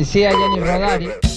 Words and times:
Decía 0.00 0.30
Gianni 0.30 0.60
Rodari. 0.60 1.29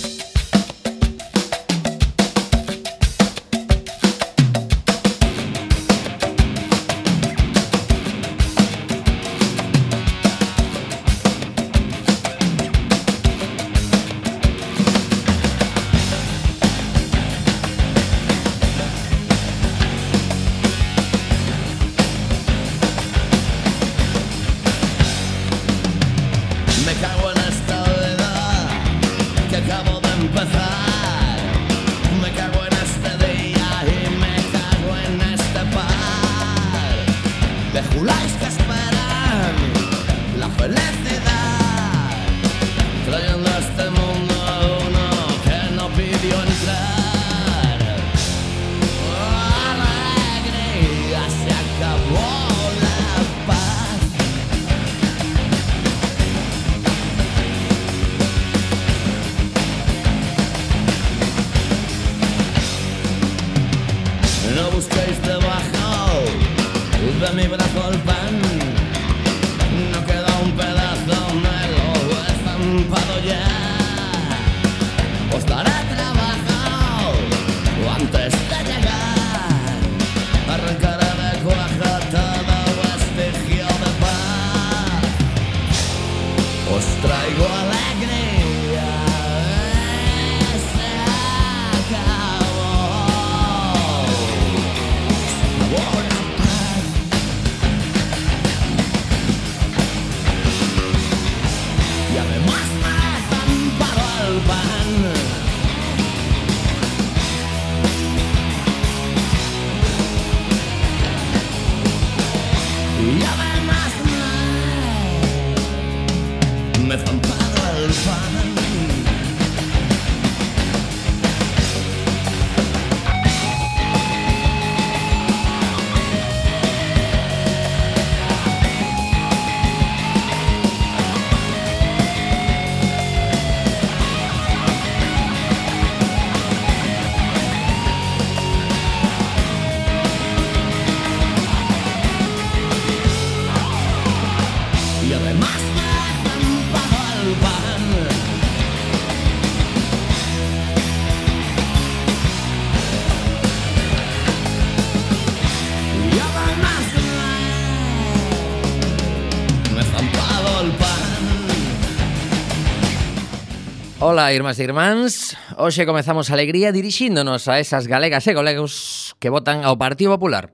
Ola, 164.13 164.29
irmás 164.29 164.61
e 164.61 164.69
irmáns. 164.69 165.33
Hoxe 165.57 165.89
comezamos 165.89 166.29
a 166.29 166.37
alegría 166.37 166.69
dirixíndonos 166.69 167.49
a 167.49 167.57
esas 167.57 167.89
galegas 167.89 168.29
e 168.29 168.37
galegos 168.37 169.17
que 169.17 169.33
votan 169.33 169.65
ao 169.65 169.81
Partido 169.81 170.13
Popular. 170.13 170.53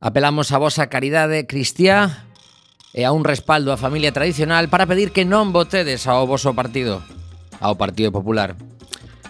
Apelamos 0.00 0.48
a 0.48 0.56
vosa 0.56 0.88
caridade 0.88 1.44
cristiá 1.44 2.24
e 2.96 3.04
a 3.04 3.12
un 3.12 3.28
respaldo 3.28 3.68
á 3.68 3.76
familia 3.76 4.16
tradicional 4.16 4.72
para 4.72 4.88
pedir 4.88 5.12
que 5.12 5.28
non 5.28 5.52
votedes 5.52 6.08
ao 6.08 6.24
voso 6.24 6.56
partido, 6.56 7.04
ao 7.60 7.76
Partido 7.76 8.08
Popular. 8.08 8.56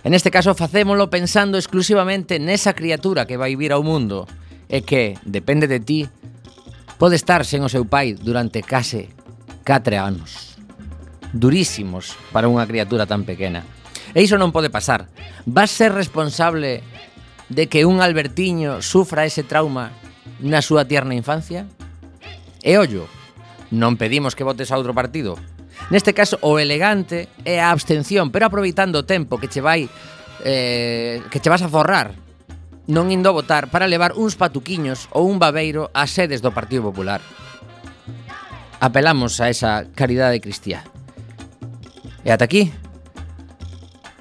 En 0.06 0.14
este 0.14 0.30
caso 0.30 0.54
facémolo 0.54 1.10
pensando 1.10 1.58
exclusivamente 1.58 2.38
nesa 2.38 2.78
criatura 2.78 3.26
que 3.26 3.34
vai 3.34 3.58
vir 3.58 3.74
ao 3.74 3.82
mundo 3.82 4.30
e 4.70 4.86
que, 4.86 5.18
depende 5.26 5.66
de 5.66 5.82
ti, 5.82 6.00
pode 6.94 7.18
estar 7.18 7.42
sen 7.42 7.66
o 7.66 7.72
seu 7.74 7.82
pai 7.90 8.14
durante 8.14 8.62
case 8.62 9.10
4 9.66 9.98
anos 9.98 10.49
durísimos 11.32 12.18
para 12.34 12.50
unha 12.50 12.66
criatura 12.66 13.06
tan 13.06 13.22
pequena. 13.26 13.62
E 14.14 14.22
iso 14.22 14.38
non 14.38 14.50
pode 14.50 14.72
pasar. 14.72 15.06
Vas 15.46 15.70
ser 15.70 15.94
responsable 15.94 16.82
de 17.50 17.66
que 17.66 17.86
un 17.86 18.02
albertiño 18.02 18.82
sufra 18.82 19.26
ese 19.26 19.46
trauma 19.46 19.94
na 20.42 20.62
súa 20.62 20.86
tierna 20.86 21.14
infancia? 21.14 21.66
E 22.62 22.76
ollo, 22.76 23.06
non 23.70 23.94
pedimos 23.94 24.34
que 24.34 24.46
votes 24.46 24.74
a 24.74 24.78
outro 24.78 24.94
partido. 24.94 25.38
Neste 25.88 26.12
caso, 26.12 26.36
o 26.42 26.58
elegante 26.58 27.30
é 27.46 27.62
a 27.62 27.72
abstención, 27.72 28.30
pero 28.34 28.46
aproveitando 28.46 29.00
o 29.00 29.06
tempo 29.06 29.38
que 29.38 29.48
che 29.48 29.62
vai 29.62 29.88
eh, 30.44 31.22
que 31.30 31.40
che 31.40 31.50
vas 31.50 31.62
a 31.62 31.72
forrar 31.72 32.12
non 32.90 33.14
indo 33.14 33.30
a 33.30 33.36
votar 33.36 33.70
para 33.70 33.86
levar 33.86 34.18
uns 34.18 34.34
patuquiños 34.34 35.06
ou 35.14 35.30
un 35.30 35.38
babeiro 35.38 35.94
ás 35.94 36.10
sedes 36.10 36.42
do 36.42 36.50
Partido 36.50 36.90
Popular. 36.90 37.22
Apelamos 38.82 39.38
a 39.38 39.46
esa 39.46 39.86
caridade 39.94 40.42
cristiá. 40.42 40.82
E 42.24 42.32
ata 42.32 42.44
aquí 42.44 42.72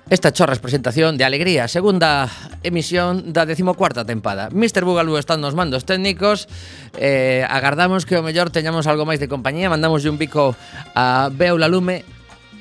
Esta 0.10 0.34
chorras 0.34 0.58
presentación 0.58 1.18
de 1.18 1.24
Alegría, 1.24 1.70
segunda 1.70 2.26
emisión 2.66 3.30
da 3.30 3.46
14ª 3.46 4.10
tempada. 4.10 4.50
Mr. 4.50 4.82
Bugalú 4.82 5.22
están 5.22 5.38
nos 5.38 5.54
mandos 5.54 5.86
técnicos, 5.86 6.50
eh, 6.98 7.46
agardamos 7.46 8.10
que 8.10 8.18
o 8.18 8.26
mellor 8.26 8.50
teñamos 8.50 8.90
algo 8.90 9.06
máis 9.06 9.22
de 9.22 9.30
compañía, 9.30 9.70
mandamos 9.70 10.02
un 10.10 10.18
bico 10.18 10.58
a 10.98 11.30
Beula 11.30 11.70
Lume, 11.70 12.02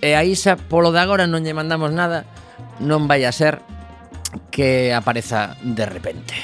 e 0.05 0.13
a 0.13 0.29
Isa 0.29 0.61
polo 0.61 0.93
de 0.93 1.01
agora 1.01 1.25
non 1.25 1.41
lle 1.41 1.57
mandamos 1.57 1.89
nada, 1.89 2.29
non 2.85 3.09
vai 3.09 3.25
a 3.25 3.33
ser 3.33 3.65
que 4.53 4.93
apareza 4.93 5.57
de 5.65 5.89
repente. 5.89 6.37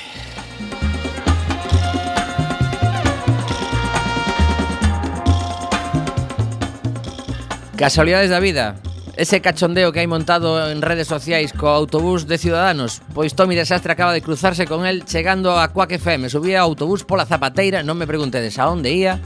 Casualidades 7.76 8.30
da 8.30 8.38
vida. 8.38 8.76
Ese 9.16 9.42
cachondeo 9.42 9.90
que 9.90 9.98
hai 9.98 10.06
montado 10.06 10.58
en 10.70 10.82
redes 10.82 11.10
sociais 11.10 11.50
co 11.50 11.70
autobús 11.70 12.26
de 12.26 12.38
Ciudadanos. 12.38 13.02
Pois 13.14 13.34
Tomi 13.34 13.54
Desastre 13.58 13.94
acaba 13.94 14.14
de 14.14 14.22
cruzarse 14.22 14.66
con 14.66 14.86
el 14.86 15.02
chegando 15.06 15.58
a 15.58 15.70
Cuac 15.74 15.90
FM 15.90 16.30
Subía 16.30 16.62
ao 16.62 16.70
autobús 16.70 17.02
pola 17.02 17.26
Zapateira, 17.26 17.82
non 17.82 17.98
me 17.98 18.06
preguntedes 18.06 18.58
a 18.58 18.70
onde 18.70 18.94
ía 18.94 19.18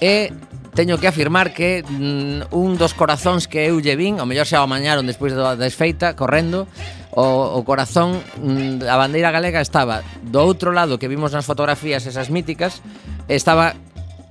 E 0.00 0.32
teño 0.72 0.96
que 0.96 1.08
afirmar 1.08 1.52
que 1.52 1.84
mm, 1.84 2.52
un 2.56 2.80
dos 2.80 2.96
corazóns 2.96 3.44
que 3.44 3.68
eu 3.68 3.80
lle 3.84 3.96
vin, 3.96 4.16
ao 4.16 4.24
mellor 4.24 4.48
xa 4.48 4.64
o 4.64 4.70
mañaron 4.70 5.04
despois 5.04 5.36
da 5.36 5.52
desfeita, 5.52 6.16
correndo, 6.16 6.64
o, 7.12 7.58
o 7.58 7.60
corazón 7.68 8.16
mm, 8.40 8.88
a 8.88 8.96
bandeira 8.96 9.28
galega 9.28 9.60
estaba 9.60 10.00
do 10.24 10.40
outro 10.40 10.72
lado 10.72 10.96
que 10.96 11.10
vimos 11.10 11.36
nas 11.36 11.44
fotografías 11.44 12.08
esas 12.08 12.32
míticas, 12.32 12.80
estaba 13.28 13.76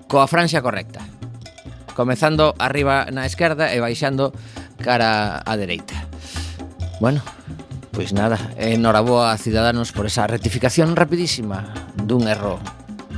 coa 0.10 0.26
franxa 0.26 0.66
correcta 0.66 1.19
comezando 2.00 2.56
arriba 2.56 3.12
na 3.12 3.28
esquerda 3.28 3.76
e 3.76 3.84
baixando 3.84 4.32
cara 4.80 5.44
á 5.44 5.54
dereita. 5.60 6.08
Bueno, 7.04 7.20
pois 7.92 8.16
nada, 8.16 8.40
enhoraboa 8.56 9.36
a 9.36 9.38
Ciudadanos 9.38 9.92
por 9.92 10.08
esa 10.08 10.24
rectificación 10.24 10.96
rapidísima 10.96 11.76
dun 12.00 12.32
erro 12.32 12.64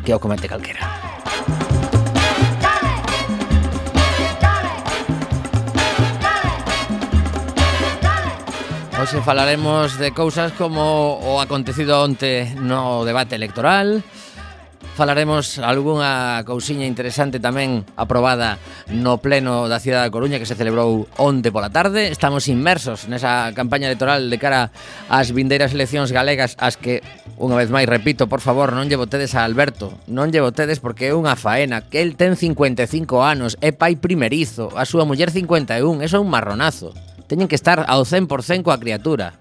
que 0.01 0.17
o 0.17 0.17
comete 0.17 0.49
calquera. 0.49 0.81
Hoxe 8.97 9.21
falaremos 9.21 10.01
de 10.01 10.09
cousas 10.09 10.57
como 10.57 11.21
o 11.21 11.37
acontecido 11.37 12.01
onte 12.01 12.49
no 12.57 13.05
debate 13.05 13.37
electoral, 13.37 14.01
falaremos 14.95 15.57
algunha 15.59 16.43
cousiña 16.45 16.85
interesante 16.85 17.39
tamén 17.39 17.87
aprobada 17.95 18.59
no 18.91 19.17
pleno 19.23 19.65
da 19.71 19.79
cidade 19.79 20.05
da 20.07 20.13
Coruña 20.13 20.37
que 20.37 20.45
se 20.45 20.59
celebrou 20.59 21.07
onte 21.17 21.49
pola 21.49 21.71
tarde. 21.71 22.11
Estamos 22.11 22.51
inmersos 22.51 23.07
nesa 23.07 23.55
campaña 23.55 23.87
electoral 23.87 24.27
de 24.27 24.37
cara 24.37 24.69
ás 25.07 25.31
vindeiras 25.31 25.71
eleccións 25.71 26.11
galegas 26.11 26.59
as 26.59 26.75
que 26.75 26.99
unha 27.39 27.57
vez 27.57 27.73
máis 27.73 27.89
repito, 27.89 28.27
por 28.29 28.43
favor, 28.43 28.75
non 28.75 28.85
lle 28.91 28.99
votedes 28.99 29.33
a 29.33 29.47
Alberto, 29.47 29.97
non 30.05 30.29
lle 30.29 30.43
votedes 30.43 30.77
porque 30.77 31.09
é 31.09 31.17
unha 31.17 31.33
faena, 31.39 31.81
que 31.81 32.03
el 32.03 32.13
ten 32.13 32.37
55 32.37 33.25
anos, 33.25 33.57
é 33.63 33.73
pai 33.73 33.97
primerizo, 33.97 34.69
a 34.77 34.85
súa 34.85 35.07
muller 35.07 35.33
51, 35.33 36.05
eso 36.05 36.19
é 36.19 36.21
un 36.21 36.29
marronazo. 36.29 36.93
Teñen 37.25 37.49
que 37.49 37.57
estar 37.57 37.81
ao 37.87 38.03
100% 38.05 38.61
coa 38.61 38.77
criatura. 38.77 39.39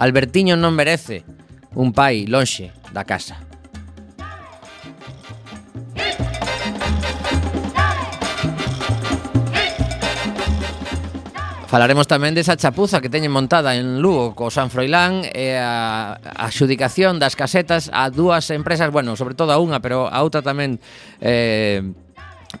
Albertiño 0.00 0.56
non 0.56 0.74
merece 0.74 1.22
un 1.76 1.92
pai 1.92 2.24
lonxe 2.26 2.72
da 2.90 3.04
casa. 3.04 3.46
Falaremos 11.66 12.06
tamén 12.06 12.30
desa 12.30 12.54
chapuza 12.54 13.02
que 13.02 13.10
teñen 13.10 13.34
montada 13.34 13.74
en 13.74 13.98
Lugo 13.98 14.38
co 14.38 14.54
San 14.54 14.70
Froilán 14.70 15.26
e 15.26 15.58
a 15.58 16.14
adxudicación 16.14 17.18
das 17.18 17.34
casetas 17.34 17.90
a 17.90 18.06
dúas 18.06 18.54
empresas, 18.54 18.94
bueno, 18.94 19.18
sobre 19.18 19.34
todo 19.34 19.50
a 19.50 19.58
unha, 19.58 19.82
pero 19.82 20.06
a 20.06 20.22
outra 20.22 20.46
tamén 20.46 20.78
eh, 21.18 21.82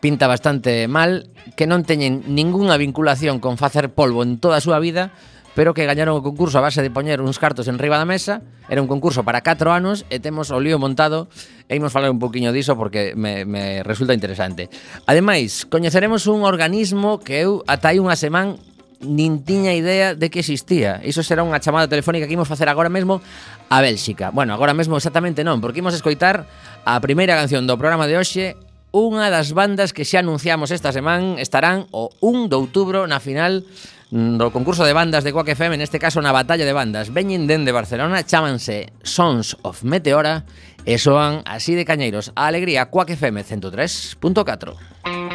pinta 0.02 0.26
bastante 0.26 0.90
mal, 0.90 1.30
que 1.54 1.70
non 1.70 1.86
teñen 1.86 2.26
ningunha 2.26 2.74
vinculación 2.74 3.38
con 3.38 3.54
facer 3.54 3.94
polvo 3.94 4.26
en 4.26 4.42
toda 4.42 4.58
a 4.58 4.64
súa 4.66 4.82
vida, 4.82 5.14
pero 5.54 5.70
que 5.70 5.86
gañaron 5.86 6.18
o 6.18 6.26
concurso 6.26 6.58
a 6.58 6.66
base 6.66 6.82
de 6.82 6.90
poñer 6.90 7.22
uns 7.22 7.38
cartos 7.38 7.70
en 7.70 7.78
riba 7.78 8.02
da 8.02 8.10
mesa. 8.10 8.42
Era 8.66 8.82
un 8.82 8.90
concurso 8.90 9.22
para 9.22 9.38
4 9.46 9.70
anos 9.70 10.02
e 10.10 10.18
temos 10.18 10.50
o 10.50 10.58
lío 10.58 10.82
montado 10.82 11.30
e 11.70 11.78
imos 11.78 11.94
falar 11.94 12.10
un 12.10 12.18
poquinho 12.18 12.50
diso 12.50 12.74
porque 12.74 13.14
me, 13.14 13.46
me 13.46 13.86
resulta 13.86 14.18
interesante. 14.18 14.66
Ademais, 15.06 15.62
coñeceremos 15.62 16.26
un 16.26 16.42
organismo 16.42 17.22
que 17.22 17.46
eu 17.46 17.62
ata 17.70 17.94
hai 17.94 18.02
unha 18.02 18.18
semana 18.18 18.58
nin 19.00 19.44
tiña 19.44 19.74
idea 19.74 20.14
de 20.14 20.30
que 20.30 20.40
existía. 20.40 21.00
Iso 21.04 21.20
será 21.20 21.44
unha 21.44 21.60
chamada 21.60 21.90
telefónica 21.90 22.24
que 22.24 22.36
imos 22.36 22.48
facer 22.48 22.68
agora 22.68 22.88
mesmo 22.88 23.20
a 23.68 23.80
Bélxica. 23.84 24.30
Bueno, 24.30 24.54
agora 24.54 24.72
mesmo 24.72 24.96
exactamente 24.96 25.44
non, 25.44 25.60
porque 25.60 25.80
imos 25.84 25.92
escoitar 25.92 26.48
a 26.86 26.96
primeira 27.04 27.36
canción 27.36 27.68
do 27.68 27.76
programa 27.76 28.08
de 28.08 28.16
hoxe, 28.16 28.56
unha 28.96 29.28
das 29.28 29.52
bandas 29.52 29.92
que 29.92 30.08
xa 30.08 30.24
anunciamos 30.24 30.72
esta 30.72 30.94
semana 30.94 31.36
estarán 31.36 31.84
o 31.92 32.08
1 32.24 32.48
de 32.48 32.56
outubro 32.56 33.04
na 33.04 33.20
final 33.20 33.66
mm, 34.08 34.40
do 34.40 34.48
concurso 34.48 34.88
de 34.88 34.96
bandas 34.96 35.20
de 35.20 35.36
Quack 35.36 35.52
FM, 35.52 35.76
neste 35.76 36.00
caso 36.00 36.24
na 36.24 36.32
batalla 36.32 36.64
de 36.64 36.72
bandas. 36.72 37.12
Veñen 37.12 37.44
dende 37.44 37.76
Barcelona, 37.76 38.24
chámanse 38.24 38.96
Sons 39.04 39.60
of 39.60 39.84
Meteora 39.84 40.48
e 40.88 40.96
soan 40.96 41.44
así 41.44 41.76
de 41.76 41.84
cañeiros. 41.84 42.32
A 42.32 42.48
alegría, 42.48 42.88
Quack 42.88 43.18
FM 43.20 43.44
103.4. 43.44 45.25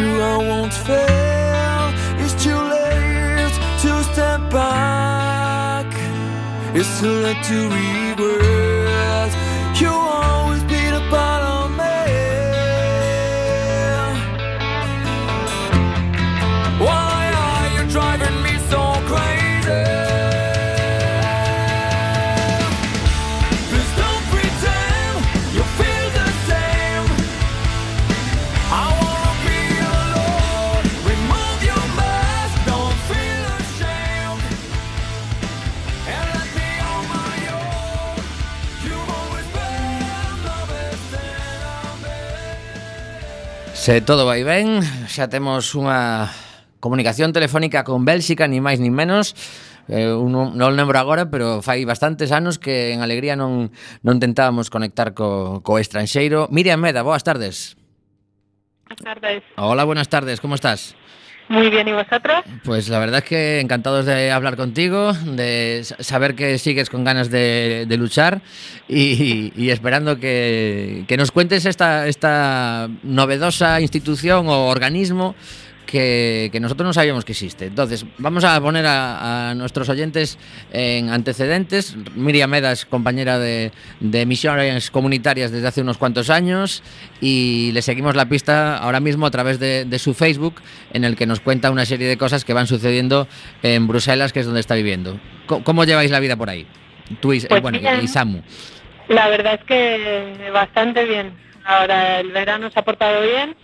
true 0.00 0.20
I 0.22 0.36
won't 0.48 0.72
fail. 0.72 1.86
It's 2.22 2.36
too 2.42 2.60
late 2.74 3.54
to 3.82 3.92
step 4.12 4.40
back. 4.50 5.88
It's 6.74 7.00
too 7.00 7.14
late 7.24 7.42
to 7.48 7.58
regress 7.76 8.69
se 43.90 44.00
todo 44.02 44.24
vai 44.24 44.46
ben, 44.46 44.86
xa 45.10 45.26
temos 45.26 45.74
unha 45.74 46.30
comunicación 46.78 47.34
telefónica 47.34 47.82
con 47.82 48.06
Bélxica, 48.06 48.46
ni 48.46 48.62
máis 48.62 48.78
ni 48.78 48.86
menos. 48.86 49.34
Eh, 49.90 50.14
un, 50.14 50.30
non 50.30 50.78
lembro 50.78 50.94
agora, 50.94 51.26
pero 51.26 51.58
fai 51.58 51.82
bastantes 51.82 52.30
anos 52.30 52.62
que 52.62 52.94
en 52.94 53.02
Alegría 53.02 53.34
non, 53.34 53.74
non 54.06 54.22
tentábamos 54.22 54.70
conectar 54.70 55.10
co, 55.10 55.58
co 55.66 55.82
estranxeiro. 55.82 56.46
Miriam 56.54 56.78
Meda, 56.78 57.02
boas 57.02 57.26
tardes. 57.26 57.74
Boas 58.86 59.02
tardes. 59.02 59.42
Hola, 59.58 59.82
buenas 59.82 60.06
tardes, 60.06 60.38
como 60.38 60.54
estás? 60.54 60.94
Muy 61.50 61.68
bien, 61.68 61.88
¿y 61.88 61.92
vosotros? 61.92 62.44
Pues 62.62 62.88
la 62.88 63.00
verdad 63.00 63.18
es 63.18 63.24
que 63.24 63.58
encantados 63.58 64.06
de 64.06 64.30
hablar 64.30 64.56
contigo, 64.56 65.12
de 65.12 65.82
saber 65.98 66.36
que 66.36 66.58
sigues 66.58 66.88
con 66.88 67.02
ganas 67.02 67.28
de, 67.28 67.88
luchar 67.98 68.40
y, 68.88 69.52
y 69.56 69.70
esperando 69.70 70.20
que, 70.20 71.04
que, 71.08 71.16
nos 71.16 71.32
cuentes 71.32 71.66
esta, 71.66 72.06
esta 72.06 72.88
novedosa 73.02 73.80
institución 73.80 74.46
o 74.46 74.68
organismo 74.68 75.34
que, 75.90 76.50
que, 76.52 76.60
nosotros 76.60 76.86
no 76.86 76.92
sabíamos 76.92 77.24
que 77.24 77.32
existe. 77.32 77.66
Entonces, 77.66 78.06
vamos 78.18 78.44
a 78.44 78.60
poner 78.60 78.86
a, 78.86 79.50
a 79.50 79.54
nuestros 79.54 79.88
oyentes 79.88 80.38
en 80.72 81.10
antecedentes. 81.10 81.96
Miriam 82.14 82.48
Meda 82.48 82.70
es 82.70 82.86
compañera 82.86 83.38
de, 83.38 83.72
de, 83.98 84.26
misiones 84.26 84.90
comunitarias 84.90 85.50
desde 85.50 85.66
hace 85.66 85.80
unos 85.80 85.98
cuantos 85.98 86.30
años 86.30 86.82
y 87.20 87.72
le 87.72 87.82
seguimos 87.82 88.14
la 88.14 88.26
pista 88.26 88.78
ahora 88.78 89.00
mismo 89.00 89.26
a 89.26 89.30
través 89.30 89.58
de, 89.58 89.84
de, 89.84 89.98
su 89.98 90.14
Facebook, 90.14 90.62
en 90.92 91.04
el 91.04 91.16
que 91.16 91.26
nos 91.26 91.40
cuenta 91.40 91.70
una 91.70 91.84
serie 91.84 92.06
de 92.06 92.16
cosas 92.16 92.44
que 92.44 92.52
van 92.52 92.68
sucediendo 92.68 93.26
en 93.62 93.88
Bruselas, 93.88 94.32
que 94.32 94.40
es 94.40 94.46
donde 94.46 94.60
está 94.60 94.76
viviendo. 94.76 95.18
¿Cómo, 95.46 95.64
cómo 95.64 95.84
lleváis 95.84 96.12
la 96.12 96.20
vida 96.20 96.36
por 96.36 96.50
ahí? 96.50 96.66
Tú 97.20 97.32
y, 97.32 97.40
pues 97.40 97.60
bueno, 97.60 97.80
bien. 97.80 98.00
y 98.02 98.06
Samu. 98.06 98.42
La 99.08 99.28
verdad 99.28 99.54
es 99.54 99.64
que 99.64 100.50
bastante 100.52 101.04
bien. 101.04 101.32
Ahora 101.64 102.20
el 102.20 102.30
verano 102.30 102.70
se 102.70 102.78
ha 102.78 102.84
portado 102.84 103.22
bien 103.22 103.56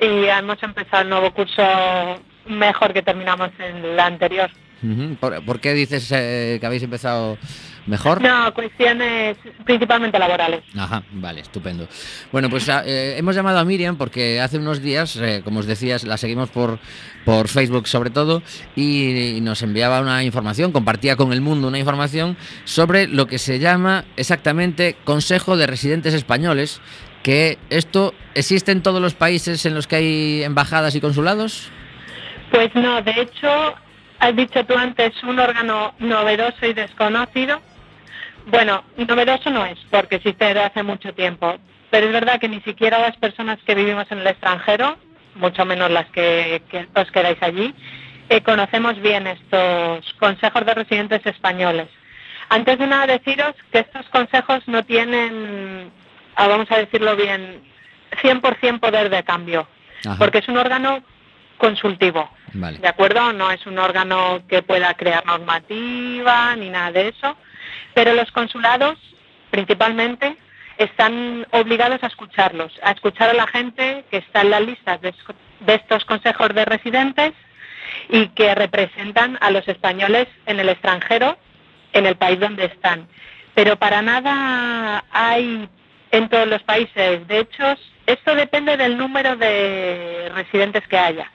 y 0.00 0.24
hemos 0.26 0.62
empezado 0.62 1.02
el 1.02 1.08
nuevo 1.08 1.30
curso 1.32 1.62
mejor 2.46 2.92
que 2.92 3.02
terminamos 3.02 3.50
en 3.58 3.84
el 3.84 4.00
anterior. 4.00 4.50
¿Por, 5.20 5.44
¿Por, 5.44 5.60
qué 5.60 5.72
dices 5.72 6.12
eh, 6.12 6.58
que 6.60 6.66
habéis 6.66 6.82
empezado 6.82 7.38
mejor? 7.86 8.20
No, 8.20 8.52
cuestiones 8.52 9.36
principalmente 9.64 10.18
laborales. 10.18 10.62
Ajá, 10.76 11.02
vale, 11.12 11.40
estupendo. 11.40 11.88
Bueno, 12.30 12.50
pues 12.50 12.68
eh, 12.68 13.16
hemos 13.16 13.34
llamado 13.34 13.58
a 13.58 13.64
Miriam 13.64 13.96
porque 13.96 14.38
hace 14.40 14.58
unos 14.58 14.82
días, 14.82 15.16
eh, 15.16 15.40
como 15.42 15.60
os 15.60 15.66
decías, 15.66 16.04
la 16.04 16.18
seguimos 16.18 16.50
por, 16.50 16.78
por 17.24 17.48
Facebook 17.48 17.88
sobre 17.88 18.10
todo 18.10 18.42
y, 18.76 19.36
y 19.36 19.40
nos 19.40 19.62
enviaba 19.62 20.00
una 20.00 20.22
información, 20.22 20.72
compartía 20.72 21.16
con 21.16 21.32
el 21.32 21.40
mundo 21.40 21.68
una 21.68 21.78
información 21.78 22.36
sobre 22.64 23.08
lo 23.08 23.26
que 23.26 23.38
se 23.38 23.58
llama 23.58 24.04
exactamente 24.16 24.94
Consejo 25.04 25.56
de 25.56 25.66
Residentes 25.66 26.12
Españoles 26.12 26.82
que 27.26 27.58
esto 27.70 28.14
existe 28.36 28.70
en 28.70 28.84
todos 28.84 29.02
los 29.02 29.14
países 29.14 29.66
en 29.66 29.74
los 29.74 29.88
que 29.88 29.96
hay 29.96 30.44
embajadas 30.44 30.94
y 30.94 31.00
consulados? 31.00 31.72
Pues 32.52 32.72
no, 32.76 33.02
de 33.02 33.20
hecho, 33.20 33.74
has 34.20 34.36
dicho 34.36 34.64
tú 34.64 34.74
antes 34.76 35.20
un 35.24 35.36
órgano 35.40 35.92
novedoso 35.98 36.64
y 36.64 36.72
desconocido. 36.72 37.60
Bueno, 38.46 38.84
novedoso 38.96 39.50
no 39.50 39.66
es, 39.66 39.76
porque 39.90 40.16
existe 40.16 40.44
desde 40.44 40.62
hace 40.62 40.84
mucho 40.84 41.12
tiempo, 41.14 41.56
pero 41.90 42.06
es 42.06 42.12
verdad 42.12 42.38
que 42.38 42.48
ni 42.48 42.60
siquiera 42.60 43.00
las 43.00 43.16
personas 43.16 43.58
que 43.66 43.74
vivimos 43.74 44.06
en 44.12 44.18
el 44.20 44.26
extranjero, 44.28 44.96
mucho 45.34 45.64
menos 45.64 45.90
las 45.90 46.06
que, 46.10 46.62
os 46.94 47.10
quedáis 47.10 47.42
allí, 47.42 47.74
eh, 48.28 48.40
conocemos 48.42 49.02
bien 49.02 49.26
estos 49.26 50.14
consejos 50.20 50.64
de 50.64 50.74
residentes 50.74 51.26
españoles. 51.26 51.88
Antes 52.50 52.78
de 52.78 52.86
nada 52.86 53.08
deciros 53.08 53.56
que 53.72 53.80
estos 53.80 54.06
consejos 54.10 54.62
no 54.68 54.84
tienen 54.84 55.90
vamos 56.36 56.70
a 56.70 56.78
decirlo 56.78 57.16
bien, 57.16 57.62
100% 58.22 58.80
poder 58.80 59.10
de 59.10 59.22
cambio, 59.24 59.66
Ajá. 60.04 60.16
porque 60.18 60.38
es 60.38 60.48
un 60.48 60.58
órgano 60.58 61.02
consultivo, 61.58 62.30
vale. 62.52 62.78
¿de 62.78 62.88
acuerdo? 62.88 63.32
No 63.32 63.50
es 63.50 63.66
un 63.66 63.78
órgano 63.78 64.42
que 64.48 64.62
pueda 64.62 64.92
crear 64.94 65.24
normativa 65.24 66.54
ni 66.56 66.68
nada 66.68 66.92
de 66.92 67.08
eso, 67.08 67.36
pero 67.94 68.12
los 68.14 68.30
consulados, 68.32 68.98
principalmente, 69.50 70.36
están 70.76 71.46
obligados 71.52 72.02
a 72.02 72.08
escucharlos, 72.08 72.72
a 72.82 72.92
escuchar 72.92 73.30
a 73.30 73.34
la 73.34 73.46
gente 73.46 74.04
que 74.10 74.18
está 74.18 74.42
en 74.42 74.50
las 74.50 74.60
listas 74.60 75.00
de, 75.00 75.14
de 75.60 75.74
estos 75.74 76.04
consejos 76.04 76.54
de 76.54 76.66
residentes 76.66 77.32
y 78.10 78.28
que 78.28 78.54
representan 78.54 79.38
a 79.40 79.50
los 79.50 79.66
españoles 79.68 80.28
en 80.44 80.60
el 80.60 80.68
extranjero, 80.68 81.38
en 81.94 82.04
el 82.04 82.16
país 82.16 82.38
donde 82.38 82.66
están. 82.66 83.08
Pero 83.54 83.76
para 83.76 84.02
nada 84.02 85.04
hay 85.10 85.66
en 86.16 86.28
todos 86.28 86.46
los 86.46 86.62
países. 86.62 87.26
De 87.28 87.40
hecho, 87.40 87.76
esto 88.06 88.34
depende 88.34 88.76
del 88.76 88.96
número 88.96 89.36
de 89.36 90.30
residentes 90.34 90.86
que 90.88 90.98
haya. 90.98 91.30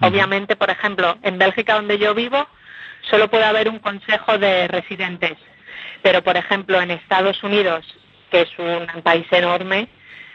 Obviamente, 0.00 0.56
por 0.56 0.70
ejemplo, 0.70 1.18
en 1.22 1.38
Bélgica, 1.38 1.74
donde 1.74 1.98
yo 1.98 2.14
vivo, 2.14 2.46
solo 3.02 3.28
puede 3.28 3.44
haber 3.44 3.68
un 3.68 3.78
consejo 3.78 4.38
de 4.38 4.66
residentes. 4.68 5.36
Pero, 6.02 6.22
por 6.22 6.36
ejemplo, 6.36 6.80
en 6.80 6.90
Estados 6.90 7.42
Unidos, 7.42 7.84
que 8.30 8.42
es 8.42 8.50
un 8.58 9.02
país 9.02 9.26
enorme, 9.30 9.88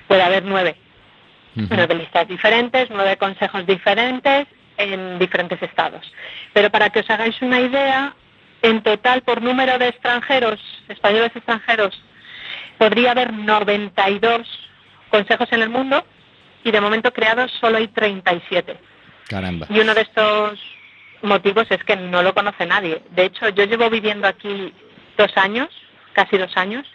puede 0.07 0.21
haber 0.21 0.43
nueve. 0.43 0.75
Uh 1.55 1.61
-huh. 1.61 1.67
Nueve 1.71 1.95
listas 1.95 2.27
diferentes, 2.27 2.89
nueve 2.91 3.17
consejos 3.17 3.65
diferentes 3.65 4.45
en 4.77 5.17
diferentes 5.17 5.61
estados. 5.63 6.05
Pero 6.53 6.69
para 6.69 6.89
que 6.89 6.99
os 6.99 7.09
hagáis 7.09 7.41
una 7.41 7.61
idea, 7.61 8.13
en 8.61 8.83
total, 8.83 9.21
por 9.21 9.41
número 9.41 9.79
de 9.79 9.87
extranjeros, 9.87 10.59
españoles 10.89 11.31
extranjeros, 11.33 11.99
podría 12.77 13.11
haber 13.11 13.33
92 13.33 14.47
consejos 15.09 15.47
en 15.51 15.61
el 15.61 15.69
mundo 15.69 16.05
y 16.63 16.71
de 16.71 16.81
momento 16.81 17.13
creados 17.13 17.51
solo 17.59 17.77
hay 17.77 17.87
37. 17.87 18.77
Caramba. 19.27 19.67
Y 19.69 19.79
uno 19.79 19.93
de 19.93 20.01
estos 20.01 20.59
motivos 21.21 21.67
es 21.69 21.83
que 21.83 21.95
no 21.95 22.21
lo 22.21 22.33
conoce 22.33 22.65
nadie. 22.65 23.01
De 23.11 23.25
hecho, 23.25 23.49
yo 23.49 23.65
llevo 23.65 23.89
viviendo 23.89 24.27
aquí 24.27 24.73
dos 25.17 25.31
años, 25.37 25.69
casi 26.13 26.37
dos 26.37 26.55
años, 26.57 26.85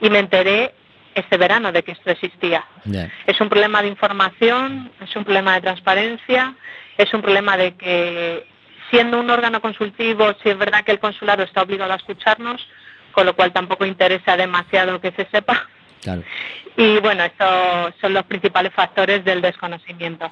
y 0.00 0.10
me 0.10 0.18
enteré 0.18 0.74
este 1.14 1.36
verano 1.36 1.72
de 1.72 1.82
que 1.82 1.92
esto 1.92 2.10
existía. 2.10 2.64
Yeah. 2.84 3.10
Es 3.26 3.40
un 3.40 3.48
problema 3.48 3.82
de 3.82 3.88
información, 3.88 4.90
es 5.00 5.14
un 5.16 5.24
problema 5.24 5.54
de 5.54 5.62
transparencia, 5.62 6.54
es 6.96 7.12
un 7.12 7.22
problema 7.22 7.56
de 7.56 7.74
que 7.74 8.46
siendo 8.90 9.20
un 9.20 9.30
órgano 9.30 9.60
consultivo, 9.60 10.34
si 10.42 10.50
es 10.50 10.58
verdad 10.58 10.84
que 10.84 10.92
el 10.92 11.00
consulado 11.00 11.42
está 11.42 11.62
obligado 11.62 11.92
a 11.92 11.96
escucharnos, 11.96 12.66
con 13.12 13.26
lo 13.26 13.34
cual 13.34 13.52
tampoco 13.52 13.84
interesa 13.84 14.36
demasiado 14.36 15.00
que 15.00 15.12
se 15.12 15.26
sepa. 15.26 15.68
Claro. 16.02 16.22
Y 16.76 16.98
bueno, 16.98 17.24
estos 17.24 17.94
son 18.00 18.14
los 18.14 18.24
principales 18.24 18.72
factores 18.72 19.24
del 19.24 19.42
desconocimiento. 19.42 20.30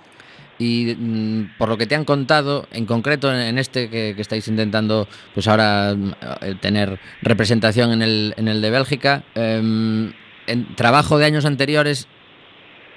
Y 0.58 0.94
mm, 0.96 1.56
por 1.58 1.68
lo 1.68 1.76
que 1.76 1.86
te 1.86 1.94
han 1.94 2.04
contado, 2.04 2.66
en 2.72 2.86
concreto 2.86 3.32
en 3.34 3.58
este 3.58 3.90
que, 3.90 4.14
que 4.14 4.22
estáis 4.22 4.48
intentando, 4.48 5.08
pues 5.34 5.48
ahora 5.48 5.94
eh, 6.40 6.54
tener 6.60 6.98
representación 7.22 7.92
en 7.92 8.02
el, 8.02 8.34
en 8.36 8.48
el 8.48 8.62
de 8.62 8.70
Bélgica, 8.70 9.22
eh, 9.34 10.12
en 10.46 10.76
trabajo 10.76 11.18
de 11.18 11.26
años 11.26 11.44
anteriores, 11.44 12.08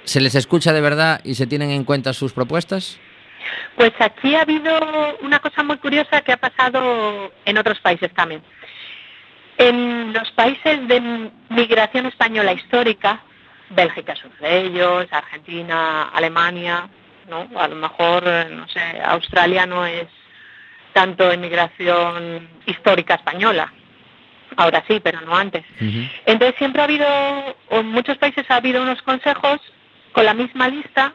¿se 0.03 0.21
les 0.21 0.35
escucha 0.35 0.71
de 0.71 0.81
verdad 0.81 1.21
y 1.23 1.35
se 1.35 1.47
tienen 1.47 1.71
en 1.71 1.83
cuenta 1.83 2.13
sus 2.13 2.33
propuestas? 2.33 2.99
Pues 3.75 3.91
aquí 3.99 4.35
ha 4.35 4.41
habido 4.41 5.17
una 5.21 5.39
cosa 5.39 5.63
muy 5.63 5.77
curiosa 5.77 6.21
que 6.21 6.33
ha 6.33 6.37
pasado 6.37 7.31
en 7.45 7.57
otros 7.57 7.79
países 7.79 8.13
también. 8.13 8.41
En 9.59 10.13
los 10.13 10.31
países 10.31 10.87
de 10.87 11.29
migración 11.49 12.05
española 12.05 12.53
histórica, 12.53 13.19
Bélgica 13.71 14.13
es 14.13 14.23
uno 14.23 14.35
de 14.39 14.61
ellos, 14.61 15.07
Argentina, 15.11 16.03
Alemania, 16.13 16.87
¿no? 17.29 17.45
A 17.59 17.67
lo 17.67 17.75
mejor, 17.75 18.23
no 18.51 18.69
sé, 18.69 18.79
Australia 19.03 19.65
no 19.65 19.85
es 19.85 20.07
tanto 20.93 21.33
inmigración 21.33 22.47
histórica 22.67 23.15
española. 23.15 23.73
Ahora 24.55 24.81
sí, 24.87 25.01
pero 25.01 25.19
no 25.21 25.35
antes. 25.35 25.65
Uh 25.81 25.83
-huh. 25.83 26.11
Entonces 26.25 26.57
siempre 26.57 26.81
ha 26.81 26.85
habido, 26.85 27.07
o 27.69 27.79
en 27.79 27.87
muchos 27.87 28.17
países 28.17 28.49
ha 28.49 28.55
habido 28.55 28.81
unos 28.81 29.01
consejos 29.01 29.59
con 30.13 30.23
la 30.23 30.33
misma 30.33 30.69
lista, 30.69 31.13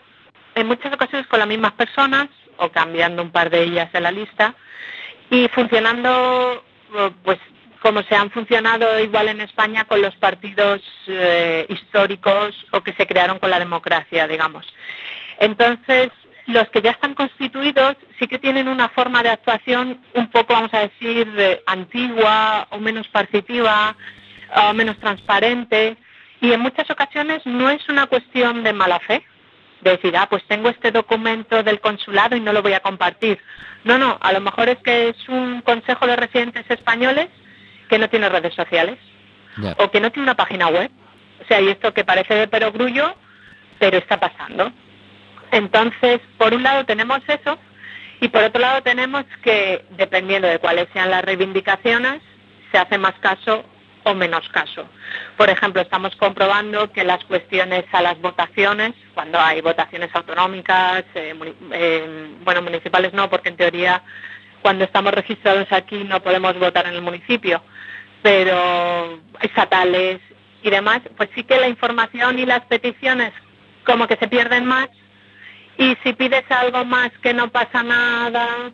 en 0.55 0.67
muchas 0.67 0.93
ocasiones 0.93 1.27
con 1.29 1.39
las 1.39 1.49
mismas 1.49 1.73
personas, 1.73 2.29
o 2.59 2.69
cambiando 2.69 3.23
un 3.23 3.31
par 3.31 3.49
de 3.49 3.63
ellas 3.63 3.91
de 3.91 4.01
la 4.03 4.11
lista, 4.11 4.55
y 5.31 5.49
funcionando, 5.49 6.63
pues, 7.25 7.39
como 7.85 8.03
se 8.05 8.17
han 8.17 8.31
funcionado 8.31 8.99
igual 8.99 9.29
en 9.29 9.43
España 9.43 9.85
con 9.85 10.01
los 10.01 10.17
partidos 10.17 10.81
eh, 11.07 11.67
históricos 11.69 12.55
o 12.73 12.81
que 12.81 12.95
se 12.95 13.07
crearon 13.07 13.39
con 13.39 13.51
la 13.51 13.59
democracia, 13.59 14.27
digamos. 14.27 14.65
Entonces, 15.39 16.09
los 16.47 16.67
que 16.71 16.81
ya 16.81 16.93
están 16.93 17.13
constituidos 17.13 17.97
sí 18.19 18.27
que 18.27 18.39
tienen 18.39 18.69
una 18.69 18.89
forma 18.89 19.23
de 19.23 19.29
actuación 19.29 20.01
un 20.15 20.31
poco, 20.31 20.55
vamos 20.55 20.73
a 20.73 20.81
decir, 20.81 21.31
eh, 21.37 21.63
antigua 21.67 22.67
o 22.71 22.79
menos 22.79 23.07
participativa 23.09 23.95
o 24.69 24.73
menos 24.73 24.99
transparente 24.99 25.99
y 26.41 26.53
en 26.53 26.61
muchas 26.61 26.89
ocasiones 26.89 27.45
no 27.45 27.69
es 27.69 27.87
una 27.91 28.07
cuestión 28.07 28.63
de 28.63 28.73
mala 28.73 28.99
fe, 29.01 29.27
de 29.83 29.91
decir, 29.91 30.17
ah, 30.17 30.27
pues 30.31 30.43
tengo 30.45 30.71
este 30.71 30.91
documento 30.91 31.63
del 31.63 31.83
consulado 31.83 32.35
y 32.35 32.41
no 32.41 32.55
lo 32.55 32.63
voy 32.63 32.73
a 32.73 32.81
compartir. 32.81 33.39
No, 33.85 33.99
no, 33.99 34.17
a 34.23 34.33
lo 34.33 34.41
mejor 34.41 34.71
es 34.71 34.79
que 34.79 35.11
es 35.11 35.29
un 35.29 35.61
consejo 35.61 36.07
de 36.07 36.17
residentes 36.17 36.65
españoles 36.71 37.29
que 37.89 37.99
no 37.99 38.09
tiene 38.09 38.29
redes 38.29 38.55
sociales 38.55 38.99
Yeah. 39.57 39.77
o 39.79 39.89
que 39.89 40.01
no 40.01 40.11
tiene 40.11 40.25
una 40.25 40.35
página 40.35 40.67
web. 40.67 40.91
O 41.41 41.47
sea, 41.47 41.61
y 41.61 41.69
esto 41.69 41.95
que 41.95 42.05
parece 42.05 42.35
de 42.35 42.49
perogrullo, 42.49 43.15
pero 43.79 43.99
está 43.99 44.19
pasando. 44.19 44.73
Entonces, 45.53 46.21
por 46.39 46.53
un 46.55 46.65
lado 46.65 46.85
tenemos 46.85 47.21
eso 47.29 47.57
Y 48.21 48.29
por 48.29 48.43
otro 48.43 48.61
lado 48.61 48.83
tenemos 48.83 49.25
que, 49.43 49.85
dependiendo 49.91 50.49
de 50.49 50.59
cuáles 50.59 50.89
sean 50.93 51.11
las 51.11 51.25
reivindicaciones, 51.25 52.23
se 52.73 52.79
hace 52.79 52.97
más 52.97 53.15
caso 53.21 53.65
o 54.05 54.15
menos 54.15 54.49
caso. 54.51 54.87
Por 55.37 55.51
ejemplo, 55.51 55.83
estamos 55.83 56.15
comprobando 56.17 56.91
que 56.93 57.05
las 57.05 57.25
cuestiones 57.25 57.85
a 57.93 58.03
las 58.03 58.19
votaciones, 58.21 58.95
cuando 59.15 59.39
hay 59.39 59.61
votaciones 59.61 60.11
autonómicas, 60.15 61.05
eh, 61.15 61.35
eh, 61.73 62.29
bueno, 62.45 62.63
municipales 62.63 63.13
no, 63.13 63.29
porque 63.29 63.51
en 63.51 63.57
teoría 63.57 64.03
cuando 64.65 64.87
estamos 64.87 65.13
registrados 65.13 65.71
aquí 65.73 66.05
no 66.05 66.23
podemos 66.23 66.59
votar 66.59 66.87
en 66.87 66.95
el 66.95 67.03
municipio, 67.03 67.63
pero 68.23 69.21
estatales 69.43 70.21
y 70.63 70.71
demás, 70.71 71.03
pues 71.19 71.29
sí 71.35 71.45
que 71.45 71.61
la 71.61 71.69
información 71.69 72.39
y 72.39 72.47
las 72.47 72.63
peticiones 72.63 73.31
como 73.85 74.07
que 74.07 74.17
se 74.17 74.27
pierden 74.27 74.65
más 74.65 74.89
y 75.77 75.95
si 76.03 76.15
pides 76.15 76.51
algo 76.51 76.83
más 76.87 77.11
que 77.23 77.35
no 77.35 77.51
pasa 77.51 77.83
nada, 77.83 78.73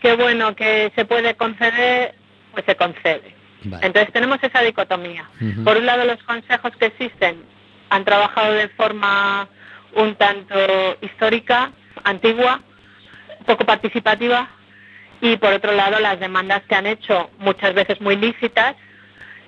que 0.00 0.16
bueno, 0.16 0.56
que 0.56 0.90
se 0.96 1.04
puede 1.04 1.36
conceder, 1.36 2.16
pues 2.50 2.64
se 2.66 2.74
concede. 2.74 3.32
Vale. 3.62 3.86
Entonces 3.86 4.12
tenemos 4.12 4.38
esa 4.42 4.60
dicotomía. 4.62 5.30
Por 5.64 5.76
un 5.76 5.86
lado, 5.86 6.04
los 6.04 6.20
consejos 6.24 6.72
que 6.80 6.86
existen 6.86 7.44
han 7.90 8.04
trabajado 8.04 8.54
de 8.54 8.70
forma 8.70 9.48
un 9.94 10.16
tanto 10.16 10.56
histórica, 11.00 11.70
antigua, 12.02 12.60
poco 13.46 13.64
participativa, 13.64 14.48
y 15.20 15.36
por 15.36 15.52
otro 15.52 15.72
lado, 15.72 15.98
las 16.00 16.20
demandas 16.20 16.62
que 16.68 16.74
han 16.74 16.86
hecho, 16.86 17.30
muchas 17.38 17.74
veces 17.74 18.00
muy 18.00 18.16
lícitas, 18.16 18.76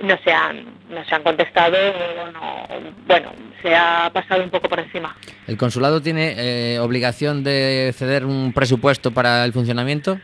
no 0.03 0.19
se 0.25 0.33
han, 0.33 0.65
no 0.89 1.05
se 1.05 1.15
han 1.15 1.23
contestado, 1.23 1.77
o 1.77 2.31
no, 2.33 2.67
bueno, 3.07 3.33
se 3.63 3.75
ha 3.75 4.11
pasado 4.13 4.43
un 4.43 4.51
poco 4.51 4.69
por 4.69 4.81
encima. 4.81 5.15
¿El 5.47 5.57
consulado 5.57 6.01
tiene 6.01 6.35
eh, 6.37 6.79
obligación 6.79 7.45
de 7.45 7.93
ceder 7.95 8.25
un 8.25 8.53
presupuesto 8.53 9.11
para 9.11 9.45
el 9.45 9.53
funcionamiento? 9.53 10.19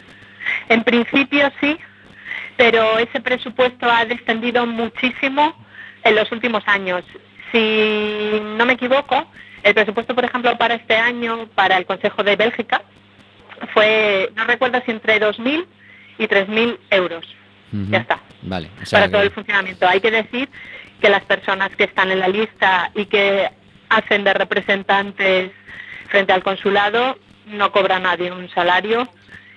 En 0.69 0.83
principio 0.83 1.51
sí, 1.61 1.77
pero 2.57 2.99
ese 2.99 3.21
presupuesto 3.21 3.91
ha 3.91 4.05
descendido 4.05 4.67
muchísimo 4.67 5.55
en 6.05 6.15
los 6.15 6.31
últimos 6.33 6.63
años. 6.67 7.05
Si 7.53 8.41
no 8.57 8.65
me 8.65 8.75
equivoco, 8.75 9.31
el 9.63 9.75
presupuesto, 9.75 10.15
por 10.15 10.25
ejemplo, 10.25 10.57
para 10.57 10.75
este 10.75 10.97
año, 10.97 11.49
para 11.55 11.77
el 11.77 11.87
Consejo 11.87 12.23
de 12.23 12.37
Bélgica, 12.37 12.83
fue, 13.73 14.31
no 14.35 14.45
recuerdo 14.45 14.81
si 14.85 14.91
entre 14.91 15.21
2.000 15.21 15.67
y 16.19 16.25
3.000 16.25 16.79
euros. 16.91 17.27
Ya 17.91 17.99
está. 17.99 18.21
Vale. 18.43 18.71
o 18.81 18.87
sea 18.87 19.01
para 19.01 19.13
todo 19.13 19.23
el 19.23 19.31
funcionamiento. 19.33 19.87
Hay 19.87 20.01
que 20.01 20.11
decir 20.11 20.49
que 21.01 21.09
las 21.09 21.25
personas 21.25 21.75
que 21.77 21.85
están 21.85 22.11
en 22.11 22.21
la 22.21 22.29
lista 22.29 22.91
y 22.95 23.07
que 23.07 23.51
hacen 23.89 24.25
de 24.25 24.33
representantes 24.33 25.51
frente 26.09 26.33
al 26.33 26.43
consulado 26.43 27.19
no 27.47 27.71
cobra 27.73 27.99
nadie 27.99 28.33
un 28.33 28.49
salario 28.51 29.09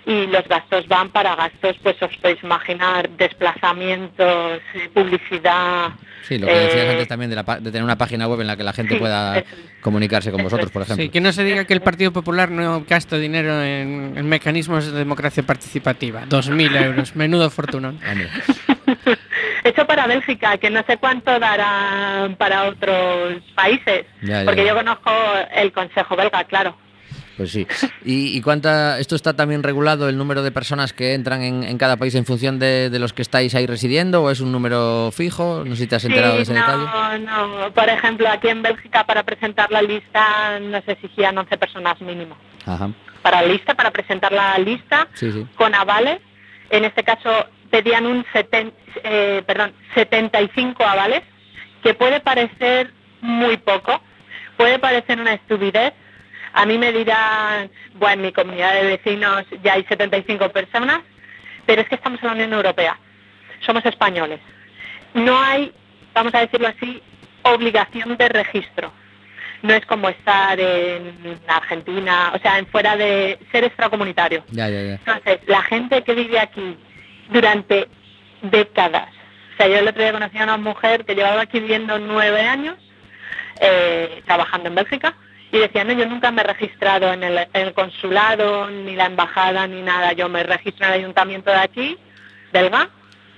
y 0.06 0.28
los 0.28 0.48
gastos 0.48 0.88
van 0.88 1.10
para 1.10 1.36
gastos, 1.36 1.76
pues 1.84 2.02
os 2.02 2.16
podéis 2.18 2.42
imaginar, 2.44 3.10
desplazamientos, 3.12 4.62
eh, 4.74 4.90
publicidad. 4.94 5.90
Sí, 6.24 6.38
lo 6.38 6.48
que 6.48 6.54
decías 6.54 6.86
eh, 6.86 6.90
antes 6.92 7.08
también 7.08 7.30
de, 7.30 7.36
la 7.36 7.44
pa- 7.44 7.60
de 7.60 7.72
tener 7.72 7.84
una 7.84 7.98
página 7.98 8.28
web 8.28 8.42
en 8.42 8.48
la 8.48 8.56
que 8.58 8.64
la 8.64 8.74
gente 8.74 8.94
Sí, 8.96 9.00
pueda 9.00 9.38
eso 9.40 9.48
comunicarse 9.82 10.32
con 10.32 10.42
Eso 10.42 10.46
vosotros, 10.50 10.72
por 10.72 10.82
ejemplo. 10.84 11.04
Sí, 11.04 11.10
que 11.10 11.22
no 11.22 11.32
se 11.32 11.44
diga 11.44 11.66
que 11.66 11.74
el 11.74 11.82
Partido 11.82 12.12
Popular 12.12 12.52
no 12.52 12.84
gasta 12.88 13.18
dinero 13.18 13.64
en, 13.64 14.14
en 14.18 14.28
mecanismos 14.28 14.92
de 14.92 14.98
democracia 14.98 15.44
participativa. 15.44 16.24
2.000 16.28 16.76
euros, 16.86 17.16
menudo 17.16 17.50
fortunón. 17.50 18.00
Hecho 19.64 19.86
para 19.88 20.08
Bélgica, 20.08 20.58
que 20.58 20.70
no 20.70 20.84
sé 20.88 20.98
cuánto 20.98 21.40
dará 21.40 22.30
para 22.38 22.64
otros 22.68 23.42
países, 23.56 24.06
Ya, 24.22 24.40
ya, 24.42 24.46
porque 24.46 24.64
ya. 24.64 24.70
yo 24.70 24.76
conozco 24.76 25.12
el 25.56 25.72
Consejo 25.72 26.16
belga, 26.16 26.44
claro. 26.46 26.76
Pues 27.40 27.52
sí. 27.54 27.66
¿Y, 28.04 28.38
y 28.38 28.42
cuánta, 28.42 29.00
esto 29.00 29.16
está 29.16 29.34
también 29.34 29.64
regulado 29.64 30.10
el 30.10 30.18
número 30.18 30.44
de 30.44 30.52
personas 30.52 30.92
que 30.92 31.14
entran 31.14 31.42
en, 31.42 31.64
en 31.64 31.78
cada 31.78 31.96
país 31.96 32.14
en 32.16 32.26
función 32.26 32.60
de, 32.60 32.90
de 32.90 33.00
los 33.00 33.14
que 33.14 33.22
estáis 33.22 33.56
ahí 33.56 33.66
residiendo 33.66 34.22
o 34.24 34.30
es 34.30 34.42
un 34.42 34.52
número 34.52 35.10
fijo? 35.14 35.64
No 35.66 35.76
sé 35.78 35.84
si 35.84 35.88
te 35.88 35.96
has 35.96 36.04
enterado 36.04 36.36
de 36.36 36.42
ese 36.42 36.54
no, 36.54 36.60
detalle. 36.60 37.20
no. 37.26 37.72
Por 37.74 37.88
ejemplo, 37.88 38.28
aquí 38.30 38.50
en 38.50 38.62
Bélgica 38.62 39.06
para 39.06 39.24
presentar 39.24 39.72
la 39.72 39.82
lista 39.82 40.60
nos 40.60 40.86
exigían 40.86 41.38
11 41.38 41.58
personas 41.58 42.02
mínimo. 42.02 42.36
Ajá. 42.66 42.90
Para 43.22 43.42
la 43.42 43.48
lista, 43.48 43.74
para 43.74 43.92
presentar 43.92 44.34
la 44.34 44.58
lista 44.58 45.08
Sí, 45.14 45.32
sí. 45.32 45.48
con 45.56 45.74
avales, 45.74 46.20
en 46.70 46.84
este 46.84 47.06
caso 47.06 47.30
pedían 47.72 48.06
un 48.06 48.26
seten- 48.34 48.74
eh, 49.06 49.44
perdón, 49.48 49.72
75 49.96 50.84
avales, 50.84 51.22
que 51.84 51.94
puede 51.94 52.20
parecer 52.20 52.92
muy 53.22 53.56
poco, 53.56 54.02
puede 54.58 54.78
parecer 54.78 55.22
una 55.22 55.36
estupidez. 55.36 55.94
A 56.60 56.66
mí 56.66 56.78
me 56.78 56.92
dirán, 56.92 57.72
bueno, 57.94 58.16
en 58.16 58.22
mi 58.22 58.32
comunidad 58.34 58.74
de 58.74 58.98
vecinos 58.98 59.46
ya 59.64 59.76
hay 59.76 59.86
75 59.86 60.50
personas, 60.50 61.00
pero 61.66 61.82
es 61.82 61.88
que 61.88 61.96
estamos 61.96 62.22
en 62.22 62.28
la 62.28 62.34
Unión 62.34 62.52
Europea, 62.52 63.00
somos 63.66 63.86
españoles. 63.86 64.42
No 65.14 65.40
hay, 65.40 65.72
vamos 66.14 66.36
a 66.36 66.42
decirlo 66.42 66.68
así, 66.68 67.02
obligación 67.44 68.18
de 68.18 68.28
registro. 68.28 68.92
No 69.62 69.74
es 69.74 69.86
como 69.86 70.10
estar 70.10 70.60
en 70.60 71.40
Argentina, 71.48 72.34
o 72.36 72.40
sea, 72.40 72.60
en 72.60 72.68
fuera 72.68 72.98
de 72.98 73.40
ser 73.54 73.64
extracomunitario. 73.64 74.44
Ya, 74.52 74.68
ya, 74.68 74.82
ya. 74.82 74.94
Entonces, 74.96 75.40
la 75.48 75.62
gente 75.62 76.04
que 76.04 76.14
vive 76.14 76.40
aquí 76.40 76.78
durante 77.30 77.88
décadas, 78.42 79.08
o 79.54 79.56
sea, 79.56 79.70
yo 79.70 79.78
el 79.78 79.88
otro 79.88 80.02
día 80.02 80.12
conocí 80.12 80.38
a 80.38 80.44
una 80.44 80.58
mujer 80.58 81.06
que 81.06 81.16
llevaba 81.16 81.44
aquí 81.44 81.62
viviendo 81.62 81.98
nueve 82.00 82.42
años, 82.42 82.76
eh, 83.62 84.22
trabajando 84.26 84.68
en 84.68 84.76
Bélgica, 84.76 85.16
y 85.52 85.58
decía, 85.58 85.84
no, 85.84 85.94
yo 85.94 86.06
nunca 86.06 86.32
me 86.32 86.42
he 86.42 86.46
registrado 86.46 87.12
en 87.14 87.24
el, 87.24 87.38
en 87.40 87.68
el 87.68 87.74
consulado, 87.74 88.70
ni 88.70 88.96
la 88.96 89.06
embajada, 89.08 89.66
ni 89.68 89.82
nada, 89.82 90.14
yo 90.14 90.30
me 90.30 90.44
registro 90.44 90.86
en 90.88 90.94
el 90.94 91.00
ayuntamiento 91.00 91.50
de 91.50 91.58
aquí, 91.58 91.98
belga, 92.54 92.90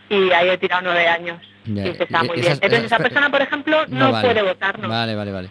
y 0.10 0.32
ahí 0.32 0.50
he 0.50 0.58
tirado 0.58 0.82
nueve 0.84 1.08
años. 1.08 1.40
Ya, 1.66 1.88
Y 1.88 1.96
se 1.96 2.04
está 2.04 2.24
muy 2.24 2.36
bien. 2.38 2.48
esas- 2.54 2.60
Entonces, 2.64 2.86
esa 2.86 2.98
persona, 2.98 3.30
por 3.30 3.42
ejemplo, 3.42 3.86
no, 3.88 4.12
vale. 4.12 4.28
puede 4.28 4.42
votar, 4.42 4.80
¿no? 4.80 4.90
Vale, 4.90 5.16
vale, 5.16 5.32
vale. 5.32 5.50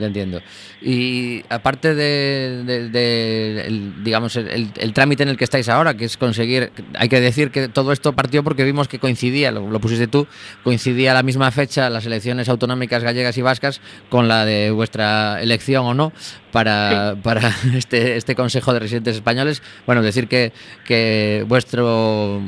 Ya 0.00 0.06
entiendo. 0.06 0.40
Y 0.80 1.44
aparte 1.50 1.94
de, 1.94 2.62
de- 2.64 2.88
de 2.88 3.66
el- 3.66 4.02
digamos, 4.02 4.34
el, 4.36 4.70
el- 4.78 4.92
trámite 4.94 5.22
en 5.24 5.28
el 5.28 5.36
que 5.36 5.44
estáis 5.44 5.68
ahora, 5.68 5.92
que 5.94 6.06
es 6.06 6.16
conseguir, 6.16 6.72
hay 6.94 7.08
que 7.10 7.20
decir 7.20 7.50
que 7.50 7.68
todo 7.68 7.92
esto 7.92 8.14
partió 8.14 8.42
porque 8.42 8.64
vimos 8.64 8.88
que 8.88 8.98
coincidía, 8.98 9.50
lo, 9.50 9.70
lo 9.70 9.78
pusiste 9.78 10.06
tú, 10.06 10.26
coincidía 10.64 11.10
a 11.10 11.14
la 11.14 11.22
misma 11.22 11.50
fecha 11.50 11.90
las 11.90 12.06
elecciones 12.06 12.48
autonómicas 12.48 13.02
gallegas 13.04 13.36
y 13.36 13.42
vascas 13.42 13.82
con 14.08 14.26
la 14.26 14.46
de 14.46 14.70
vuestra 14.70 15.42
elección 15.42 15.84
o 15.84 15.92
no 15.92 16.12
para, 16.50 17.16
para 17.22 17.54
este, 17.74 18.16
este 18.16 18.34
Consejo 18.34 18.72
de 18.72 18.78
Residentes 18.80 19.16
Españoles. 19.16 19.62
Bueno, 19.84 20.00
decir 20.02 20.28
que, 20.28 20.52
que 20.86 21.44
vuestro, 21.46 22.40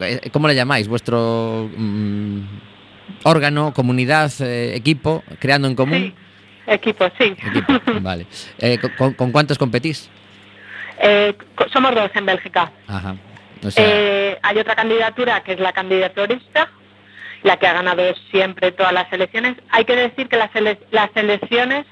eh, 0.00 0.20
¿cómo 0.32 0.46
le 0.46 0.54
llamáis? 0.54 0.86
Vuestro... 0.86 1.68
mm, 1.76 2.40
órgano, 3.24 3.74
comunidad, 3.74 4.32
eh, 4.40 4.74
equipo, 4.76 5.22
creando 5.40 5.68
en 5.68 5.74
común. 5.74 5.98
Sí, 5.98 6.14
equipo, 6.74 7.08
sí. 7.18 7.34
Equipo, 7.46 7.72
vale. 8.00 8.26
Eh, 8.58 8.78
¿con, 8.96 9.14
con 9.14 9.32
cuántos 9.32 9.58
competís? 9.58 10.08
Eh, 11.02 11.34
somos 11.72 11.94
dos 11.94 12.10
en 12.14 12.26
Bélgica. 12.26 12.70
Ajá. 12.86 13.16
O 13.64 13.70
sea, 13.70 13.84
Eh, 13.86 14.38
hay 14.42 14.58
otra 14.58 14.74
candidatura 14.74 15.42
que 15.42 15.52
es 15.52 15.60
la 15.60 15.72
candidaturista, 15.72 16.68
la 17.42 17.56
que 17.58 17.66
ha 17.66 17.72
ganado 17.74 18.02
siempre 18.30 18.72
todas 18.72 18.92
las 18.92 19.10
elecciones. 19.12 19.56
Hay 19.70 19.84
que 19.84 19.96
decir 19.96 20.28
que 20.28 20.36
las, 20.36 20.54
ele- 20.54 20.78
las 20.90 21.10
elecciones 21.14 21.86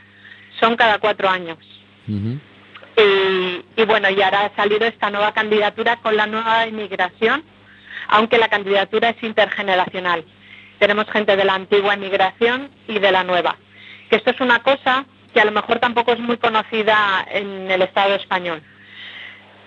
son 0.60 0.76
cada 0.76 0.98
cuatro 0.98 1.28
años. 1.28 1.58
Y, 2.06 3.64
y 3.80 3.84
bueno, 3.84 4.10
y 4.10 4.20
ahora 4.22 4.46
ha 4.46 4.56
salido 4.56 4.86
esta 4.86 5.10
nueva 5.10 5.32
candidatura 5.32 5.96
con 5.96 6.16
la 6.16 6.26
nueva 6.26 6.66
inmigración, 6.66 7.44
aunque 8.08 8.38
la 8.38 8.48
candidatura 8.48 9.10
es 9.10 9.22
intergeneracional. 9.22 10.24
Tenemos 10.78 11.06
gente 11.10 11.36
de 11.36 11.44
la 11.44 11.54
antigua 11.54 11.94
inmigración 11.94 12.70
y 12.88 12.98
de 12.98 13.12
la 13.12 13.24
nueva. 13.24 13.56
Que 14.08 14.16
esto 14.16 14.30
es 14.30 14.40
una 14.40 14.62
cosa 14.62 15.04
que 15.32 15.40
a 15.40 15.44
lo 15.44 15.52
mejor 15.52 15.78
tampoco 15.78 16.12
es 16.12 16.18
muy 16.18 16.38
conocida 16.38 17.26
en 17.30 17.70
el 17.70 17.82
Estado 17.82 18.14
español. 18.14 18.62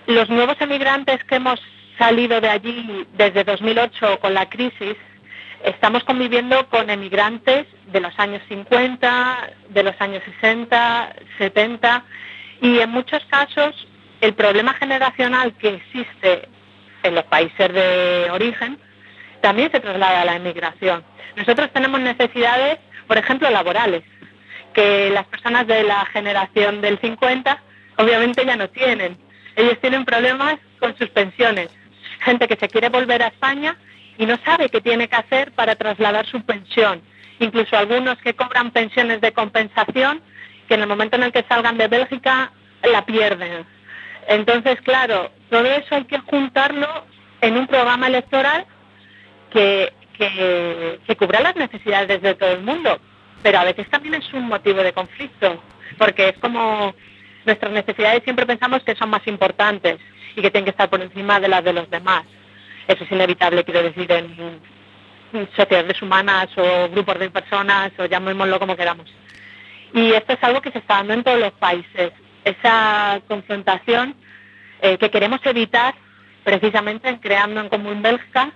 Los 0.06 0.28
nuevos 0.28 0.56
emigrantes 0.60 1.22
que 1.24 1.36
hemos 1.36 1.60
salido 1.98 2.40
de 2.40 2.48
allí 2.48 3.06
desde 3.14 3.44
2008 3.44 4.18
con 4.20 4.34
la 4.34 4.48
crisis, 4.48 4.96
estamos 5.64 6.02
conviviendo 6.04 6.68
con 6.68 6.90
emigrantes 6.90 7.66
de 7.86 8.00
los 8.00 8.18
años 8.18 8.42
50, 8.48 9.50
de 9.68 9.82
los 9.82 9.94
años 10.00 10.22
60, 10.40 11.16
70 11.38 12.04
y 12.60 12.78
en 12.80 12.90
muchos 12.90 13.24
casos 13.26 13.86
el 14.20 14.34
problema 14.34 14.74
generacional 14.74 15.54
que 15.54 15.74
existe 15.74 16.48
en 17.02 17.14
los 17.14 17.24
países 17.24 17.72
de 17.72 18.28
origen 18.30 18.78
también 19.40 19.70
se 19.72 19.80
traslada 19.80 20.22
a 20.22 20.24
la 20.24 20.36
emigración. 20.36 21.04
Nosotros 21.36 21.70
tenemos 21.72 22.00
necesidades, 22.00 22.78
por 23.06 23.18
ejemplo, 23.18 23.50
laborales, 23.50 24.04
que 24.72 25.10
las 25.10 25.26
personas 25.26 25.66
de 25.66 25.82
la 25.82 26.04
generación 26.06 26.80
del 26.80 26.98
50 26.98 27.62
obviamente 27.96 28.44
ya 28.44 28.56
no 28.56 28.68
tienen. 28.68 29.18
Ellos 29.56 29.78
tienen 29.80 30.04
problemas 30.04 30.58
con 30.78 30.96
sus 30.96 31.08
pensiones. 31.10 31.68
Gente 32.20 32.48
que 32.48 32.56
se 32.56 32.68
quiere 32.68 32.88
volver 32.88 33.22
a 33.22 33.28
España 33.28 33.76
y 34.18 34.26
no 34.26 34.36
sabe 34.44 34.68
qué 34.68 34.80
tiene 34.80 35.08
que 35.08 35.16
hacer 35.16 35.52
para 35.52 35.76
trasladar 35.76 36.26
su 36.26 36.42
pensión. 36.42 37.02
Incluso 37.38 37.76
algunos 37.76 38.18
que 38.18 38.34
cobran 38.34 38.70
pensiones 38.70 39.20
de 39.20 39.32
compensación, 39.32 40.20
que 40.68 40.74
en 40.74 40.82
el 40.82 40.86
momento 40.86 41.16
en 41.16 41.24
el 41.24 41.32
que 41.32 41.44
salgan 41.48 41.76
de 41.76 41.88
Bélgica 41.88 42.52
la 42.82 43.04
pierden. 43.04 43.66
Entonces, 44.28 44.80
claro, 44.82 45.30
todo 45.50 45.64
eso 45.64 45.96
hay 45.96 46.04
que 46.04 46.18
juntarlo 46.18 47.04
en 47.40 47.56
un 47.56 47.66
programa 47.66 48.06
electoral 48.06 48.66
que, 49.50 49.92
cubra 51.18 51.40
las 51.40 51.56
necesidades 51.56 52.22
de 52.22 52.34
todo 52.34 52.52
el 52.52 52.62
mundo. 52.62 53.00
Pero 53.42 53.58
a 53.58 53.64
veces 53.64 53.88
también 53.90 54.14
es 54.14 54.32
un 54.32 54.46
motivo 54.46 54.82
de 54.82 54.92
conflicto, 54.92 55.62
porque 55.98 56.28
es 56.30 56.38
como 56.38 56.94
nuestras 57.44 57.72
necesidades 57.72 58.22
siempre 58.24 58.46
pensamos 58.46 58.82
que 58.84 58.94
son 58.94 59.10
más 59.10 59.26
importantes 59.26 59.98
y 60.36 60.42
que 60.42 60.50
tienen 60.50 60.64
que 60.64 60.70
estar 60.70 60.88
por 60.88 61.02
encima 61.02 61.40
de 61.40 61.48
las 61.48 61.64
de 61.64 61.72
los 61.72 61.90
demás. 61.90 62.24
Eso 62.86 63.04
es 63.04 63.10
inevitable, 63.12 63.64
quiero 63.64 63.82
decir, 63.82 64.10
en 64.12 64.60
sociedades 65.56 66.00
humanas 66.02 66.48
o 66.56 66.88
grupos 66.90 67.18
de 67.18 67.30
personas 67.30 67.92
o 67.98 68.06
llamémoslo 68.06 68.58
como 68.58 68.76
queramos. 68.76 69.12
Y 69.94 70.12
esto 70.12 70.32
es 70.32 70.42
algo 70.42 70.60
que 70.60 70.70
se 70.70 70.78
está 70.78 70.96
dando 70.96 71.14
en 71.14 71.24
todos 71.24 71.38
los 71.38 71.52
países. 71.52 72.12
Esa 72.44 73.20
confrontación 73.28 74.16
eh, 74.80 74.98
que 74.98 75.10
queremos 75.10 75.40
evitar 75.44 75.94
precisamente 76.44 77.18
creando 77.20 77.60
en 77.60 77.68
Común 77.68 78.02
Bélgica 78.02 78.50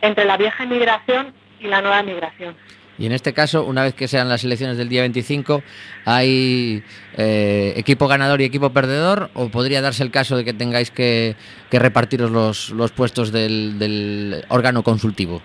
entre 0.00 0.24
la 0.24 0.36
vieja 0.36 0.64
inmigración 0.64 1.34
y 1.60 1.66
la 1.66 1.82
nueva 1.82 2.02
migración. 2.02 2.56
Y 2.98 3.06
en 3.06 3.12
este 3.12 3.34
caso, 3.34 3.64
una 3.64 3.82
vez 3.82 3.94
que 3.94 4.08
sean 4.08 4.28
las 4.28 4.44
elecciones 4.44 4.78
del 4.78 4.88
día 4.88 5.02
25, 5.02 5.62
¿hay 6.04 6.82
eh, 7.16 7.74
equipo 7.76 8.08
ganador 8.08 8.40
y 8.40 8.44
equipo 8.44 8.70
perdedor? 8.70 9.30
¿O 9.34 9.48
podría 9.48 9.82
darse 9.82 10.02
el 10.02 10.10
caso 10.10 10.36
de 10.36 10.44
que 10.44 10.54
tengáis 10.54 10.90
que, 10.90 11.36
que 11.70 11.78
repartiros 11.78 12.30
los, 12.30 12.70
los 12.70 12.92
puestos 12.92 13.32
del, 13.32 13.78
del 13.78 14.44
órgano 14.48 14.82
consultivo? 14.82 15.42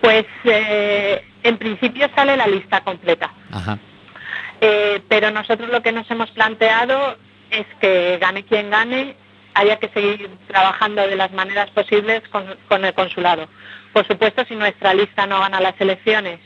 Pues 0.00 0.24
eh, 0.44 1.24
en 1.44 1.58
principio 1.58 2.10
sale 2.14 2.36
la 2.36 2.48
lista 2.48 2.80
completa. 2.80 3.32
Ajá. 3.52 3.78
Eh, 4.60 5.00
pero 5.08 5.30
nosotros 5.30 5.70
lo 5.70 5.82
que 5.82 5.92
nos 5.92 6.10
hemos 6.10 6.30
planteado 6.30 7.16
es 7.50 7.66
que 7.80 8.18
gane 8.20 8.44
quien 8.44 8.70
gane, 8.70 9.14
haya 9.54 9.76
que 9.78 9.88
seguir 9.88 10.28
trabajando 10.48 11.06
de 11.06 11.16
las 11.16 11.32
maneras 11.32 11.70
posibles 11.70 12.22
con, 12.30 12.44
con 12.68 12.84
el 12.84 12.94
consulado. 12.94 13.48
Por 13.92 14.06
supuesto, 14.06 14.44
si 14.46 14.54
nuestra 14.56 14.94
lista 14.94 15.26
no 15.26 15.40
gana 15.40 15.60
las 15.60 15.78
elecciones, 15.80 16.40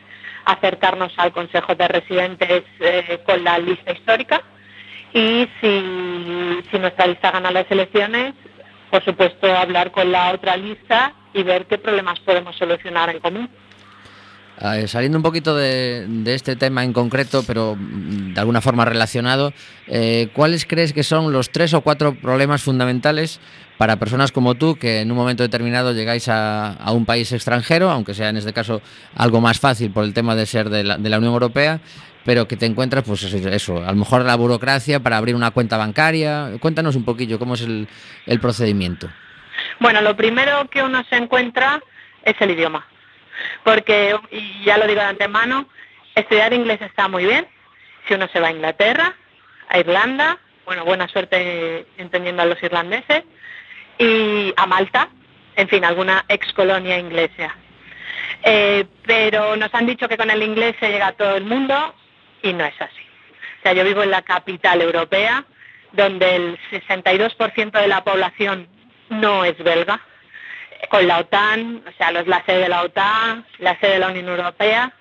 acercarnos 0.44 1.12
al 1.16 1.32
Consejo 1.32 1.74
de 1.74 1.88
Residentes 1.88 2.64
eh, 2.80 3.20
con 3.24 3.42
la 3.44 3.58
lista 3.58 3.92
histórica 3.92 4.42
y 5.12 5.48
si, 5.60 6.62
si 6.70 6.78
nuestra 6.78 7.06
lista 7.06 7.30
gana 7.30 7.50
las 7.50 7.70
elecciones, 7.70 8.34
por 8.90 9.04
supuesto, 9.04 9.46
hablar 9.46 9.90
con 9.90 10.10
la 10.10 10.32
otra 10.32 10.56
lista 10.56 11.14
y 11.34 11.42
ver 11.42 11.66
qué 11.66 11.78
problemas 11.78 12.20
podemos 12.20 12.56
solucionar 12.56 13.10
en 13.10 13.20
común. 13.20 13.50
Saliendo 14.86 15.18
un 15.18 15.22
poquito 15.22 15.54
de, 15.54 16.06
este 16.26 16.56
tema 16.56 16.82
en 16.82 16.94
concreto, 16.94 17.42
pero 17.46 17.76
mm, 17.76 18.32
de 18.32 18.40
alguna 18.40 18.62
forma 18.62 18.86
relacionado, 18.86 19.52
eh, 19.86 20.28
¿cuáles 20.32 20.64
crees 20.64 20.94
que 20.94 21.02
son 21.02 21.30
los 21.30 21.50
tres 21.50 21.74
o 21.74 21.82
cuatro 21.82 22.14
problemas 22.14 22.62
fundamentales 22.62 23.38
para 23.76 23.96
personas 23.96 24.32
como 24.32 24.54
tú 24.54 24.76
que 24.76 25.02
en 25.02 25.10
un 25.10 25.16
momento 25.18 25.42
determinado 25.42 25.92
llegáis 25.92 26.28
a, 26.30 26.78
un 26.92 27.04
país 27.04 27.30
extranjero, 27.32 27.90
aunque 27.90 28.14
sea 28.14 28.30
en 28.30 28.38
este 28.38 28.54
caso 28.54 28.80
algo 29.14 29.42
más 29.42 29.60
fácil 29.60 29.90
por 29.90 30.04
el 30.04 30.14
tema 30.14 30.34
de 30.34 30.46
ser 30.46 30.70
de 30.70 30.84
la, 30.84 30.96
Unión 30.96 31.34
Europea, 31.34 31.80
pero 32.24 32.48
que 32.48 32.56
te 32.56 32.64
encuentras, 32.64 33.04
pues 33.04 33.24
eso, 33.24 33.84
a 33.84 33.90
lo 33.92 33.96
mejor 33.98 34.24
la 34.24 34.36
burocracia 34.36 35.00
para 35.00 35.18
abrir 35.18 35.34
una 35.34 35.50
cuenta 35.50 35.76
bancaria? 35.76 36.52
Cuéntanos 36.60 36.96
un 36.96 37.04
poquillo 37.04 37.38
cómo 37.38 37.54
es 37.54 37.60
el 37.60 38.40
procedimiento. 38.40 39.10
Bueno, 39.80 40.00
lo 40.00 40.16
primero 40.16 40.66
que 40.70 40.82
uno 40.82 41.04
se 41.10 41.16
encuentra 41.16 41.82
es 42.24 42.34
el 42.40 42.52
idioma 42.52 42.86
porque, 43.64 44.16
y 44.30 44.64
ya 44.64 44.78
lo 44.78 44.86
digo 44.86 45.00
de 45.00 45.06
antemano, 45.06 45.68
estudiar 46.14 46.52
inglés 46.52 46.80
está 46.82 47.08
muy 47.08 47.24
bien. 47.24 47.46
Si 48.06 48.14
uno 48.14 48.28
se 48.28 48.40
va 48.40 48.48
a 48.48 48.52
Inglaterra, 48.52 49.14
a 49.68 49.78
Irlanda, 49.78 50.38
bueno, 50.64 50.84
buena 50.84 51.08
suerte 51.08 51.86
entendiendo 51.98 52.42
a 52.42 52.46
los 52.46 52.62
irlandeses, 52.62 53.24
y 53.98 54.52
a 54.56 54.66
Malta, 54.66 55.08
en 55.54 55.68
fin, 55.68 55.84
alguna 55.84 56.24
ex 56.28 56.52
colonia 56.52 56.98
inglesa. 56.98 57.54
Eh, 58.42 58.84
pero 59.06 59.56
nos 59.56 59.72
han 59.74 59.86
dicho 59.86 60.08
que 60.08 60.16
con 60.16 60.30
el 60.30 60.42
inglés 60.42 60.76
se 60.78 60.90
llega 60.90 61.08
a 61.08 61.12
todo 61.12 61.36
el 61.36 61.44
mundo 61.44 61.94
y 62.42 62.52
no 62.52 62.64
es 62.64 62.80
así. 62.80 63.02
O 63.58 63.62
sea, 63.62 63.72
yo 63.72 63.84
vivo 63.84 64.02
en 64.02 64.10
la 64.10 64.22
capital 64.22 64.82
europea, 64.82 65.44
donde 65.92 66.36
el 66.36 66.58
62% 66.70 67.80
de 67.80 67.88
la 67.88 68.04
población 68.04 68.68
no 69.08 69.44
es 69.44 69.56
belga, 69.58 70.00
con 70.88 71.06
la 71.06 71.18
OTAN, 71.18 71.82
o 71.86 71.92
sea, 71.96 72.10
es 72.10 72.26
la 72.26 72.44
sede 72.44 72.62
de 72.62 72.68
la 72.68 72.82
OTAN, 72.82 73.44
la 73.58 73.78
sede 73.80 73.92
de 73.92 73.98
la 73.98 74.08
Unión 74.08 74.28
Europea, 74.28 74.92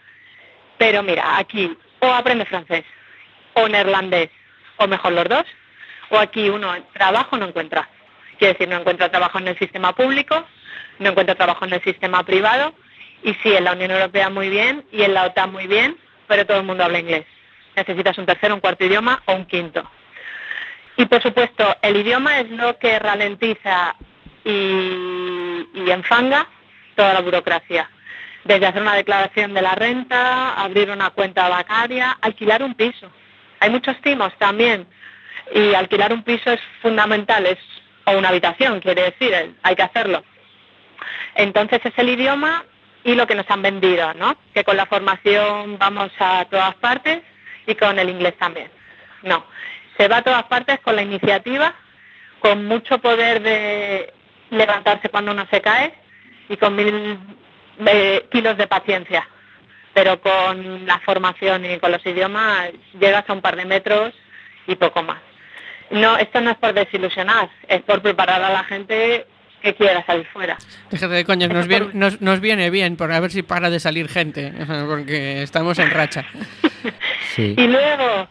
pero 0.77 1.03
mira, 1.03 1.38
aquí 1.38 1.77
o 1.99 2.07
aprende 2.07 2.45
francés 2.45 2.83
o 3.53 3.67
neerlandés, 3.67 4.29
o 4.77 4.88
mejor 4.88 5.13
los 5.13 5.29
dos, 5.29 5.45
o 6.09 6.17
aquí 6.17 6.49
uno 6.49 6.73
trabajo 6.93 7.38
no 7.38 7.47
encuentra. 7.47 7.89
Quiere 8.38 8.53
decir, 8.53 8.67
no 8.67 8.77
encuentra 8.77 9.09
trabajo 9.09 9.39
en 9.39 9.47
el 9.47 9.57
sistema 9.57 9.93
público, 9.93 10.45
no 10.99 11.09
encuentra 11.09 11.35
trabajo 11.35 11.65
en 11.65 11.73
el 11.73 11.83
sistema 11.83 12.23
privado, 12.23 12.73
y 13.23 13.33
sí, 13.35 13.55
en 13.55 13.63
la 13.63 13.71
Unión 13.71 13.91
Europea 13.91 14.29
muy 14.29 14.49
bien, 14.49 14.85
y 14.91 15.03
en 15.03 15.13
la 15.13 15.25
OTAN 15.25 15.51
muy 15.51 15.67
bien, 15.67 15.97
pero 16.27 16.45
todo 16.45 16.57
el 16.57 16.65
mundo 16.65 16.83
habla 16.83 16.99
inglés. 16.99 17.25
Necesitas 17.75 18.17
un 18.17 18.25
tercero, 18.25 18.55
un 18.55 18.61
cuarto 18.61 18.85
idioma 18.85 19.21
o 19.25 19.33
un 19.33 19.45
quinto. 19.45 19.89
Y 20.97 21.05
por 21.05 21.21
supuesto, 21.21 21.75
el 21.81 21.97
idioma 21.97 22.39
es 22.39 22.49
lo 22.51 22.77
que 22.77 22.99
ralentiza 22.99 23.95
y, 24.45 25.67
y 25.73 25.91
enfanga 25.91 26.47
toda 26.95 27.13
la 27.13 27.21
burocracia. 27.21 27.89
Desde 28.45 28.67
hacer 28.67 28.81
una 28.81 28.95
declaración 28.95 29.53
de 29.53 29.62
la 29.62 29.75
renta, 29.75 30.53
abrir 30.53 30.89
una 30.91 31.10
cuenta 31.10 31.49
bancaria, 31.49 32.17
alquilar 32.21 32.63
un 32.63 32.75
piso. 32.75 33.12
Hay 33.60 33.69
muchos 33.69 33.99
timos 34.01 34.31
también 34.38 34.88
y 35.53 35.73
alquilar 35.73 36.13
un 36.13 36.23
piso 36.23 36.51
es 36.51 36.62
fundamental, 36.81 37.45
es 37.45 37.58
o 38.05 38.17
una 38.17 38.29
habitación, 38.29 38.79
quiere 38.79 39.03
decir, 39.03 39.55
hay 39.63 39.75
que 39.75 39.81
hacerlo. 39.81 40.23
Entonces 41.36 41.81
es 41.84 41.93
el 41.97 42.10
idioma 42.10 42.63
y 43.03 43.15
lo 43.15 43.27
que 43.27 43.36
nos 43.36 43.49
han 43.49 43.62
vendido, 43.62 44.13
¿no? 44.13 44.38
Que 44.53 44.63
con 44.63 44.77
la 44.77 44.86
formación 44.86 45.77
vamos 45.77 46.12
a 46.19 46.45
todas 46.45 46.75
partes 46.75 47.21
y 47.65 47.75
con 47.75 47.97
el 47.99 48.10
inglés 48.10 48.38
también. 48.38 48.69
No, 49.23 49.45
se 49.97 50.08
va 50.08 50.17
a 50.17 50.21
todas 50.21 50.43
partes 50.43 50.79
con 50.81 50.95
la 50.95 51.01
iniciativa, 51.01 51.73
con 52.39 52.65
mucho 52.65 52.99
poder 52.99 53.41
de 53.41 54.13
levantarse 54.49 55.10
cuando 55.10 55.31
uno 55.31 55.47
se 55.49 55.62
cae 55.62 55.93
y 56.49 56.58
con 56.58 56.75
mil 56.75 57.17
eh, 57.86 58.25
kilos 58.31 58.58
de 58.58 58.67
paciencia. 58.67 59.27
Pero 59.93 60.19
con 60.19 60.86
la 60.86 60.99
formación 60.99 61.65
y 61.65 61.79
con 61.79 61.91
los 61.91 62.05
idiomas 62.05 62.71
llegas 62.99 63.23
a 63.27 63.34
un 63.34 63.41
par 63.41 63.55
de 63.55 63.65
metros 63.65 64.13
y 64.67 64.75
poco 64.75 65.03
más. 65.03 65.19
No, 65.89 66.17
esto 66.17 66.41
no 66.41 66.51
es 66.51 66.58
por 66.58 66.73
desilusionar, 66.73 67.49
es 67.67 67.81
por 67.84 68.01
preparar 68.01 68.43
a 68.43 68.49
la 68.49 68.63
gente 68.63 69.25
que 69.62 69.73
quiera 69.73 70.05
salir 70.05 70.27
fuera. 70.27 70.58
Déjate 70.91 71.13
de 71.13 71.25
coño, 71.25 71.47
nos 71.47 71.67
viene, 71.67 71.88
nos, 71.93 72.21
nos 72.21 72.39
viene 72.39 72.69
bien, 72.69 72.97
por 72.97 73.12
a 73.12 73.19
ver 73.19 73.31
si 73.31 73.41
para 73.41 73.69
de 73.69 73.79
salir 73.79 74.10
gente, 74.10 74.51
porque 74.88 75.43
estamos 75.43 75.79
en 75.79 75.91
racha. 75.91 76.25
Sí. 77.36 77.55
Y 77.58 77.67
luego, 77.67 78.29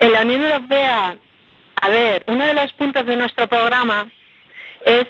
en 0.00 0.12
la 0.12 0.22
Unión 0.22 0.42
Europea, 0.42 1.16
a 1.82 1.88
ver, 1.88 2.24
uno 2.26 2.46
de 2.46 2.54
los 2.54 2.72
puntos 2.72 3.04
de 3.06 3.14
nuestro 3.14 3.46
programa 3.46 4.10
es 4.84 5.06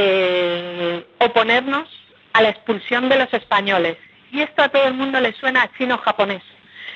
eh, 0.00 1.04
oponernos 1.18 1.88
a 2.32 2.42
la 2.42 2.50
expulsión 2.50 3.08
de 3.08 3.18
los 3.18 3.34
españoles. 3.34 3.96
Y 4.30 4.42
esto 4.42 4.62
a 4.62 4.68
todo 4.68 4.84
el 4.84 4.94
mundo 4.94 5.18
le 5.20 5.32
suena 5.32 5.62
a 5.62 5.72
chino-japonés. 5.76 6.42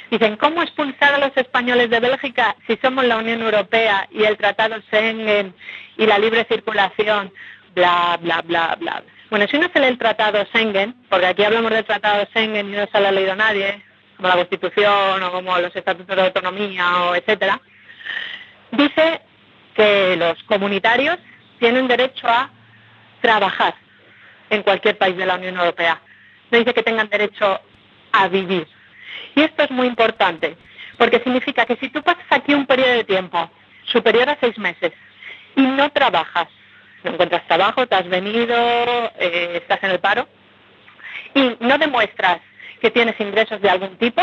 Dicen, 0.09 0.37
¿cómo 0.37 0.63
expulsar 0.63 1.15
a 1.15 1.19
los 1.19 1.37
españoles 1.37 1.91
de 1.91 1.99
Bélgica 1.99 2.55
si 2.67 2.77
somos 2.77 3.05
la 3.05 3.17
Unión 3.17 3.43
Europea 3.43 4.07
y 4.13 4.23
el 4.23 4.37
Tratado 4.37 4.77
Schengen 4.83 5.53
y 5.97 6.07
la 6.07 6.19
libre 6.19 6.45
circulación? 6.45 7.33
Bla, 7.75 8.19
bla, 8.21 8.43
bla, 8.43 8.77
bla. 8.79 9.03
Bueno, 9.31 9.47
si 9.49 9.57
uno 9.57 9.69
se 9.73 9.81
lee 9.81 9.87
el 9.87 9.99
Tratado 9.99 10.45
Schengen, 10.47 10.95
porque 11.09 11.27
aquí 11.27 11.43
hablamos 11.43 11.73
del 11.73 11.85
Tratado 11.85 12.25
Schengen 12.27 12.69
y 12.69 12.77
no 12.77 12.87
se 12.87 13.01
lo 13.01 13.09
ha 13.09 13.13
leído 13.13 13.35
nadie, 13.35 13.83
como 14.17 14.29
la 14.29 14.37
Constitución 14.37 15.23
o 15.25 15.33
como 15.33 15.59
los 15.59 15.75
Estatutos 15.75 16.15
de 16.15 16.23
Autonomía 16.23 17.05
o 17.05 17.17
etcétera, 17.17 17.61
dice 18.71 19.23
que 19.75 20.15
los 20.17 20.41
comunitarios 20.45 21.19
tienen 21.59 21.89
derecho 21.89 22.29
a 22.29 22.51
trabajar 23.23 23.75
en 24.51 24.63
cualquier 24.63 24.99
país 24.99 25.17
de 25.17 25.25
la 25.25 25.37
Unión 25.37 25.57
Europea. 25.57 25.99
No 26.51 26.59
dice 26.59 26.75
que 26.75 26.83
tengan 26.83 27.09
derecho 27.09 27.59
a 28.13 28.29
vivir. 28.29 28.69
Y 29.35 29.41
esto 29.41 29.63
es 29.63 29.71
muy 29.71 29.87
importante, 29.87 30.57
porque 30.99 31.21
significa 31.21 31.65
que 31.65 31.77
si 31.77 31.89
tú 31.89 32.03
pasas 32.03 32.27
aquí 32.29 32.53
un 32.53 32.67
periodo 32.67 32.93
de 32.93 33.05
tiempo 33.05 33.51
superior 33.85 34.29
a 34.29 34.37
seis 34.39 34.59
meses 34.59 34.93
y 35.57 35.63
no 35.63 35.91
trabajas, 35.91 36.49
no 37.03 37.13
encuentras 37.13 37.47
trabajo, 37.49 37.87
te 37.87 37.95
has 37.95 38.09
venido, 38.09 38.55
eh, 39.19 39.61
estás 39.63 39.83
en 39.83 39.93
el 39.93 40.01
paro, 40.01 40.29
y 41.35 41.57
no 41.61 41.79
demuestras 41.79 42.41
que 42.81 42.91
tienes 42.91 43.19
ingresos 43.19 43.61
de 43.63 43.71
algún 43.71 43.97
tipo, 43.97 44.23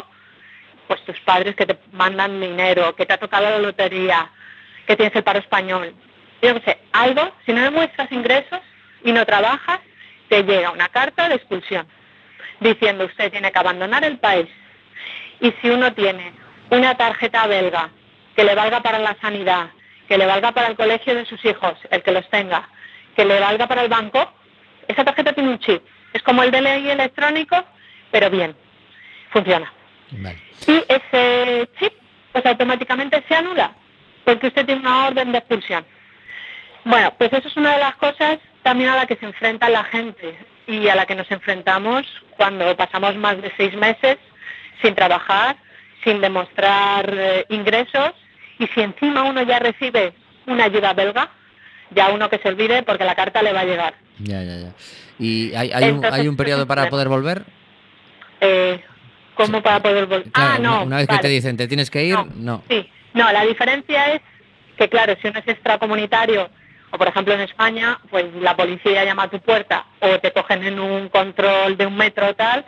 pues 0.88 1.04
tus 1.06 1.20
padres 1.22 1.56
que 1.56 1.66
te 1.66 1.78
mandan 1.92 2.40
dinero, 2.40 2.96
que 2.96 3.06
te 3.06 3.14
ha 3.14 3.18
tocado 3.18 3.50
la 3.50 3.58
lotería, 3.58 4.30
que 4.86 4.96
tienes 4.96 5.16
el 5.16 5.24
paro 5.24 5.40
español, 5.40 5.96
yo 6.42 6.54
no 6.54 6.62
sé, 6.62 6.80
algo, 6.94 7.32
si 7.46 7.54
no 7.54 7.62
demuestras 7.62 8.12
ingresos, 8.12 8.60
y 9.04 9.12
no 9.12 9.26
trabajas, 9.26 9.80
te 10.30 10.44
llega 10.44 10.72
una 10.72 10.90
carta 10.90 11.28
de 11.30 11.36
expulsión 11.36 11.88
diciendo 12.60 13.06
usted 13.06 13.32
tiene 13.32 13.52
que 13.52 13.60
abandonar 13.60 14.04
el 14.04 14.18
país. 14.20 14.48
Y 15.40 15.54
si 15.62 15.70
uno 15.70 15.94
tiene 15.94 16.34
una 16.70 16.96
tarjeta 16.96 17.48
belga 17.48 17.90
que 18.36 18.44
le 18.44 18.56
valga 18.56 18.82
para 18.82 19.00
la 19.00 19.16
sanidad, 19.22 19.70
que 20.08 20.18
le 20.18 20.26
valga 20.26 20.52
para 20.52 20.68
el 20.68 20.76
colegio 20.76 21.16
de 21.16 21.26
sus 21.26 21.44
hijos, 21.46 21.74
el 21.90 22.04
que 22.04 22.12
los 22.12 22.30
tenga, 22.30 22.68
que 23.16 23.26
le 23.26 23.40
valga 23.40 23.68
para 23.68 23.84
el 23.84 23.90
banco, 23.90 24.34
esa 24.88 25.04
tarjeta 25.04 25.34
tiene 25.34 25.50
un 25.50 25.60
chip. 25.60 25.82
Es 26.14 26.24
como 26.24 26.44
el 26.44 26.52
DNI 26.52 26.90
electrónico, 26.90 27.64
pero 28.12 28.30
bien, 28.30 28.56
funciona. 29.30 29.72
Vale. 30.12 30.40
Y 30.68 30.84
ese 30.88 31.70
chip, 31.80 31.94
pues 32.32 32.46
automáticamente 32.46 33.24
se 33.28 33.36
anula, 33.36 33.72
porque 34.26 34.48
usted 34.48 34.66
tiene 34.66 34.82
una 34.82 35.08
orden 35.08 35.32
de 35.32 35.38
expulsión. 35.38 35.86
Bueno, 36.86 37.14
pues 37.18 37.32
eso 37.34 37.48
es 37.48 37.58
una 37.58 37.74
de 37.74 37.80
las 37.80 37.96
cosas 37.96 38.40
también 38.64 38.90
a 38.90 38.96
la 38.98 39.06
que 39.06 39.16
se 39.16 39.26
enfrenta 39.26 39.70
la 39.70 39.84
gente 39.86 40.38
y 40.68 40.88
a 40.88 40.96
la 40.96 41.06
que 41.06 41.16
nos 41.16 41.30
enfrentamos 41.32 42.06
cuando 42.38 42.76
pasamos 42.76 43.16
más 43.16 43.42
de 43.42 43.52
seis 43.58 43.76
meses 43.76 44.18
sin 44.82 44.96
trabajar, 44.96 45.58
sin 46.04 46.22
demostrar 46.22 47.10
eh, 47.14 47.46
ingresos 47.50 48.12
y 48.60 48.68
si 48.68 48.82
encima 48.82 49.24
uno 49.24 49.42
ya 49.44 49.60
recibe 49.60 50.14
una 50.46 50.66
ayuda 50.66 50.94
belga, 50.94 51.30
ya 51.92 52.10
uno 52.10 52.30
que 52.30 52.38
se 52.40 52.50
olvide 52.50 52.84
porque 52.84 53.04
la 53.04 53.16
carta 53.16 53.42
le 53.42 53.54
va 53.54 53.62
a 53.62 53.66
llegar. 53.66 53.94
Ya, 54.20 54.44
ya, 54.44 54.58
ya. 54.58 54.74
¿Y 55.18 55.54
hay, 55.56 55.72
hay, 55.74 55.90
un, 55.92 56.06
hay 56.06 56.28
un 56.28 56.38
periodo 56.38 56.66
para 56.68 56.90
poder 56.90 57.08
volver? 57.08 57.44
Eh, 58.42 58.82
¿Cómo 59.36 59.62
para 59.62 59.82
poder 59.82 60.06
volver? 60.06 60.32
Claro, 60.32 60.54
ah, 60.56 60.60
no. 60.60 60.84
una- 60.84 60.98
vez 60.98 61.08
que 61.08 61.18
te 61.18 61.28
dicen 61.30 61.58
te 61.58 61.68
tienes 61.68 61.90
que 61.90 62.04
ir, 62.04 62.16
No, 62.16 62.28
no. 62.36 62.64
Sí, 62.70 62.90
no, 63.14 63.32
la 63.32 63.44
diferencia 63.46 64.14
es 64.14 64.22
que, 64.78 64.88
claro, 64.90 65.16
si 65.22 65.28
uno 65.28 65.40
es 65.40 65.48
extracomunitario, 65.48 66.50
o 66.92 66.98
por 66.98 67.08
ejemplo 67.08 67.34
en 67.34 67.42
España, 67.42 68.00
pues 68.10 68.26
la 68.36 68.56
policía 68.56 69.06
llama 69.06 69.24
a 69.24 69.30
tu 69.30 69.40
puerta 69.40 69.86
o 70.00 70.20
te 70.20 70.32
cogen 70.32 70.64
en 70.64 70.80
un 70.80 71.10
control 71.10 71.78
de 71.78 71.86
un 71.86 71.96
metro 71.96 72.28
o 72.30 72.36
tal 72.36 72.66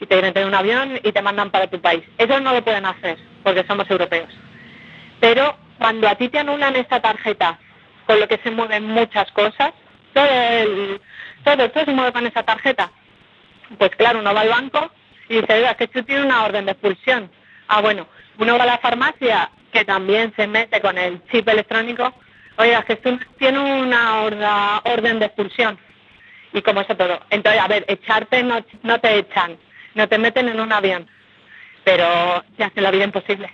y 0.00 0.06
te 0.06 0.14
vienen 0.14 0.36
en 0.36 0.48
un 0.48 0.54
avión 0.54 1.00
y 1.02 1.12
te 1.12 1.22
mandan 1.22 1.50
para 1.50 1.66
tu 1.66 1.80
país. 1.80 2.04
Eso 2.18 2.40
no 2.40 2.52
lo 2.52 2.62
pueden 2.62 2.86
hacer 2.86 3.18
porque 3.42 3.64
somos 3.66 3.90
europeos. 3.90 4.28
Pero 5.20 5.56
cuando 5.78 6.08
a 6.08 6.14
ti 6.14 6.28
te 6.28 6.38
anulan 6.38 6.76
esta 6.76 7.00
tarjeta, 7.00 7.58
con 8.06 8.20
lo 8.20 8.28
que 8.28 8.38
se 8.38 8.50
mueven 8.50 8.84
muchas 8.84 9.30
cosas, 9.32 9.72
todo, 10.12 10.26
el, 10.26 11.00
todo, 11.42 11.70
todo 11.70 11.84
se 11.84 11.92
mueve 11.92 12.12
con 12.12 12.26
esa 12.26 12.42
tarjeta. 12.42 12.90
Pues 13.78 13.90
claro, 13.96 14.20
uno 14.20 14.34
va 14.34 14.42
al 14.42 14.48
banco 14.48 14.90
y 15.28 15.40
dice, 15.40 15.54
oiga, 15.54 15.74
que 15.74 15.88
tú 15.88 16.02
tienes 16.02 16.24
una 16.24 16.44
orden 16.44 16.66
de 16.66 16.72
expulsión. 16.72 17.30
Ah, 17.68 17.80
bueno, 17.80 18.06
uno 18.38 18.56
va 18.58 18.64
a 18.64 18.66
la 18.66 18.78
farmacia, 18.78 19.50
que 19.72 19.84
también 19.84 20.32
se 20.36 20.46
mete 20.46 20.80
con 20.80 20.98
el 20.98 21.22
chip 21.30 21.48
electrónico, 21.48 22.12
oiga, 22.56 22.82
que 22.82 22.96
tú 22.96 23.18
tienes 23.38 23.60
una 23.60 24.22
orda- 24.22 24.80
orden 24.84 25.18
de 25.18 25.26
expulsión. 25.26 25.78
Y 26.52 26.62
como 26.62 26.80
eso 26.82 26.96
todo. 26.96 27.20
Entonces, 27.30 27.60
a 27.60 27.66
ver, 27.68 27.84
echarte 27.88 28.42
no, 28.42 28.64
no 28.82 29.00
te 29.00 29.18
echan, 29.18 29.56
no 29.94 30.08
te 30.08 30.18
meten 30.18 30.48
en 30.48 30.60
un 30.60 30.72
avión, 30.72 31.08
pero 31.82 32.44
te 32.56 32.64
hacen 32.64 32.82
la 32.84 32.90
vida 32.92 33.04
imposible. 33.04 33.50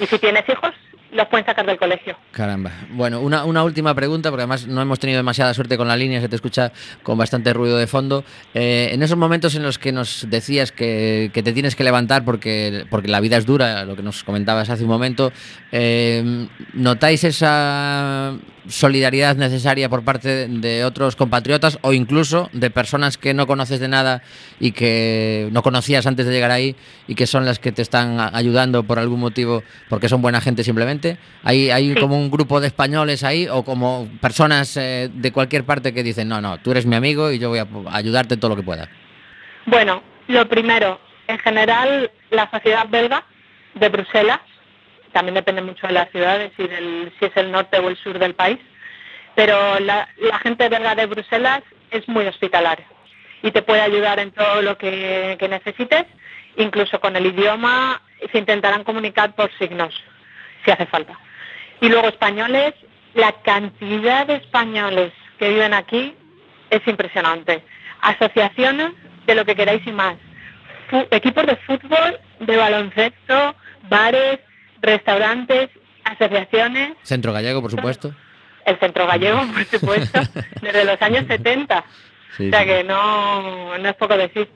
Y 0.00 0.06
si 0.06 0.18
tienes 0.18 0.48
hijos, 0.48 0.72
los 1.12 1.26
pueden 1.28 1.46
sacar 1.46 1.66
del 1.66 1.78
colegio. 1.78 2.16
Caramba. 2.32 2.70
Bueno, 2.90 3.20
una, 3.20 3.44
una 3.44 3.64
última 3.64 3.94
pregunta, 3.94 4.30
porque 4.30 4.42
además 4.42 4.66
no 4.66 4.80
hemos 4.82 4.98
tenido 4.98 5.18
demasiada 5.18 5.54
suerte 5.54 5.76
con 5.76 5.88
la 5.88 5.96
línea, 5.96 6.20
se 6.20 6.28
te 6.28 6.36
escucha 6.36 6.72
con 7.02 7.16
bastante 7.16 7.52
ruido 7.52 7.78
de 7.78 7.86
fondo. 7.86 8.24
Eh, 8.54 8.90
en 8.92 9.02
esos 9.02 9.16
momentos 9.16 9.54
en 9.54 9.62
los 9.62 9.78
que 9.78 9.92
nos 9.92 10.26
decías 10.28 10.72
que, 10.72 11.30
que 11.32 11.42
te 11.42 11.52
tienes 11.52 11.76
que 11.76 11.84
levantar 11.84 12.24
porque, 12.24 12.84
porque 12.90 13.08
la 13.08 13.20
vida 13.20 13.36
es 13.36 13.46
dura, 13.46 13.84
lo 13.84 13.96
que 13.96 14.02
nos 14.02 14.24
comentabas 14.24 14.70
hace 14.70 14.82
un 14.82 14.90
momento, 14.90 15.32
eh, 15.72 16.48
¿notáis 16.74 17.24
esa 17.24 18.34
solidaridad 18.68 19.36
necesaria 19.36 19.88
por 19.88 20.04
parte 20.04 20.46
de, 20.48 20.84
otros 20.84 21.16
compatriotas 21.16 21.78
o 21.82 21.92
incluso 21.92 22.48
de 22.52 22.70
personas 22.70 23.18
que 23.18 23.34
no 23.34 23.46
conoces 23.46 23.80
de 23.80 23.88
nada 23.88 24.22
y 24.60 24.72
que 24.72 25.48
no 25.52 25.62
conocías 25.62 26.06
antes 26.06 26.26
de 26.26 26.32
llegar 26.32 26.50
ahí 26.50 26.76
y 27.06 27.14
que 27.14 27.26
son 27.26 27.44
las 27.44 27.58
que 27.58 27.72
te 27.72 27.82
están 27.82 28.18
ayudando 28.32 28.84
por 28.84 28.98
algún 28.98 29.20
motivo 29.20 29.62
porque 29.88 30.08
son 30.08 30.22
buena 30.22 30.40
gente 30.40 30.64
simplemente? 30.64 31.18
¿Hay, 31.42 31.70
hay 31.70 31.94
Sí. 31.94 32.00
como 32.00 32.18
un 32.18 32.30
grupo 32.30 32.60
de 32.60 32.66
españoles 32.66 33.24
ahí 33.24 33.48
o 33.48 33.64
como 33.64 34.08
personas 34.20 34.76
eh, 34.76 35.10
de 35.12 35.32
cualquier 35.32 35.64
parte 35.64 35.92
que 35.94 36.02
dicen, 36.02 36.28
no, 36.28 36.40
no, 36.40 36.58
tú 36.58 36.70
eres 36.70 36.86
mi 36.86 36.96
amigo 36.96 37.30
y 37.30 37.38
yo 37.38 37.48
voy 37.48 37.58
a 37.58 37.66
ayudarte 37.92 38.34
en 38.34 38.40
todo 38.40 38.50
lo 38.50 38.56
que 38.56 38.62
pueda? 38.62 38.88
Bueno, 39.66 40.02
lo 40.28 40.48
primero, 40.48 41.00
en 41.26 41.38
general, 41.38 42.10
la 42.30 42.50
sociedad 42.50 42.86
belga 42.88 43.24
de 43.74 43.88
Bruselas, 43.88 44.40
también 45.12 45.34
depende 45.34 45.62
mucho 45.62 45.86
de 45.86 45.92
las 45.92 46.10
ciudades 46.10 46.52
y 46.58 46.66
del, 46.66 47.12
si 47.18 47.26
es 47.26 47.36
el 47.36 47.50
norte 47.50 47.78
o 47.78 47.88
el 47.88 47.96
sur 47.96 48.18
del 48.18 48.34
país, 48.34 48.58
pero 49.34 49.78
la, 49.80 50.08
la 50.16 50.38
gente 50.38 50.68
belga 50.68 50.94
de 50.94 51.06
Bruselas 51.06 51.62
es 51.90 52.08
muy 52.08 52.26
hospitalaria 52.26 52.86
y 53.42 53.50
te 53.50 53.62
puede 53.62 53.80
ayudar 53.80 54.18
en 54.18 54.32
todo 54.32 54.62
lo 54.62 54.76
que, 54.76 55.36
necesites, 55.48 56.04
incluso 56.56 57.00
con 57.00 57.16
el 57.16 57.26
idioma 57.26 58.02
se 58.32 58.38
intentarán 58.38 58.84
comunicar 58.84 59.34
por 59.34 59.50
signos, 59.58 59.94
si 60.64 60.70
hace 60.70 60.86
falta. 60.86 61.18
Y 61.80 61.88
luego 61.88 62.08
españoles, 62.08 62.74
la 63.14 63.32
cantidad 63.42 64.26
de 64.26 64.36
españoles 64.36 65.12
que 65.38 65.50
viven 65.50 65.72
aquí 65.72 66.14
es 66.70 66.86
impresionante. 66.86 67.62
Asociaciones 68.00 68.92
de 69.26 69.34
lo 69.34 69.44
que 69.44 69.54
queráis 69.54 69.86
y 69.86 69.92
más. 69.92 70.16
Equipos 71.10 71.46
de 71.46 71.56
fútbol, 71.56 72.18
de 72.40 72.56
baloncesto, 72.56 73.54
bares, 73.88 74.40
restaurantes, 74.80 75.70
asociaciones, 76.04 76.92
Centro 77.02 77.32
Gallego, 77.32 77.60
por 77.62 77.70
supuesto. 77.70 78.14
el 78.64 78.78
Centro 78.78 79.06
Gallego, 79.06 79.40
por 79.52 79.64
supuesto, 79.80 80.20
desde 80.62 80.84
los 80.84 81.00
años 81.02 81.24
70. 81.28 81.84
Sí, 82.36 82.48
o 82.48 82.50
sea 82.50 82.64
que 82.64 82.84
no, 82.84 83.76
no 83.78 83.88
es 83.88 83.94
poco 83.96 84.16
decir. 84.16 84.48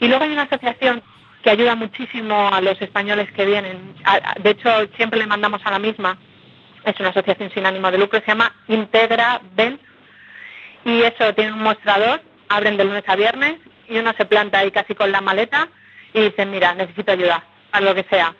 Y 0.00 0.08
luego 0.08 0.24
hay 0.24 0.32
una 0.32 0.42
asociación 0.42 1.02
que 1.42 1.50
ayuda 1.50 1.74
muchísimo 1.74 2.48
a 2.52 2.60
los 2.60 2.80
españoles 2.82 3.30
que 3.32 3.44
vienen. 3.46 3.94
A- 4.04 4.14
a- 4.32 4.34
De 4.40 4.50
hecho, 4.50 4.70
siempre 4.96 5.18
le 5.18 5.26
mandamos 5.26 5.60
a 5.64 5.70
la 5.70 5.78
misma. 5.78 6.18
Es 6.84 6.98
una 6.98 7.10
asociación 7.10 7.50
sin 7.52 7.66
ánimo 7.66 7.90
de 7.90 7.98
lucro, 7.98 8.20
se 8.20 8.26
llama 8.26 8.52
Integra 8.68 9.40
Ben. 9.54 9.78
Y 10.84 11.02
eso 11.02 11.34
tiene 11.34 11.52
un 11.52 11.62
mostrador, 11.62 12.22
abren 12.48 12.76
de 12.78 12.84
lunes 12.84 13.04
a 13.06 13.16
viernes 13.16 13.56
y 13.88 13.98
uno 13.98 14.12
se 14.16 14.24
planta 14.24 14.58
ahí 14.60 14.70
casi 14.70 14.94
con 14.94 15.12
la 15.12 15.20
maleta 15.20 15.68
y 16.14 16.20
dicen, 16.22 16.50
mira, 16.50 16.74
necesito 16.74 17.12
ayuda, 17.12 17.44
para 17.70 17.84
lo 17.84 17.94
que 17.94 18.04
sea, 18.08 18.34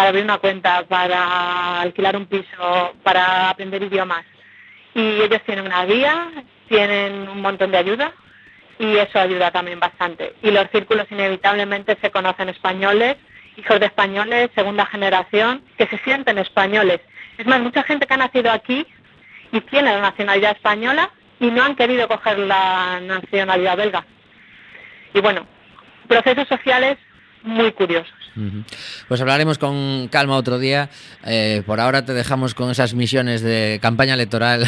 para 0.00 0.08
abrir 0.08 0.24
una 0.24 0.38
cuenta, 0.38 0.82
para 0.88 1.82
alquilar 1.82 2.16
un 2.16 2.24
piso, 2.24 2.94
para 3.02 3.50
aprender 3.50 3.82
idiomas. 3.82 4.24
Y 4.94 5.20
ellos 5.20 5.42
tienen 5.44 5.66
una 5.66 5.84
guía, 5.84 6.30
tienen 6.70 7.28
un 7.28 7.42
montón 7.42 7.70
de 7.70 7.76
ayuda 7.76 8.14
y 8.78 8.96
eso 8.96 9.18
ayuda 9.18 9.50
también 9.50 9.78
bastante. 9.78 10.36
Y 10.42 10.52
los 10.52 10.70
círculos 10.70 11.04
inevitablemente 11.10 11.98
se 12.00 12.10
conocen 12.10 12.48
españoles, 12.48 13.18
hijos 13.58 13.78
de 13.78 13.86
españoles, 13.86 14.48
segunda 14.54 14.86
generación, 14.86 15.62
que 15.76 15.86
se 15.86 15.98
sienten 15.98 16.38
españoles. 16.38 17.02
Es 17.36 17.46
más, 17.46 17.60
mucha 17.60 17.82
gente 17.82 18.06
que 18.06 18.14
ha 18.14 18.16
nacido 18.16 18.50
aquí 18.50 18.86
y 19.52 19.60
tiene 19.60 19.92
la 19.92 20.00
nacionalidad 20.00 20.52
española 20.52 21.10
y 21.40 21.50
no 21.50 21.62
han 21.62 21.76
querido 21.76 22.08
coger 22.08 22.38
la 22.38 23.00
nacionalidad 23.02 23.76
belga. 23.76 24.06
Y 25.12 25.20
bueno, 25.20 25.46
procesos 26.08 26.48
sociales 26.48 26.96
muy 27.42 27.72
curiosos. 27.72 28.12
Pues 29.08 29.20
hablaremos 29.20 29.58
con 29.58 30.08
calma 30.08 30.36
otro 30.36 30.58
día. 30.58 30.88
Eh, 31.26 31.62
por 31.66 31.80
ahora 31.80 32.04
te 32.04 32.14
dejamos 32.14 32.54
con 32.54 32.70
esas 32.70 32.94
misiones 32.94 33.42
de 33.42 33.78
campaña 33.82 34.14
electoral 34.14 34.64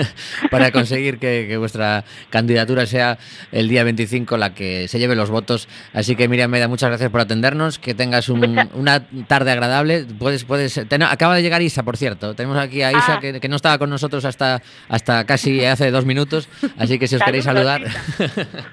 para 0.50 0.72
conseguir 0.72 1.18
que, 1.18 1.46
que 1.48 1.56
vuestra 1.56 2.04
candidatura 2.30 2.86
sea 2.86 3.18
el 3.52 3.68
día 3.68 3.84
25 3.84 4.36
la 4.36 4.52
que 4.52 4.88
se 4.88 4.98
lleve 4.98 5.14
los 5.16 5.30
votos. 5.30 5.68
Así 5.92 6.16
que 6.16 6.28
Miriam 6.28 6.50
Meda, 6.50 6.66
muchas 6.68 6.88
gracias 6.90 7.10
por 7.10 7.20
atendernos. 7.20 7.78
Que 7.78 7.94
tengas 7.94 8.28
un- 8.28 8.68
una 8.74 9.06
tarde 9.28 9.52
agradable. 9.52 10.04
Puedes, 10.18 10.44
puedes. 10.44 10.80
ten- 10.88 11.02
acaba 11.04 11.36
de 11.36 11.42
llegar 11.42 11.62
Isa, 11.62 11.82
por 11.84 11.96
cierto. 11.96 12.34
Tenemos 12.34 12.58
aquí 12.58 12.82
a 12.82 12.90
Isa 12.90 13.14
Ah. 13.14 13.20
que, 13.20 13.40
que 13.40 13.48
no 13.48 13.56
estaba 13.56 13.78
con 13.78 13.90
nosotros 13.90 14.24
hasta, 14.24 14.60
hasta 14.88 15.24
casi 15.24 15.64
hace 15.64 15.90
dos 15.92 16.04
minutos. 16.04 16.48
Así 16.76 16.98
que 16.98 17.06
si 17.06 17.14
os 17.16 17.22
queréis 17.22 17.44
saludar. 17.44 17.82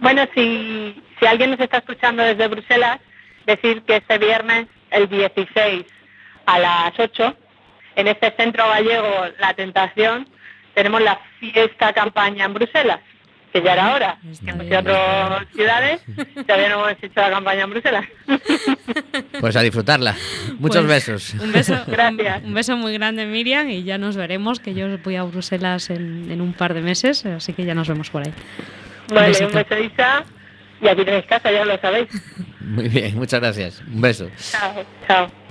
Bueno, 0.00 0.22
si, 0.34 0.94
si 1.20 1.26
alguien 1.26 1.50
nos 1.50 1.60
está 1.60 1.78
escuchando 1.78 2.22
desde 2.22 2.48
Bruselas, 2.48 2.98
decir 3.46 3.82
que 3.82 3.96
este 3.96 4.18
viernes, 4.18 4.66
el 4.90 5.08
16 5.08 5.84
a 6.46 6.58
las 6.58 6.92
8, 6.98 7.36
en 7.96 8.08
este 8.08 8.30
centro 8.36 8.68
gallego 8.68 9.26
La 9.40 9.54
Tentación, 9.54 10.28
tenemos 10.74 11.00
la 11.00 11.18
fiesta 11.40 11.92
campaña 11.92 12.44
en 12.44 12.54
Bruselas, 12.54 13.00
que 13.52 13.62
ya 13.62 13.72
era 13.72 13.94
hora. 13.94 14.18
Que 14.44 14.50
hemos 14.50 14.66
ido 14.66 14.76
a 14.76 14.80
otras 14.80 15.46
ciudades, 15.54 16.02
todavía 16.46 16.68
no 16.68 16.86
hemos 16.88 17.02
hecho 17.02 17.20
la 17.20 17.30
campaña 17.30 17.62
en 17.64 17.70
Bruselas. 17.70 18.04
Pues 19.40 19.56
a 19.56 19.60
disfrutarla. 19.60 20.14
Muchos 20.58 20.84
Pues, 20.86 21.06
besos. 21.08 21.34
Un 21.34 21.52
beso, 21.52 21.74
Gracias. 21.86 22.42
Un, 22.42 22.48
un 22.48 22.54
beso 22.54 22.76
muy 22.76 22.92
grande, 22.94 23.26
Miriam, 23.26 23.68
y 23.68 23.82
ya 23.84 23.98
nos 23.98 24.16
veremos, 24.16 24.60
que 24.60 24.74
yo 24.74 24.86
voy 24.98 25.16
a 25.16 25.22
Bruselas 25.24 25.90
en, 25.90 26.30
en 26.30 26.40
un 26.40 26.52
par 26.52 26.72
de 26.74 26.80
meses, 26.80 27.24
así 27.26 27.52
que 27.52 27.64
ya 27.64 27.74
nos 27.74 27.88
vemos 27.88 28.10
por 28.10 28.22
ahí. 28.26 28.32
Vale, 29.12 29.28
besito. 29.28 29.48
un 29.48 29.54
beso, 29.54 29.78
Isa. 29.78 30.24
Y 30.80 30.88
aquí 30.88 31.04
tenéis 31.04 31.26
casa, 31.26 31.50
ya 31.50 31.64
lo 31.64 31.78
sabéis. 31.78 32.08
Muy 32.60 32.88
bien, 32.88 33.16
muchas 33.16 33.40
gracias. 33.40 33.80
Un 33.80 34.00
beso. 34.00 34.28
Chao, 34.50 34.84
chao. 35.06 35.45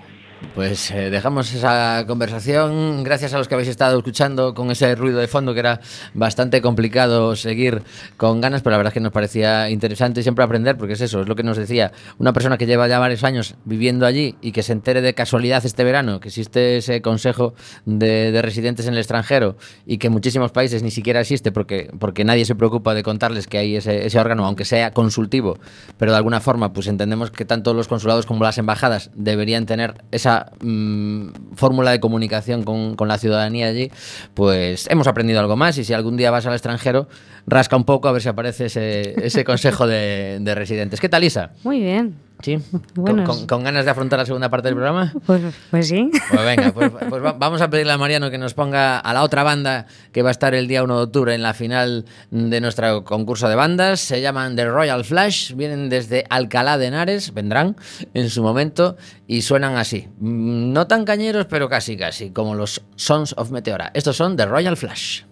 Pues 0.54 0.92
eh, 0.92 1.10
dejamos 1.10 1.54
esa 1.54 2.06
conversación. 2.08 3.04
Gracias 3.04 3.34
a 3.34 3.38
los 3.38 3.48
que 3.48 3.56
habéis 3.56 3.70
estado 3.70 3.98
escuchando 3.98 4.54
con 4.54 4.72
ese 4.72 4.96
ruido 4.96 5.20
de 5.20 5.28
fondo 5.28 5.54
que 5.54 5.60
era 5.60 5.80
bastante 6.14 6.62
complicado 6.62 7.36
seguir 7.36 7.84
con 8.18 8.42
ganas, 8.42 8.62
pero 8.62 8.72
la 8.72 8.78
verdad 8.78 8.92
es 8.92 8.94
que 8.94 9.00
nos 9.00 9.12
parecía 9.12 9.70
interesante 9.70 10.24
siempre 10.24 10.46
aprender, 10.46 10.78
porque 10.78 10.94
es 10.94 11.02
eso, 11.02 11.22
es 11.22 11.28
lo 11.28 11.36
que 11.36 11.44
nos 11.44 11.58
decía 11.58 11.92
una 12.20 12.34
persona 12.34 12.58
que 12.58 12.66
lleva 12.66 12.88
ya 12.88 13.00
varios 13.00 13.24
años 13.24 13.56
viviendo 13.66 14.06
allí 14.06 14.36
y 14.42 14.52
que 14.52 14.64
se 14.64 14.74
entere 14.74 15.02
de 15.02 15.14
casualidad 15.14 15.66
este 15.66 15.84
verano 15.84 16.20
que 16.20 16.30
existe 16.30 16.78
ese 16.78 17.02
consejo 17.02 17.54
de, 17.86 18.32
de 18.32 18.42
residentes 18.42 18.88
en 18.88 18.94
el 18.94 19.00
extranjero 19.00 19.58
y 19.86 19.98
que 19.98 20.08
en 20.08 20.14
muchísimos 20.14 20.52
países 20.52 20.84
ni 20.84 20.92
siquiera 20.92 21.22
existe 21.22 21.52
porque, 21.52 21.92
porque 22.00 22.24
nadie 22.24 22.46
se 22.46 22.56
preocupa 22.56 22.94
de 22.94 23.04
contarles 23.04 23.48
que 23.48 23.58
hay 23.58 23.76
ese, 23.76 24.06
ese 24.06 24.20
órgano, 24.20 24.46
aunque 24.46 24.66
sea 24.66 24.92
consultivo, 24.92 25.58
pero 25.98 26.12
de 26.12 26.18
alguna 26.18 26.40
forma 26.40 26.74
pues 26.74 26.88
entendemos 26.88 27.32
que 27.32 27.46
tanto 27.46 27.74
los 27.74 27.88
consulados 27.88 28.26
como 28.26 28.44
las 28.44 28.58
embajadas 28.58 29.12
deberían 29.16 29.66
tener 29.66 29.96
esa 30.12 30.35
mm, 30.62 31.56
fórmula 31.56 31.92
de 31.92 32.00
comunicación 32.00 32.64
con, 32.64 32.96
con 32.96 33.08
la 33.08 33.18
ciudadanía 33.18 33.68
allí, 33.68 33.92
pues 34.34 34.88
hemos 34.90 35.08
aprendido 35.08 35.40
algo 35.40 35.56
más 35.56 35.78
y 35.78 35.84
si 35.84 35.94
algún 35.94 36.18
día 36.18 36.32
vas 36.32 36.46
al 36.46 36.54
extranjero, 36.54 37.08
rasca 37.48 37.76
un 37.76 37.86
poco 37.86 38.08
a 38.08 38.12
ver 38.12 38.22
si 38.22 38.30
aparece 38.30 38.66
ese, 38.66 39.26
ese 39.26 39.44
consejo 39.52 39.88
de, 39.88 40.40
de 40.42 40.56
residentes. 40.56 41.00
¿Qué 41.00 41.10
tal, 41.10 41.24
Isa? 41.24 41.52
Muy 41.64 41.80
bien. 41.80 42.25
¿Sí? 42.46 42.60
Bueno. 42.94 43.24
¿Con, 43.24 43.38
con- 43.40 43.48
con 43.48 43.64
ganas 43.64 43.86
de 43.86 43.92
afrontar 43.92 44.20
la 44.20 44.26
segunda 44.28 44.50
parte 44.50 44.68
del 44.68 44.76
programa? 44.76 45.12
Pues, 45.26 45.42
pues 45.72 45.88
sí. 45.88 46.12
Pues 46.30 46.46
venga, 46.46 46.72
pues, 46.74 46.92
pues 47.10 47.24
va- 47.24 47.32
vamos 47.34 47.60
a 47.62 47.70
pedirle 47.72 47.92
a 47.92 47.98
Mariano 47.98 48.30
que 48.30 48.38
nos 48.38 48.54
ponga 48.54 49.00
a 49.00 49.14
la 49.16 49.24
otra 49.24 49.42
banda 49.42 49.88
que 50.12 50.22
va 50.22 50.30
a 50.30 50.32
estar 50.32 50.54
el 50.54 50.68
día 50.68 50.84
1 50.84 50.96
de 50.98 51.04
octubre 51.06 51.34
en 51.34 51.42
la 51.42 51.56
final 51.56 52.06
de 52.30 52.62
nuestro 52.62 53.04
concurso 53.04 53.50
de 53.50 53.56
bandas. 53.56 54.00
Se 54.00 54.22
llaman 54.22 54.56
The 54.56 54.66
Royal 54.66 55.04
Flash, 55.04 55.54
vienen 55.56 55.90
desde 55.90 56.24
Alcalá 56.30 56.78
de 56.78 56.86
Henares, 56.86 57.34
vendrán 57.34 57.76
en 58.14 58.30
su 58.30 58.44
momento 58.44 58.96
y 59.26 59.42
suenan 59.42 59.76
así. 59.78 60.08
Mm, 60.20 60.72
No 60.72 60.86
tan 60.86 61.04
cañeros, 61.04 61.48
pero 61.48 61.68
casi 61.68 61.98
casi, 61.98 62.30
como 62.30 62.54
los 62.54 62.84
Sons 62.96 63.34
of 63.38 63.50
Meteora. 63.50 63.90
Estos 63.96 64.16
son 64.18 64.36
The 64.38 64.46
Royal 64.46 64.78
Flash. 64.78 65.24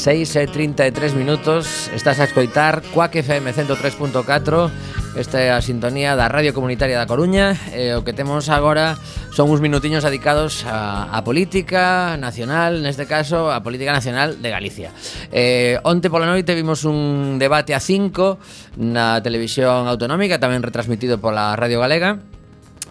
6:33 0.00 1.12
minutos. 1.14 1.90
Estás 1.92 2.20
a 2.20 2.24
escoitar 2.24 2.80
Cuac 2.94 3.14
FM 3.14 3.52
103.4 3.52 4.70
Esta 5.14 5.42
é 5.42 5.52
a 5.52 5.60
sintonía 5.60 6.16
da 6.16 6.32
Radio 6.32 6.56
Comunitaria 6.56 6.96
da 6.96 7.04
Coruña. 7.04 7.52
E 7.76 7.92
o 7.92 8.00
que 8.00 8.16
temos 8.16 8.48
agora 8.48 8.96
son 9.36 9.52
uns 9.52 9.60
minutiños 9.60 10.00
dedicados 10.00 10.64
a, 10.64 11.12
a 11.12 11.20
política 11.20 12.16
nacional 12.16 12.80
Neste 12.80 13.04
caso, 13.04 13.52
a 13.52 13.60
política 13.60 13.92
nacional 13.92 14.40
de 14.40 14.48
Galicia. 14.48 14.88
Eh, 15.28 15.76
Onte 15.84 16.08
pola 16.08 16.24
noite 16.24 16.56
vimos 16.56 16.88
un 16.88 17.36
debate 17.36 17.76
a 17.76 17.80
5 17.84 18.80
Na 18.80 19.20
televisión 19.20 19.84
autonómica 19.84 20.40
Tamén 20.40 20.64
retransmitido 20.64 21.20
pola 21.20 21.52
Radio 21.60 21.84
Galega 21.84 22.29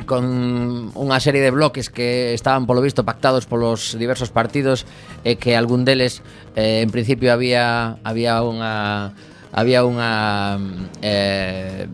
con 0.05 0.91
unha 0.95 1.19
serie 1.19 1.43
de 1.43 1.51
bloques 1.51 1.91
que 1.91 2.31
estaban 2.33 2.65
polo 2.65 2.79
visto 2.79 3.03
pactados 3.03 3.45
polos 3.49 3.97
diversos 3.99 4.31
partidos 4.31 4.87
e 5.27 5.35
que 5.35 5.59
algún 5.59 5.83
deles 5.83 6.23
eh, 6.55 6.81
en 6.85 6.89
principio 6.89 7.33
había 7.33 7.99
había 8.07 8.39
unha 8.41 9.11
había 9.51 9.83
unha 9.83 10.57
eh, 11.01 11.87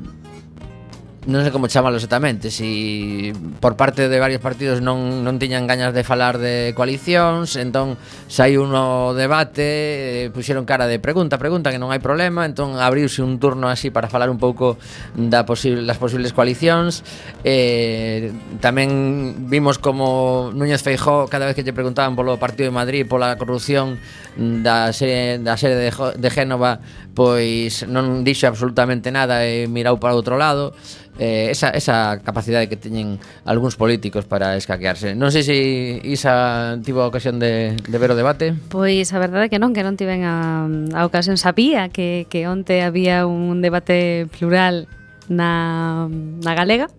non 1.25 1.41
sei 1.41 1.49
como 1.49 1.65
chamalo 1.65 1.97
exactamente, 1.97 2.53
si 2.53 3.33
por 3.57 3.73
parte 3.73 4.05
de 4.05 4.17
varios 4.21 4.41
partidos 4.45 4.77
non, 4.77 5.25
non 5.25 5.41
tiñan 5.41 5.65
gañas 5.65 5.89
de 5.89 6.05
falar 6.05 6.37
de 6.37 6.77
coalicións, 6.77 7.57
entón 7.57 7.97
sai 8.29 8.61
uno 8.61 9.17
debate, 9.17 10.29
eh, 10.29 10.29
puxeron 10.29 10.69
cara 10.69 10.85
de 10.85 11.01
pregunta, 11.01 11.41
pregunta 11.41 11.73
que 11.73 11.81
non 11.81 11.89
hai 11.89 11.97
problema, 11.97 12.45
entón 12.45 12.77
abriuse 12.77 13.25
un 13.25 13.41
turno 13.41 13.73
así 13.73 13.89
para 13.89 14.05
falar 14.05 14.29
un 14.29 14.37
pouco 14.37 14.77
da 15.17 15.49
posible, 15.49 15.81
das 15.81 15.97
posibles 15.97 16.29
coalicións. 16.29 17.01
Eh, 17.41 18.29
tamén 18.61 19.49
vimos 19.49 19.81
como 19.81 20.53
Núñez 20.53 20.85
Feijó 20.85 21.25
cada 21.25 21.49
vez 21.49 21.57
que 21.57 21.65
lle 21.65 21.73
preguntaban 21.73 22.13
polo 22.13 22.37
partido 22.37 22.69
de 22.69 22.77
Madrid, 22.77 23.09
pola 23.09 23.33
corrupción 23.41 23.97
da 24.37 24.93
serie, 24.93 25.41
da 25.41 25.57
serie 25.57 25.77
de, 25.77 25.89
de 25.89 26.29
Génova, 26.29 26.83
pois 27.15 27.87
non 27.87 28.27
dixo 28.27 28.45
absolutamente 28.45 29.09
nada 29.09 29.47
e 29.47 29.65
mirou 29.71 29.97
para 29.97 30.13
outro 30.13 30.35
lado. 30.35 30.75
Eh, 31.15 31.47
esa, 31.47 31.71
esa 31.71 32.19
capacidade 32.19 32.67
que 32.67 32.75
teñen 32.75 33.23
algúns 33.47 33.79
políticos 33.79 34.27
para 34.27 34.59
escaquearse. 34.59 35.15
Non 35.15 35.31
sei 35.31 35.47
se 35.47 35.55
Isa 36.03 36.75
tivo 36.83 37.01
a 37.01 37.07
ocasión 37.07 37.39
de, 37.39 37.79
de 37.79 37.97
ver 37.97 38.11
o 38.11 38.19
debate. 38.19 38.51
Pois 38.67 39.15
a 39.15 39.17
verdade 39.23 39.47
é 39.47 39.49
que 39.49 39.55
non, 39.55 39.71
que 39.71 39.87
non 39.87 39.95
tiven 39.95 40.27
a, 40.27 40.67
a 40.91 41.01
ocasión. 41.07 41.39
Sabía 41.39 41.87
que, 41.87 42.27
que 42.27 42.51
onte 42.51 42.83
había 42.83 43.23
un 43.23 43.63
debate 43.63 44.27
plural 44.35 44.91
na, 45.31 46.11
na 46.11 46.51
galega 46.51 46.91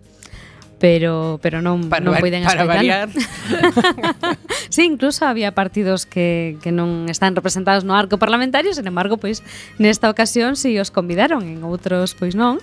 pero 0.79 1.39
pero 1.41 1.61
non 1.65 1.89
para, 1.89 2.05
non 2.05 2.13
poiden 2.21 2.45
para 2.45 2.65
variar. 2.69 3.09
sí, 4.73 4.85
incluso 4.85 5.25
había 5.25 5.51
partidos 5.57 6.05
que, 6.05 6.57
que 6.61 6.69
non 6.69 7.09
están 7.09 7.33
representados 7.33 7.81
no 7.81 7.97
arco 7.97 8.21
parlamentario, 8.21 8.73
sen 8.77 8.85
embargo, 8.85 9.17
pois 9.17 9.41
nesta 9.81 10.09
ocasión 10.09 10.53
si 10.53 10.77
os 10.77 10.93
convidaron, 10.93 11.49
en 11.49 11.65
outros 11.65 12.13
pois 12.13 12.37
non. 12.37 12.61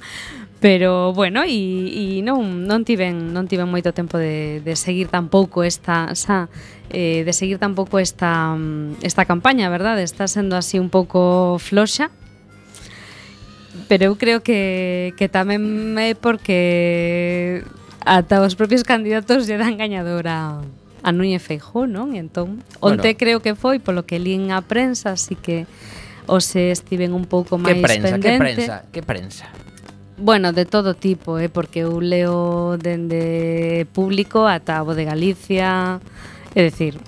Pero 0.62 1.12
bueno, 1.12 1.44
e, 1.44 1.90
e 1.92 2.04
non 2.22 2.64
non 2.64 2.86
tiven 2.86 3.34
non 3.34 3.50
tiven 3.50 3.66
moito 3.68 3.90
tempo 3.90 4.16
de, 4.16 4.62
de 4.62 4.74
seguir 4.78 5.10
tampouco 5.10 5.66
esta 5.66 6.14
xa 6.14 6.46
eh, 6.94 7.26
de 7.26 7.32
seguir 7.34 7.58
tampouco 7.58 7.98
esta 7.98 8.54
esta 9.02 9.26
campaña, 9.26 9.66
verdade? 9.68 10.06
Está 10.06 10.30
sendo 10.30 10.54
así 10.54 10.78
un 10.78 10.88
pouco 10.88 11.58
floxa, 11.58 12.14
pero 13.90 14.04
eu 14.08 14.14
creo 14.16 14.40
que, 14.40 15.12
que 15.18 15.28
tamén 15.28 15.98
é 15.98 16.14
porque 16.14 17.66
ata 18.04 18.40
os 18.44 18.54
propios 18.54 18.84
candidatos 18.84 19.48
lle 19.48 19.56
dan 19.56 19.76
gañadora 19.76 20.60
a 21.04 21.10
Núñez 21.12 21.44
Feijó, 21.44 21.84
non? 21.84 22.16
Entón, 22.16 22.64
onte 22.80 23.12
bueno. 23.12 23.20
creo 23.20 23.38
que 23.44 23.52
foi, 23.52 23.76
polo 23.80 24.08
que 24.08 24.16
lín 24.16 24.52
a 24.52 24.64
prensa, 24.64 25.12
así 25.16 25.36
que 25.36 25.68
se 26.40 26.72
estiven 26.72 27.12
un 27.12 27.28
pouco 27.28 27.60
máis 27.60 27.76
prensa, 27.80 28.16
pendente. 28.16 28.24
Que 28.24 28.38
prensa? 28.40 28.74
Que 28.92 29.02
prensa? 29.04 29.46
Bueno, 30.16 30.54
de 30.54 30.64
todo 30.64 30.94
tipo, 30.94 31.42
eh, 31.42 31.50
porque 31.50 31.84
eu 31.84 32.00
leo 32.00 32.78
dende 32.80 33.84
público 33.92 34.48
ata 34.48 34.80
o 34.80 34.96
de 34.96 35.04
Galicia, 35.04 36.00
É 36.54 36.62
dicir, 36.62 37.00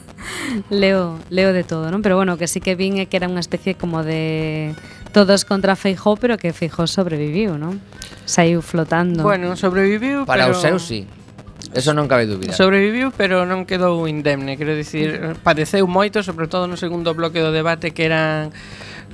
leo, 0.70 1.18
leo 1.28 1.52
de 1.52 1.64
todo, 1.64 1.92
non? 1.92 2.00
Pero 2.00 2.16
bueno, 2.16 2.40
que 2.40 2.48
sí 2.48 2.64
que 2.64 2.72
vin 2.72 2.96
é 2.96 3.04
que 3.04 3.20
era 3.20 3.28
unha 3.28 3.44
especie 3.44 3.76
como 3.76 4.00
de 4.00 4.72
todos 5.10 5.44
contra 5.44 5.76
Feijó, 5.76 6.16
pero 6.16 6.38
que 6.38 6.54
Feijó 6.54 6.86
sobreviviu, 6.86 7.58
non? 7.58 7.82
Saiu 8.24 8.62
flotando. 8.62 9.26
Bueno, 9.26 9.58
sobreviviu, 9.58 10.24
Para 10.24 10.46
pero... 10.48 10.56
os 10.56 10.62
seus, 10.62 10.82
sí. 10.86 11.04
Eso 11.74 11.92
non 11.92 12.08
cabe 12.08 12.26
dúbida. 12.26 12.56
Sobreviviu, 12.56 13.12
pero 13.14 13.44
non 13.44 13.68
quedou 13.68 14.08
indemne, 14.08 14.56
quero 14.56 14.74
dicir, 14.74 15.36
padeceu 15.44 15.84
moito, 15.86 16.24
sobre 16.24 16.48
todo 16.48 16.66
no 16.66 16.74
segundo 16.74 17.12
bloque 17.14 17.38
do 17.38 17.52
debate 17.52 17.92
que 17.92 18.08
eran 18.08 18.50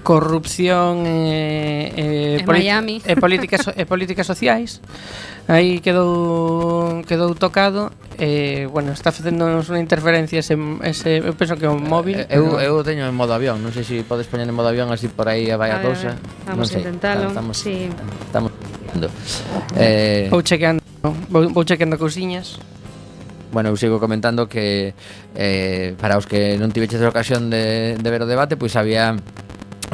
corrupción 0.07 1.03
e, 1.03 1.91
e, 1.91 2.07
e, 2.39 2.47
Miami. 2.47 3.03
e 3.03 3.19
políticas 3.19 3.67
e 3.75 3.83
eh, 3.83 3.87
políticas 3.91 4.23
sociais. 4.23 4.79
Aí 5.51 5.83
quedou 5.83 7.03
quedou 7.11 7.35
tocado 7.35 7.91
e 8.15 8.71
bueno, 8.71 8.95
está 8.95 9.11
facéndonos 9.11 9.67
unha 9.67 9.83
interferencia 9.83 10.39
ese, 10.39 10.55
ese 10.87 11.27
eu 11.27 11.35
penso 11.35 11.59
que 11.59 11.67
é 11.67 11.71
un 11.71 11.83
móvil. 11.83 12.23
Eu 12.31 12.55
pero... 12.55 12.79
eu 12.79 12.87
teño 12.87 13.03
en 13.03 13.19
modo 13.19 13.35
avión, 13.35 13.59
non 13.59 13.75
sei 13.75 13.83
se 13.83 13.99
si 13.99 14.07
podes 14.07 14.31
poñer 14.31 14.47
en 14.47 14.55
modo 14.55 14.71
avión 14.71 14.95
así 14.95 15.11
por 15.11 15.27
aí 15.27 15.51
a 15.51 15.59
vai 15.59 15.75
a 15.75 15.83
cousa. 15.83 16.15
Vamos 16.47 16.55
non 16.55 16.67
sei, 16.71 16.87
intentalo. 16.87 17.27
Estamos 17.27 17.59
sí. 17.59 17.91
estamos 18.31 18.55
eh 19.75 20.31
vou 20.31 20.39
checando, 20.47 20.79
vou, 21.03 21.51
vou 21.51 21.67
checando 21.67 21.99
cousiñas 21.99 22.63
bueno, 23.51 23.71
eu 23.71 23.77
sigo 23.79 23.99
comentando 23.99 24.47
que 24.47 24.93
eh, 25.35 25.95
para 25.99 26.19
os 26.19 26.29
que 26.29 26.61
non 26.61 26.71
tiveches 26.71 27.01
a 27.01 27.09
ocasión 27.09 27.49
de, 27.49 27.97
de 27.97 28.09
ver 28.13 28.21
o 28.23 28.29
debate, 28.29 28.55
pois 28.55 28.77
había 28.77 29.17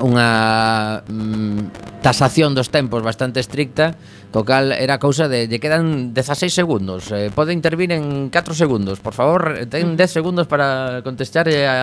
unha 0.01 1.05
mm, 1.05 2.01
tasación 2.01 2.57
dos 2.57 2.72
tempos 2.72 3.05
bastante 3.05 3.45
estricta, 3.45 3.93
co 4.32 4.49
cal 4.49 4.72
era 4.72 4.97
cousa 4.97 5.28
de 5.28 5.45
lle 5.45 5.61
quedan 5.61 6.16
16 6.16 6.49
segundos, 6.49 7.12
eh, 7.12 7.28
pode 7.28 7.53
intervir 7.53 7.93
en 7.93 8.32
4 8.32 8.57
segundos, 8.57 9.05
por 9.05 9.12
favor, 9.12 9.68
ten 9.68 9.93
mm. 9.93 10.01
10 10.01 10.09
segundos 10.09 10.47
para 10.49 11.05
contestar 11.05 11.45
a, 11.53 11.76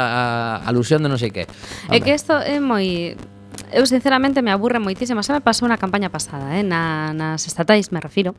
a 0.57 0.66
alusión 0.66 1.05
de 1.05 1.10
non 1.14 1.22
sei 1.22 1.30
que. 1.30 1.45
Hombre. 1.45 1.93
É 1.93 2.01
que 2.01 2.12
isto 2.18 2.34
é 2.34 2.57
moi 2.57 3.14
eu 3.70 3.86
sinceramente 3.86 4.41
me 4.41 4.49
aburre 4.49 4.82
moitísimo, 4.82 5.22
xa 5.22 5.38
me 5.38 5.45
pasou 5.45 5.70
na 5.70 5.78
campaña 5.78 6.10
pasada, 6.10 6.57
eh, 6.57 6.66
na, 6.66 7.14
nas 7.14 7.45
estatais 7.45 7.93
me 7.93 8.01
refiro 8.01 8.34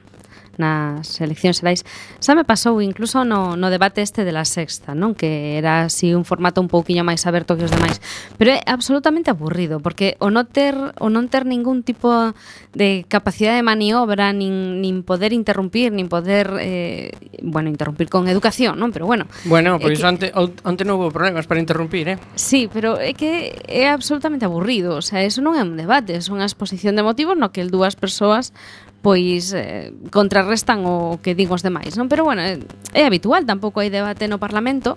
nas 0.60 1.16
eleccións 1.24 1.64
xerais. 1.64 1.80
Xa 2.20 2.36
me 2.36 2.44
pasou 2.44 2.84
incluso 2.84 3.24
no, 3.24 3.56
no 3.56 3.72
debate 3.72 4.04
este 4.04 4.28
de 4.28 4.36
la 4.36 4.44
sexta, 4.44 4.92
non? 4.92 5.16
Que 5.16 5.56
era 5.56 5.88
así 5.88 6.12
un 6.12 6.28
formato 6.28 6.60
un 6.60 6.68
pouquiño 6.68 7.00
máis 7.00 7.24
aberto 7.24 7.56
que 7.56 7.64
os 7.64 7.72
demais. 7.72 8.04
Pero 8.36 8.52
é 8.52 8.60
absolutamente 8.68 9.32
aburrido, 9.32 9.80
porque 9.80 10.20
o 10.20 10.28
non 10.28 10.44
ter, 10.44 10.76
o 10.76 11.08
non 11.08 11.32
ter 11.32 11.48
ningún 11.48 11.80
tipo 11.80 12.36
de 12.76 13.08
capacidade 13.08 13.58
de 13.58 13.66
maniobra, 13.66 14.36
nin, 14.36 14.84
nin 14.84 15.00
poder 15.02 15.32
interrumpir, 15.32 15.90
nin 15.90 16.12
poder, 16.12 16.52
eh, 16.60 17.16
bueno, 17.40 17.72
interrumpir 17.72 18.12
con 18.12 18.28
educación, 18.28 18.76
non? 18.76 18.92
Pero 18.92 19.08
bueno. 19.08 19.24
Bueno, 19.48 19.80
pois 19.80 19.96
pues 19.96 20.04
ante, 20.04 20.28
ante 20.36 20.82
non 20.84 21.00
houve 21.00 21.10
problemas 21.10 21.48
para 21.48 21.58
interrumpir, 21.58 22.12
eh? 22.12 22.16
Sí, 22.36 22.68
pero 22.68 23.00
é 23.00 23.16
que 23.16 23.56
é 23.64 23.88
absolutamente 23.88 24.44
aburrido. 24.44 25.00
O 25.00 25.02
sea, 25.02 25.24
eso 25.24 25.40
non 25.40 25.56
é 25.56 25.64
un 25.64 25.80
debate, 25.80 26.12
é 26.12 26.20
unha 26.28 26.44
exposición 26.44 26.98
de 26.98 27.02
motivos 27.06 27.38
no 27.38 27.54
que 27.54 27.64
el 27.64 27.72
dúas 27.72 27.96
persoas 27.96 28.52
pois 29.00 29.52
eh, 29.56 29.92
contrarrestan 30.12 30.84
o 30.84 31.18
que 31.24 31.34
digo 31.34 31.56
os 31.56 31.64
demais, 31.64 31.96
non? 31.96 32.08
Pero 32.12 32.24
bueno, 32.24 32.44
é 32.44 33.02
habitual, 33.04 33.48
tampouco 33.48 33.80
hai 33.80 33.88
debate 33.88 34.28
no 34.28 34.36
Parlamento, 34.36 34.96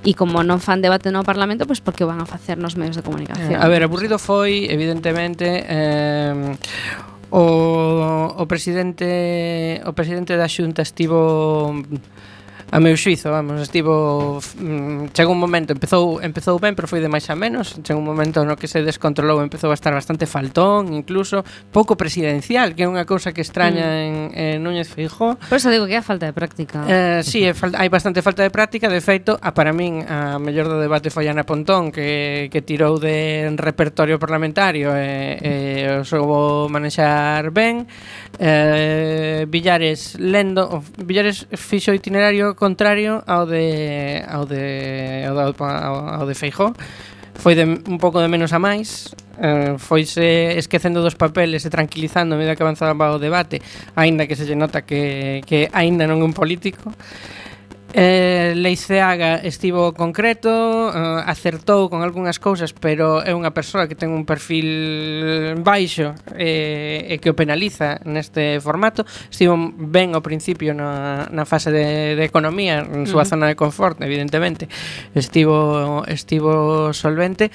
E 0.00 0.16
como 0.16 0.40
non 0.40 0.64
fan 0.64 0.80
debate 0.80 1.12
no 1.12 1.20
Parlamento, 1.28 1.68
pois 1.68 1.84
porque 1.84 2.04
o 2.04 2.08
van 2.08 2.24
a 2.24 2.28
facer 2.28 2.56
nos 2.56 2.72
medios 2.72 2.96
de 2.96 3.04
comunicación. 3.04 3.52
Eh, 3.52 3.60
a 3.60 3.68
ver, 3.68 3.84
aburrido 3.84 4.16
foi, 4.16 4.64
evidentemente, 4.72 5.44
eh, 5.44 6.56
o, 7.28 8.32
o 8.32 8.44
presidente 8.48 9.84
o 9.84 9.92
presidente 9.92 10.40
da 10.40 10.48
Xunta 10.48 10.80
estivo 10.80 11.76
a 12.70 12.78
meu 12.78 12.94
xuizo, 12.94 13.34
vamos, 13.34 13.58
estivo 13.66 14.38
mm, 14.38 15.10
chegou 15.10 15.34
un 15.34 15.42
momento, 15.42 15.74
empezou 15.74 16.22
empezou 16.22 16.62
ben, 16.62 16.78
pero 16.78 16.86
foi 16.86 17.02
de 17.02 17.10
máis 17.10 17.26
a 17.26 17.34
menos, 17.34 17.74
chegou 17.82 17.98
un 17.98 18.06
momento 18.06 18.46
no 18.46 18.54
que 18.54 18.70
se 18.70 18.78
descontrolou, 18.86 19.42
empezou 19.42 19.74
a 19.74 19.76
estar 19.76 19.90
bastante 19.90 20.30
faltón, 20.30 20.94
incluso 20.94 21.42
pouco 21.74 21.98
presidencial, 21.98 22.78
que 22.78 22.86
é 22.86 22.88
unha 22.88 23.02
cousa 23.02 23.34
que 23.34 23.42
extraña 23.42 23.90
mm. 23.90 24.06
en, 24.06 24.14
en 24.38 24.56
Núñez 24.62 24.86
Feijó. 24.86 25.34
Por 25.50 25.58
eso 25.58 25.66
digo 25.66 25.90
que 25.90 25.98
hai 25.98 26.06
falta 26.06 26.30
de 26.30 26.34
práctica. 26.34 26.86
Eh, 26.86 27.26
sí, 27.26 27.42
é 27.42 27.58
fal 27.58 27.74
hai 27.74 27.90
bastante 27.90 28.22
falta 28.22 28.46
de 28.46 28.54
práctica, 28.54 28.86
de 28.86 29.02
feito, 29.02 29.34
a 29.34 29.50
para 29.50 29.74
min 29.74 30.06
a 30.06 30.38
mellor 30.38 30.70
do 30.70 30.78
debate 30.78 31.10
foi 31.10 31.26
Ana 31.26 31.42
Pontón, 31.42 31.90
que 31.90 32.46
que 32.54 32.62
tirou 32.62 33.02
de 33.02 33.50
repertorio 33.58 34.14
parlamentario 34.22 34.94
e, 34.94 35.42
e 35.42 35.54
o 35.98 36.06
soubo 36.06 36.70
manexar 36.70 37.50
ben. 37.50 37.90
Eh, 38.42 39.44
Villares 39.50 40.16
lendo 40.16 40.82
Villares 40.96 41.44
fixo 41.52 41.92
itinerario 41.92 42.56
contrario 42.56 43.20
ao 43.28 43.44
de 43.44 44.24
ao 44.24 44.48
de 44.48 45.28
ao, 45.28 45.52
de, 45.52 45.60
ao 45.60 46.24
de 46.24 46.34
Feijó 46.34 46.72
foi 47.36 47.52
de, 47.52 47.64
un 47.64 47.98
pouco 48.00 48.20
de 48.20 48.28
menos 48.28 48.56
a 48.56 48.60
máis. 48.60 49.12
Eh, 49.40 49.76
foise 49.76 50.56
esquecendo 50.56 51.04
dos 51.04 51.16
papeles 51.20 51.64
e 51.64 51.72
tranquilizando 51.72 52.32
a 52.32 52.38
medida 52.40 52.56
que 52.56 52.64
avanzaba 52.64 53.12
o 53.12 53.20
debate 53.20 53.60
aínda 53.96 54.24
que 54.24 54.36
se 54.36 54.48
lle 54.48 54.56
nota 54.56 54.88
que, 54.88 55.40
que 55.44 55.68
aínda 55.72 56.08
non 56.08 56.20
é 56.20 56.24
un 56.24 56.32
político. 56.32 56.96
Eh, 57.92 58.54
Leiceaga 58.54 59.42
estivo 59.42 59.92
concreto, 59.92 60.94
eh, 60.94 61.22
acertou 61.26 61.90
con 61.90 62.06
algunhas 62.06 62.38
cousas, 62.38 62.70
pero 62.70 63.18
é 63.18 63.34
unha 63.34 63.50
persoa 63.50 63.90
que 63.90 63.98
ten 63.98 64.14
un 64.14 64.22
perfil 64.22 65.58
baixo 65.58 66.14
eh, 66.38 67.10
e 67.10 67.18
que 67.18 67.34
o 67.34 67.34
penaliza 67.34 67.98
neste 68.06 68.62
formato. 68.62 69.02
Estivo 69.26 69.58
ben 69.74 70.14
ao 70.14 70.22
principio 70.22 70.70
na, 70.70 71.26
na 71.34 71.42
fase 71.42 71.74
de, 71.74 72.14
de 72.14 72.22
economía, 72.22 72.86
na 72.86 73.10
súa 73.10 73.22
uh 73.22 73.26
-huh. 73.26 73.30
zona 73.34 73.46
de 73.50 73.58
confort, 73.58 73.98
evidentemente. 74.06 74.70
Estivo, 75.10 76.06
estivo 76.06 76.94
solvente 76.94 77.50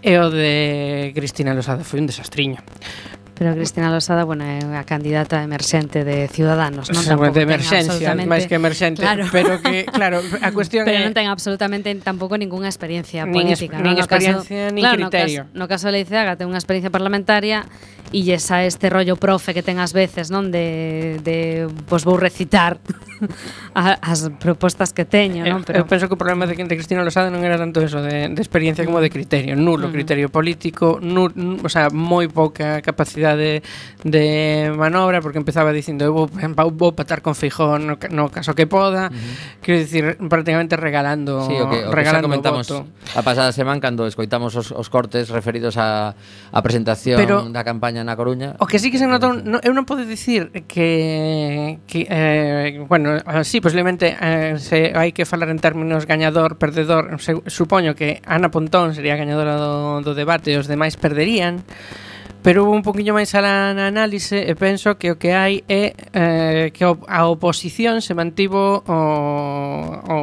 e 0.00 0.16
o 0.16 0.32
de 0.32 1.12
Cristina 1.12 1.52
Losada 1.52 1.84
foi 1.84 2.00
un 2.00 2.08
desastriño. 2.08 2.64
Pero 3.34 3.52
Cristina 3.54 3.90
Losada, 3.90 4.22
bueno, 4.22 4.46
é 4.46 4.62
a 4.78 4.86
candidata 4.86 5.42
emerxente 5.42 6.06
de 6.06 6.30
Ciudadanos, 6.30 6.86
non? 6.94 7.02
Tampouco 7.02 7.34
de 7.34 7.42
emerxencia, 7.42 8.14
máis 8.14 8.46
que 8.46 8.54
emerxente, 8.54 9.02
claro. 9.02 9.26
pero 9.34 9.58
que, 9.58 9.82
claro, 9.90 10.22
a 10.22 10.50
cuestión 10.54 10.86
Pero 10.86 11.02
é... 11.02 11.06
non 11.06 11.10
ten 11.10 11.26
absolutamente 11.26 11.90
tampouco 11.98 12.38
ningunha 12.38 12.70
experiencia 12.70 13.26
nin 13.26 13.34
política, 13.34 13.82
nin, 13.82 13.98
no? 13.98 14.06
experiencia, 14.06 14.70
caso, 14.70 14.74
nin 14.78 14.82
claro, 14.86 15.10
criterio. 15.10 15.50
No 15.50 15.66
caso, 15.66 15.66
no 15.66 15.66
caso 15.66 15.84
de 15.90 15.92
Leiceaga 15.98 16.38
ten 16.38 16.46
unha 16.46 16.60
experiencia 16.62 16.94
parlamentaria 16.94 17.66
e 18.14 18.22
esa 18.30 18.62
este 18.62 18.86
rollo 18.86 19.18
profe 19.18 19.50
que 19.50 19.66
ten 19.66 19.82
ás 19.82 19.90
veces, 19.90 20.30
non? 20.30 20.54
De, 20.54 21.18
de 21.26 21.66
pues 21.90 22.06
vou 22.06 22.14
recitar 22.14 22.78
as 23.74 24.30
propostas 24.38 24.92
que 24.92 25.04
teño, 25.04 25.44
non? 25.46 25.62
Pero... 25.62 25.82
Eu 25.82 25.86
penso 25.86 26.06
que 26.08 26.14
o 26.14 26.20
problema 26.20 26.46
de, 26.46 26.54
de 26.54 26.74
Cristina 26.74 27.04
Losada 27.04 27.30
non 27.30 27.42
era 27.42 27.58
tanto 27.58 27.82
eso, 27.82 28.02
de, 28.02 28.32
de 28.32 28.40
experiencia 28.40 28.84
como 28.84 28.98
de 28.98 29.10
criterio, 29.10 29.54
nulo 29.54 29.88
mm. 29.88 29.92
criterio 29.92 30.28
político, 30.30 30.98
nul, 31.02 31.32
o 31.62 31.70
sea, 31.70 31.90
moi 31.90 32.26
pouca 32.30 32.80
capacidade 32.82 33.34
de, 33.34 33.62
de 34.04 34.24
manobra, 34.74 35.20
porque 35.20 35.38
empezaba 35.38 35.72
dicindo 35.72 36.04
eu 36.04 36.12
vou, 36.14 36.26
vou 36.72 36.92
patar 36.92 37.20
con 37.20 37.34
Feijón 37.34 37.86
no, 37.86 37.94
no 38.10 38.24
caso 38.30 38.54
que 38.54 38.66
poda, 38.66 39.08
uh 39.08 39.14
-huh. 39.14 39.60
quero 39.60 39.78
dicir, 39.78 40.16
prácticamente 40.28 40.76
regalando 40.76 41.44
sí, 41.46 41.54
o 41.58 41.68
que, 41.68 41.84
o 41.84 41.92
regalando 41.92 42.28
que 42.28 42.32
comentamos 42.32 42.66
voto. 42.68 42.86
a 43.14 43.22
pasada 43.22 43.52
semana 43.52 43.80
cando 43.80 44.06
escoitamos 44.06 44.56
os, 44.56 44.72
os 44.72 44.88
cortes 44.88 45.28
referidos 45.28 45.76
a, 45.76 46.14
a 46.52 46.60
presentación 46.62 47.18
Pero, 47.20 47.44
da 47.50 47.66
campaña 47.66 48.00
na 48.06 48.16
Coruña. 48.16 48.56
O 48.62 48.66
que 48.66 48.78
sí 48.78 48.88
que 48.88 48.96
se 48.96 49.04
eh, 49.04 49.12
notou, 49.12 49.36
eh, 49.36 49.42
no, 49.44 49.60
eu 49.60 49.72
non 49.76 49.84
podo 49.84 50.06
dicir 50.06 50.48
que, 50.64 51.82
que 51.84 52.06
eh, 52.08 52.80
bueno, 52.88 53.03
Bueno, 53.04 53.22
ah, 53.26 53.44
sí, 53.44 53.60
posiblemente 53.60 54.16
eh, 54.18 54.56
se 54.56 54.96
hai 54.96 55.12
que 55.12 55.28
falar 55.28 55.52
en 55.52 55.60
términos 55.60 56.08
gañador, 56.08 56.56
perdedor. 56.56 57.20
Se, 57.20 57.36
Supoño 57.52 57.92
que 57.92 58.24
Ana 58.24 58.48
Pontón 58.48 58.96
sería 58.96 59.12
gañadora 59.12 59.60
do, 59.60 60.00
do 60.00 60.16
debate 60.16 60.56
Os 60.56 60.64
demais 60.64 60.96
perderían. 60.96 61.60
Pero 62.40 62.64
un 62.64 62.80
poquinho 62.80 63.12
máis 63.12 63.36
alá 63.36 63.76
na 63.76 63.92
análise 63.92 64.48
e 64.48 64.56
penso 64.56 64.96
que 64.96 65.12
o 65.12 65.20
que 65.20 65.36
hai 65.36 65.68
é 65.68 65.92
eh, 66.16 66.72
que 66.72 66.88
a 66.88 67.20
oposición 67.28 68.00
se 68.00 68.16
mantivo 68.16 68.80
o, 68.88 69.00
o 70.08 70.16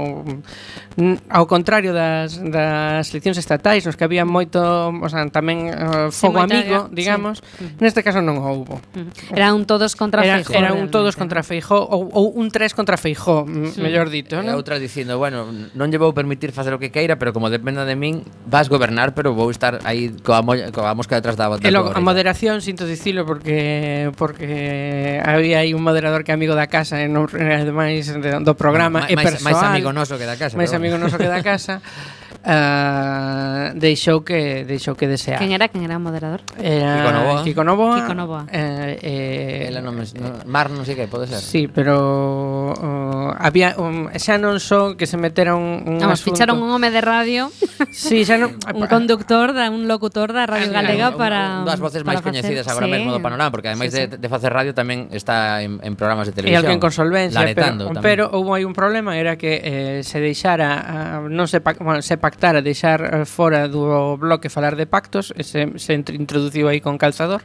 ao 1.31 1.47
contrario 1.47 1.95
das, 1.95 2.35
das 2.43 3.07
eleccións 3.15 3.39
estatais 3.39 3.87
nos 3.87 3.95
que 3.95 4.03
había 4.03 4.27
moito 4.27 4.59
o 4.91 5.07
sea, 5.07 5.23
tamén 5.31 5.71
uh, 5.71 6.11
fogo 6.11 6.43
sí, 6.43 6.51
amigo, 6.51 6.91
digamos 6.91 7.39
sí. 7.39 7.71
neste 7.79 8.03
caso 8.03 8.19
non 8.19 8.43
houbo. 8.43 8.83
Era 9.31 9.55
un 9.55 9.63
todos 9.63 9.95
contra 9.95 10.27
era, 10.27 10.43
Feijó 10.43 10.51
era 10.51 10.75
un 10.75 10.91
todos 10.91 11.15
contra 11.15 11.47
Feijó 11.47 11.79
ou, 11.79 12.11
ou 12.11 12.35
un 12.35 12.51
tres 12.51 12.75
contra 12.75 12.99
Feijó 12.99 13.47
sí. 13.47 13.79
mellor 13.79 14.11
dito 14.11 14.43
¿no? 14.43 14.51
e 14.51 14.55
outra 14.59 14.83
dicindo, 14.83 15.15
bueno, 15.15 15.47
non 15.47 15.87
lle 15.87 15.95
vou 15.95 16.11
permitir 16.11 16.51
facer 16.51 16.75
o 16.75 16.79
que 16.79 16.91
queira 16.91 17.15
pero 17.15 17.31
como 17.31 17.47
dependa 17.47 17.87
de 17.87 17.95
min 17.95 18.27
vas 18.43 18.67
gobernar 18.67 19.15
pero 19.15 19.31
vou 19.31 19.47
estar 19.47 19.79
aí 19.87 20.11
coa, 20.19 20.43
molla, 20.43 20.75
coa 20.75 20.91
mosca 20.91 21.15
detrás 21.15 21.39
da 21.39 21.47
bota 21.47 21.63
e 21.63 21.71
logo, 21.71 21.95
a 21.95 22.01
moderación, 22.03 22.59
sinto 22.59 22.83
dicilo 22.83 23.23
porque 23.23 24.11
porque 24.19 25.23
había 25.23 25.63
aí 25.63 25.71
un 25.71 25.87
moderador 25.87 26.27
que 26.27 26.31
é 26.31 26.35
amigo 26.35 26.51
da 26.51 26.67
casa 26.67 26.99
e 26.99 27.07
non 27.07 27.31
ademais 27.31 28.11
do 28.11 28.53
programa 28.59 29.07
e 29.07 29.15
máis, 29.15 29.39
persoal. 29.39 29.55
máis 29.55 29.59
amigo 29.63 29.89
noso 29.95 30.19
que 30.19 30.27
da 30.27 30.35
casa 30.35 30.59
máis 30.59 30.75
amigo 30.81 30.97
noso 30.97 31.17
que 31.17 31.29
da 31.29 31.43
casa 31.43 31.81
uh, 32.45 33.77
deixou 33.77 34.21
que 34.25 34.65
deixou 34.65 34.95
que 34.95 35.07
desear. 35.07 35.39
Quen 35.39 35.51
era? 35.51 35.69
Quen 35.69 35.85
era 35.85 35.97
o 35.97 36.03
moderador? 36.03 36.41
Era 36.57 36.97
Kiko 36.97 37.11
Novoa. 37.11 37.39
Kiko 37.43 37.63
Novoa. 37.63 37.95
Kiko 38.01 38.13
Novoa. 38.13 38.41
Eh, 38.51 38.97
eh, 39.01 39.67
Ela 39.69 39.81
non, 39.81 39.97
no, 39.97 40.29
Mar 40.45 40.69
non 40.73 40.83
sei 40.85 40.97
que, 40.97 41.05
pode 41.05 41.29
ser. 41.29 41.41
Sí, 41.41 41.69
pero 41.69 42.73
uh, 42.73 43.29
había 43.37 43.77
um, 43.77 44.09
xa 44.17 44.41
non 44.41 44.57
son 44.57 44.97
que 44.97 45.05
se 45.05 45.17
metera 45.17 45.53
un, 45.53 45.85
un 45.85 45.97
Vamos, 46.01 46.19
asunto. 46.19 46.35
ficharon 46.35 46.57
un 46.61 46.69
home 46.73 46.89
de 46.89 47.01
radio. 47.01 47.53
sí, 47.93 48.25
xa 48.25 48.37
non 48.41 48.57
un 48.77 48.85
conductor, 48.89 49.53
da, 49.53 49.69
un 49.69 49.85
locutor 49.87 50.33
da 50.33 50.49
Radio 50.49 50.73
Galega 50.73 51.13
un, 51.13 51.17
para 51.17 51.61
un, 51.61 51.69
das 51.69 51.79
voces 51.79 52.01
máis 52.01 52.21
coñecidas 52.21 52.65
agora 52.67 52.89
sí. 52.89 52.93
mesmo 52.93 53.13
do 53.13 53.21
panorama, 53.21 53.53
porque 53.53 53.69
ademais 53.69 53.93
sí, 53.93 54.05
sí. 54.05 54.07
de, 54.09 54.17
de 54.17 54.27
facer 54.29 54.49
radio 54.51 54.73
tamén 54.73 55.07
está 55.13 55.61
en, 55.61 55.77
en 55.81 55.93
programas 55.95 56.27
de 56.27 56.33
televisión. 56.33 56.57
E 56.57 56.65
alguén 56.65 56.81
con 56.81 56.91
solvencia, 56.91 57.41
pero, 57.53 57.89
tamén. 57.89 58.01
pero 58.01 58.23
houve 58.33 58.61
aí 58.61 58.65
un 58.65 58.73
problema, 58.73 59.15
era 59.15 59.37
que 59.37 59.61
eh, 59.61 59.99
se 60.01 60.19
deixara, 60.19 60.69
ah, 60.81 61.19
non 61.27 61.45
se, 61.45 61.61
pa, 61.61 61.77
bueno, 61.77 62.01
se 62.01 62.17
pactar 62.31 62.55
a 62.55 62.63
deixar 62.63 63.03
eh, 63.03 63.27
fora 63.27 63.67
do 63.67 64.15
bloque 64.15 64.47
falar 64.47 64.79
de 64.79 64.87
pactos, 64.87 65.35
e 65.35 65.43
se, 65.43 65.67
se 65.75 65.91
introduciu 66.15 66.71
aí 66.71 66.79
con 66.79 66.95
calzador, 66.95 67.43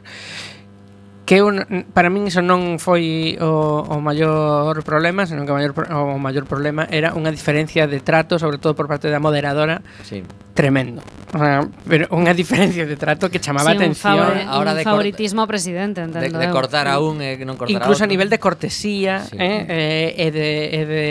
que 1.27 1.43
un, 1.43 1.83
para 1.91 2.07
min 2.07 2.31
iso 2.31 2.39
non 2.39 2.79
foi 2.79 3.35
o, 3.43 3.83
o 3.83 3.99
maior 3.99 4.79
problema, 4.87 5.27
senón 5.27 5.43
que 5.43 5.51
o 5.51 5.59
maior, 5.59 5.75
o 5.91 6.15
maior 6.15 6.47
problema 6.47 6.87
era 6.87 7.11
unha 7.11 7.35
diferencia 7.35 7.83
de 7.83 7.99
trato, 7.99 8.39
sobre 8.39 8.63
todo 8.63 8.79
por 8.79 8.87
parte 8.87 9.11
da 9.11 9.19
moderadora, 9.19 9.83
sí 10.07 10.23
tremendo. 10.57 11.03
O 11.35 11.37
sea, 11.37 11.69
pero 11.85 12.09
unha 12.09 12.33
diferencia 12.33 12.81
de 12.89 12.97
trato 12.97 13.29
que 13.29 13.37
chamaba 13.37 13.75
sí, 13.75 13.77
atención. 13.77 14.17
Un, 14.17 14.49
ahora 14.49 14.73
un 14.73 14.81
de 14.81 14.83
favoritismo 14.89 15.45
ao 15.45 15.47
presidente, 15.47 16.01
entendo. 16.01 16.33
De, 16.33 16.33
de 16.33 16.49
cortar 16.49 16.89
a 16.89 16.97
un 16.97 17.21
e 17.21 17.35
eh, 17.35 17.37
que 17.37 17.45
non 17.45 17.61
cortar 17.61 17.77
Incluso 17.77 18.01
a, 18.01 18.09
outro. 18.09 18.09
a 18.09 18.13
nivel 18.17 18.29
de 18.33 18.41
cortesía 18.41 19.21
sí. 19.21 19.37
eh, 19.37 20.17
eh, 20.17 20.25
e 20.25 20.27
de, 20.33 20.49
e 20.73 20.81
de, 20.89 21.03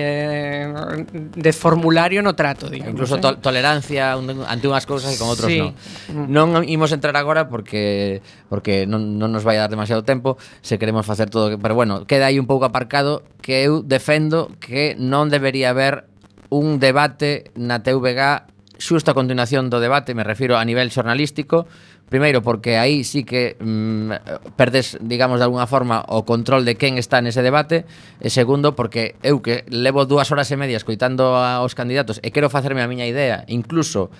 de 1.30 1.52
formulario 1.54 2.26
no 2.26 2.34
trato, 2.34 2.66
digamos. 2.66 2.98
Incluso 2.98 3.22
eh. 3.22 3.22
to 3.22 3.38
tolerancia 3.38 4.18
ante 4.18 4.66
unhas 4.66 4.82
cousas 4.82 5.14
e 5.14 5.16
con 5.20 5.30
outros 5.30 5.46
sí. 5.46 5.62
non. 5.62 6.50
Mm. 6.50 6.58
Non 6.58 6.66
imos 6.66 6.90
entrar 6.90 7.14
agora 7.14 7.46
porque 7.46 8.18
porque 8.50 8.82
non, 8.90 9.22
non 9.22 9.30
nos 9.30 9.46
vai 9.46 9.54
dar 9.54 9.70
demasiado 9.70 10.02
tempo 10.02 10.34
se 10.58 10.74
queremos 10.74 11.06
facer 11.06 11.30
todo. 11.30 11.54
Pero 11.54 11.78
bueno, 11.78 12.02
queda 12.02 12.26
aí 12.26 12.42
un 12.42 12.50
pouco 12.50 12.66
aparcado 12.66 13.22
que 13.38 13.62
eu 13.62 13.86
defendo 13.86 14.50
que 14.58 14.98
non 14.98 15.30
debería 15.30 15.70
haber 15.70 16.10
un 16.50 16.82
debate 16.82 17.54
na 17.54 17.86
TVG 17.86 18.55
xusto 18.78 19.10
a 19.10 19.18
continuación 19.18 19.68
do 19.68 19.80
debate, 19.80 20.14
me 20.14 20.24
refiro 20.24 20.56
a 20.56 20.64
nivel 20.64 20.92
xornalístico, 20.92 21.66
primeiro 22.08 22.42
porque 22.42 22.78
aí 22.78 23.02
sí 23.02 23.24
que 23.24 23.56
mm, 23.58 24.54
perdes, 24.54 24.96
digamos, 25.00 25.40
de 25.40 25.44
alguna 25.44 25.66
forma 25.66 26.04
o 26.08 26.24
control 26.24 26.64
de 26.64 26.76
quen 26.76 26.98
está 26.98 27.20
nese 27.20 27.42
debate, 27.42 27.84
e 28.22 28.28
segundo 28.30 28.78
porque 28.78 29.16
eu 29.26 29.42
que 29.42 29.66
levo 29.68 30.06
dúas 30.06 30.30
horas 30.30 30.48
e 30.52 30.56
media 30.56 30.78
escoitando 30.78 31.34
aos 31.34 31.74
candidatos 31.74 32.22
e 32.22 32.30
quero 32.30 32.52
facerme 32.52 32.84
a 32.84 32.90
miña 32.90 33.08
idea, 33.08 33.42
incluso 33.48 34.12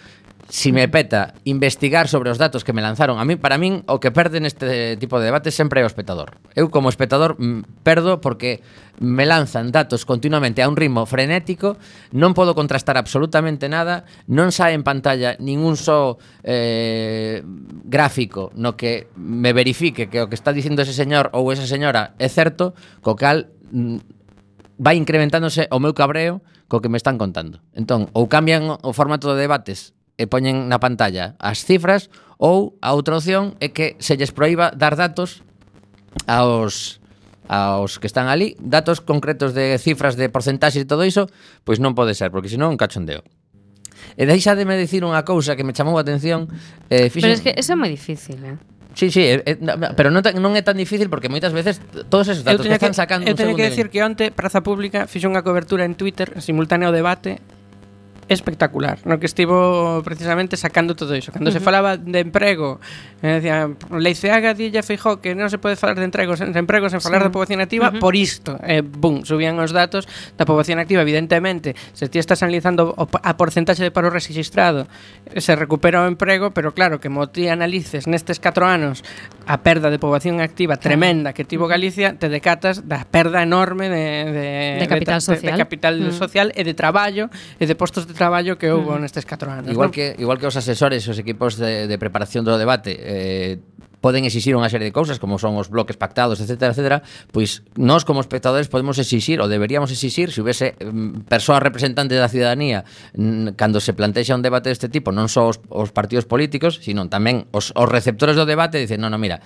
si 0.49 0.71
me 0.71 0.87
peta 0.87 1.35
investigar 1.45 2.07
sobre 2.07 2.31
os 2.31 2.39
datos 2.39 2.63
que 2.63 2.73
me 2.73 2.83
lanzaron 2.83 3.19
a 3.19 3.25
mí, 3.27 3.35
para 3.35 3.59
min 3.59 3.83
o 3.91 3.99
que 3.99 4.15
perde 4.15 4.39
neste 4.39 4.95
tipo 4.97 5.19
de 5.19 5.27
debate 5.27 5.51
sempre 5.51 5.83
é 5.83 5.85
o 5.85 5.91
espectador. 5.91 6.39
Eu 6.55 6.71
como 6.71 6.87
espectador 6.87 7.35
perdo 7.83 8.23
porque 8.23 8.63
me 9.03 9.27
lanzan 9.27 9.75
datos 9.75 10.07
continuamente 10.07 10.63
a 10.63 10.71
un 10.71 10.79
ritmo 10.79 11.03
frenético, 11.03 11.75
non 12.15 12.31
podo 12.31 12.55
contrastar 12.55 12.95
absolutamente 12.95 13.67
nada, 13.67 14.07
non 14.31 14.55
sae 14.55 14.79
en 14.79 14.87
pantalla 14.87 15.35
ningún 15.43 15.75
só 15.75 16.15
eh, 16.47 17.43
gráfico 17.83 18.55
no 18.55 18.79
que 18.79 19.11
me 19.19 19.51
verifique 19.51 20.07
que 20.07 20.23
o 20.23 20.31
que 20.31 20.39
está 20.39 20.55
dicindo 20.55 20.87
ese 20.87 20.95
señor 20.95 21.35
ou 21.35 21.51
esa 21.51 21.67
señora 21.67 22.15
é 22.23 22.31
certo, 22.31 22.79
co 23.03 23.19
cal 23.19 23.51
vai 24.79 24.95
incrementándose 24.95 25.67
o 25.75 25.83
meu 25.83 25.91
cabreo 25.91 26.39
co 26.71 26.79
que 26.83 26.91
me 26.91 26.99
están 26.99 27.19
contando. 27.19 27.63
Entón, 27.75 28.11
ou 28.15 28.31
cambian 28.31 28.79
o 28.83 28.91
formato 28.95 29.31
de 29.35 29.43
debates 29.43 29.96
e 30.17 30.25
poñen 30.25 30.73
na 30.73 30.81
pantalla 30.81 31.37
as 31.39 31.65
cifras 31.65 32.09
ou 32.41 32.77
a 32.81 32.93
outra 32.93 33.17
opción 33.17 33.57
é 33.61 33.73
que 33.73 33.97
se 34.01 34.17
lles 34.17 34.33
proíba 34.33 34.73
dar 34.73 34.97
datos 34.97 35.45
aos 36.25 37.01
aos 37.49 37.99
que 38.03 38.11
están 38.11 38.27
ali, 38.27 38.59
datos 38.59 38.99
concretos 39.01 39.55
de 39.55 39.79
cifras 39.79 40.19
de 40.19 40.27
porcentaxes 40.29 40.83
e 40.83 40.89
todo 40.89 41.07
iso, 41.07 41.31
pois 41.63 41.79
non 41.79 41.95
pode 41.95 42.19
ser, 42.19 42.35
porque 42.35 42.51
senón 42.51 42.75
un 42.75 42.81
cachondeo. 42.81 43.23
E 44.19 44.27
deixademe 44.27 44.75
dicir 44.75 45.07
unha 45.07 45.23
cousa 45.23 45.55
que 45.55 45.63
me 45.63 45.71
chamou 45.71 45.95
a 45.95 46.03
atención. 46.03 46.51
Eh, 46.91 47.07
fixen... 47.07 47.31
Pero 47.31 47.35
é 47.35 47.39
es 47.39 47.43
que 47.47 47.53
eso 47.55 47.71
é 47.75 47.77
moi 47.79 47.91
difícil, 47.91 48.39
eh? 48.43 48.59
Sí, 48.97 49.13
sí, 49.13 49.23
eh, 49.23 49.45
eh, 49.45 49.61
pero 49.95 50.09
non, 50.09 50.25
tan, 50.25 50.41
non 50.41 50.57
é 50.57 50.63
tan 50.65 50.75
difícil 50.75 51.13
porque 51.13 51.29
moitas 51.29 51.53
veces 51.53 51.79
todos 52.09 52.27
esos 52.33 52.43
datos 52.43 52.65
que 52.65 52.75
están 52.75 52.97
sacando... 52.97 53.29
Eu 53.29 53.37
teño 53.37 53.55
que 53.55 53.69
decir 53.69 53.93
que 53.93 54.03
onte 54.03 54.33
Praza 54.33 54.65
Pública 54.65 55.07
fixo 55.07 55.29
unha 55.29 55.45
cobertura 55.45 55.85
en 55.85 55.95
Twitter 55.95 56.33
en 56.35 56.43
simultáneo 56.43 56.91
ao 56.91 56.95
debate 56.97 57.39
espectacular, 58.29 58.99
no 59.05 59.19
que 59.19 59.27
estivo 59.27 60.03
precisamente 60.03 60.57
sacando 60.57 60.97
todo 60.97 61.15
iso. 61.15 61.31
Cando 61.31 61.51
uh 61.51 61.55
-huh. 61.55 61.59
se 61.59 61.61
falaba 61.61 61.97
de 61.97 62.21
emprego, 62.21 62.81
eh, 63.23 63.39
decía, 63.39 63.71
Leiceaga 63.91 64.55
dilla 64.55 64.83
Feijó 64.83 65.23
que 65.23 65.35
non 65.39 65.47
se 65.47 65.63
pode 65.63 65.79
falar 65.79 65.95
de 65.95 66.07
empregos, 66.07 66.43
de 66.43 66.59
empregos 66.59 66.91
sen 66.91 67.01
falar 67.01 67.23
sí. 67.23 67.31
da 67.31 67.31
poboación 67.31 67.63
activa 67.63 67.89
uh 67.89 67.95
-huh. 67.95 68.03
por 68.03 68.19
isto. 68.19 68.59
Eh, 68.67 68.83
boom, 68.83 69.23
subían 69.23 69.55
os 69.63 69.71
datos 69.71 70.11
da 70.35 70.43
poboación 70.43 70.83
activa, 70.83 71.07
evidentemente, 71.07 71.79
se 71.95 72.11
ti 72.11 72.19
estás 72.19 72.43
analizando 72.43 72.91
o, 72.99 73.07
a 73.07 73.33
porcentaxe 73.39 73.87
de 73.87 73.95
paro 73.95 74.11
registrado, 74.11 74.91
se 75.39 75.55
recupera 75.55 76.03
o 76.03 76.11
emprego, 76.11 76.51
pero 76.51 76.75
claro, 76.75 76.99
que 76.99 77.07
mo 77.07 77.31
ti 77.31 77.47
analices 77.47 78.11
nestes 78.11 78.43
4 78.43 78.67
anos 78.67 79.07
a 79.47 79.63
perda 79.63 79.87
de 79.95 80.03
poboación 80.03 80.43
activa 80.43 80.75
tremenda 80.77 81.31
que 81.31 81.47
tivo 81.47 81.71
Galicia, 81.71 82.19
te 82.19 82.27
decatas 82.27 82.91
da 82.91 83.07
perda 83.07 83.43
enorme 83.47 83.87
de, 83.87 84.07
de, 84.35 84.49
de 84.83 84.87
capital 84.91 85.23
de, 85.23 85.27
social, 85.31 85.47
de, 85.47 85.53
de 85.55 85.63
capital 85.63 85.95
uh 85.95 86.11
-huh. 86.11 86.13
social 86.13 86.51
e 86.59 86.67
de 86.67 86.75
traballo 86.75 87.31
e 87.63 87.71
de 87.71 87.75
postos 87.79 88.11
de 88.11 88.16
traballo 88.17 88.57
que 88.57 88.73
houve 88.73 88.97
mm. 88.97 89.05
nestes 89.05 89.29
4 89.29 89.63
anos. 89.63 89.71
Igual, 89.71 89.93
non? 89.93 89.95
que, 89.95 90.17
igual 90.17 90.41
que 90.41 90.49
os 90.49 90.57
asesores, 90.57 91.05
os 91.05 91.21
equipos 91.21 91.61
de, 91.61 91.85
de 91.85 91.97
preparación 92.01 92.43
do 92.43 92.57
debate, 92.57 92.97
eh, 92.97 93.61
poden 94.07 94.23
exixir 94.23 94.55
unha 94.55 94.71
serie 94.71 94.87
de 94.87 94.95
cousas 94.95 95.19
como 95.19 95.35
son 95.35 95.59
os 95.59 95.67
bloques 95.67 95.99
pactados, 95.99 96.39
etc, 96.39 96.71
etc, 96.71 97.03
pois 97.35 97.67
nós 97.75 98.07
como 98.07 98.23
espectadores 98.23 98.71
podemos 98.71 99.01
exixir 99.03 99.43
ou 99.43 99.51
deberíamos 99.51 99.91
exixir 99.91 100.31
se 100.31 100.47
houvese 100.47 100.79
mm, 100.79 101.27
persoas 101.27 101.59
representantes 101.59 102.15
da 102.15 102.31
ciudadanía 102.31 102.87
cando 103.59 103.83
se 103.83 103.99
plantexa 103.99 104.39
un 104.39 104.47
debate 104.47 104.71
deste 104.71 104.87
tipo, 104.87 105.11
non 105.11 105.27
só 105.27 105.51
os, 105.51 105.59
os 105.73 105.91
partidos 105.91 106.29
políticos, 106.29 106.79
sino 106.79 107.11
tamén 107.11 107.51
os, 107.51 107.75
os 107.75 107.89
receptores 107.91 108.39
do 108.39 108.47
debate 108.47 108.79
dicen, 108.79 109.03
non, 109.03 109.11
non, 109.11 109.19
mira, 109.19 109.43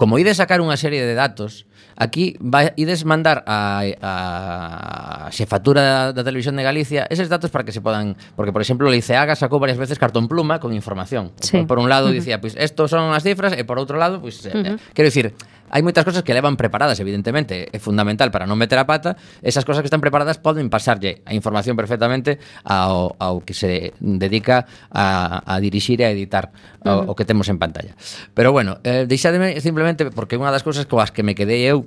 como 0.00 0.16
ides 0.16 0.40
sacar 0.40 0.64
unha 0.64 0.80
serie 0.80 1.04
de 1.04 1.12
datos, 1.12 1.68
aquí 1.92 2.32
vai, 2.40 2.72
ides 2.80 3.04
mandar 3.04 3.44
a, 3.44 3.84
a 4.00 5.28
xefatura 5.28 5.84
da, 5.84 6.16
da 6.16 6.24
Televisión 6.24 6.56
de 6.56 6.64
Galicia 6.64 7.04
eses 7.12 7.28
datos 7.28 7.52
para 7.52 7.68
que 7.68 7.72
se 7.76 7.84
podan... 7.84 8.16
Porque, 8.32 8.48
por 8.48 8.64
exemplo, 8.64 8.88
Liceaga 8.88 9.36
sacou 9.36 9.60
varias 9.60 9.76
veces 9.76 10.00
cartón 10.00 10.24
pluma 10.24 10.56
con 10.56 10.72
información. 10.72 11.36
Sí. 11.44 11.60
Por, 11.68 11.76
por 11.76 11.78
un 11.84 11.92
lado, 11.92 12.08
uh 12.08 12.16
-huh. 12.16 12.16
dicía, 12.16 12.40
pois, 12.40 12.56
pues, 12.56 12.64
estos 12.64 12.88
son 12.88 13.12
as 13.12 13.20
cifras, 13.20 13.52
e 13.52 13.68
por 13.68 13.76
outro 13.76 14.00
lado, 14.00 14.24
pois... 14.24 14.40
Eh, 14.48 14.48
pues, 14.48 14.56
uh 14.56 14.72
-huh. 14.72 14.80
eh, 14.80 14.92
quero 14.96 15.12
dicir, 15.12 15.36
hai 15.70 15.80
moitas 15.86 16.02
cosas 16.02 16.26
que 16.26 16.34
levan 16.34 16.58
preparadas, 16.58 16.98
evidentemente, 16.98 17.70
é 17.70 17.78
fundamental 17.78 18.34
para 18.34 18.44
non 18.44 18.58
meter 18.58 18.76
a 18.76 18.84
pata, 18.84 19.14
esas 19.40 19.62
cosas 19.62 19.80
que 19.80 19.88
están 19.88 20.02
preparadas 20.02 20.42
poden 20.42 20.66
pasarlle 20.68 21.22
a 21.24 21.32
información 21.32 21.78
perfectamente 21.78 22.42
ao, 22.66 23.14
ao 23.22 23.40
que 23.46 23.54
se 23.54 23.94
dedica 24.02 24.66
a, 24.90 25.40
a 25.46 25.54
dirixir 25.62 26.02
e 26.02 26.06
a 26.06 26.10
editar 26.10 26.50
uh 26.84 27.06
-huh. 27.06 27.14
o, 27.14 27.14
o 27.14 27.16
que 27.16 27.24
temos 27.24 27.46
en 27.48 27.62
pantalla. 27.62 27.94
Pero 28.34 28.50
bueno, 28.50 28.82
eh, 28.82 29.06
deixademe 29.06 29.62
simplemente, 29.62 30.10
porque 30.10 30.36
unha 30.36 30.50
das 30.50 30.66
cousas 30.66 30.84
coas 30.90 31.14
que 31.14 31.22
me 31.22 31.38
quedei 31.38 31.64
eu 31.64 31.86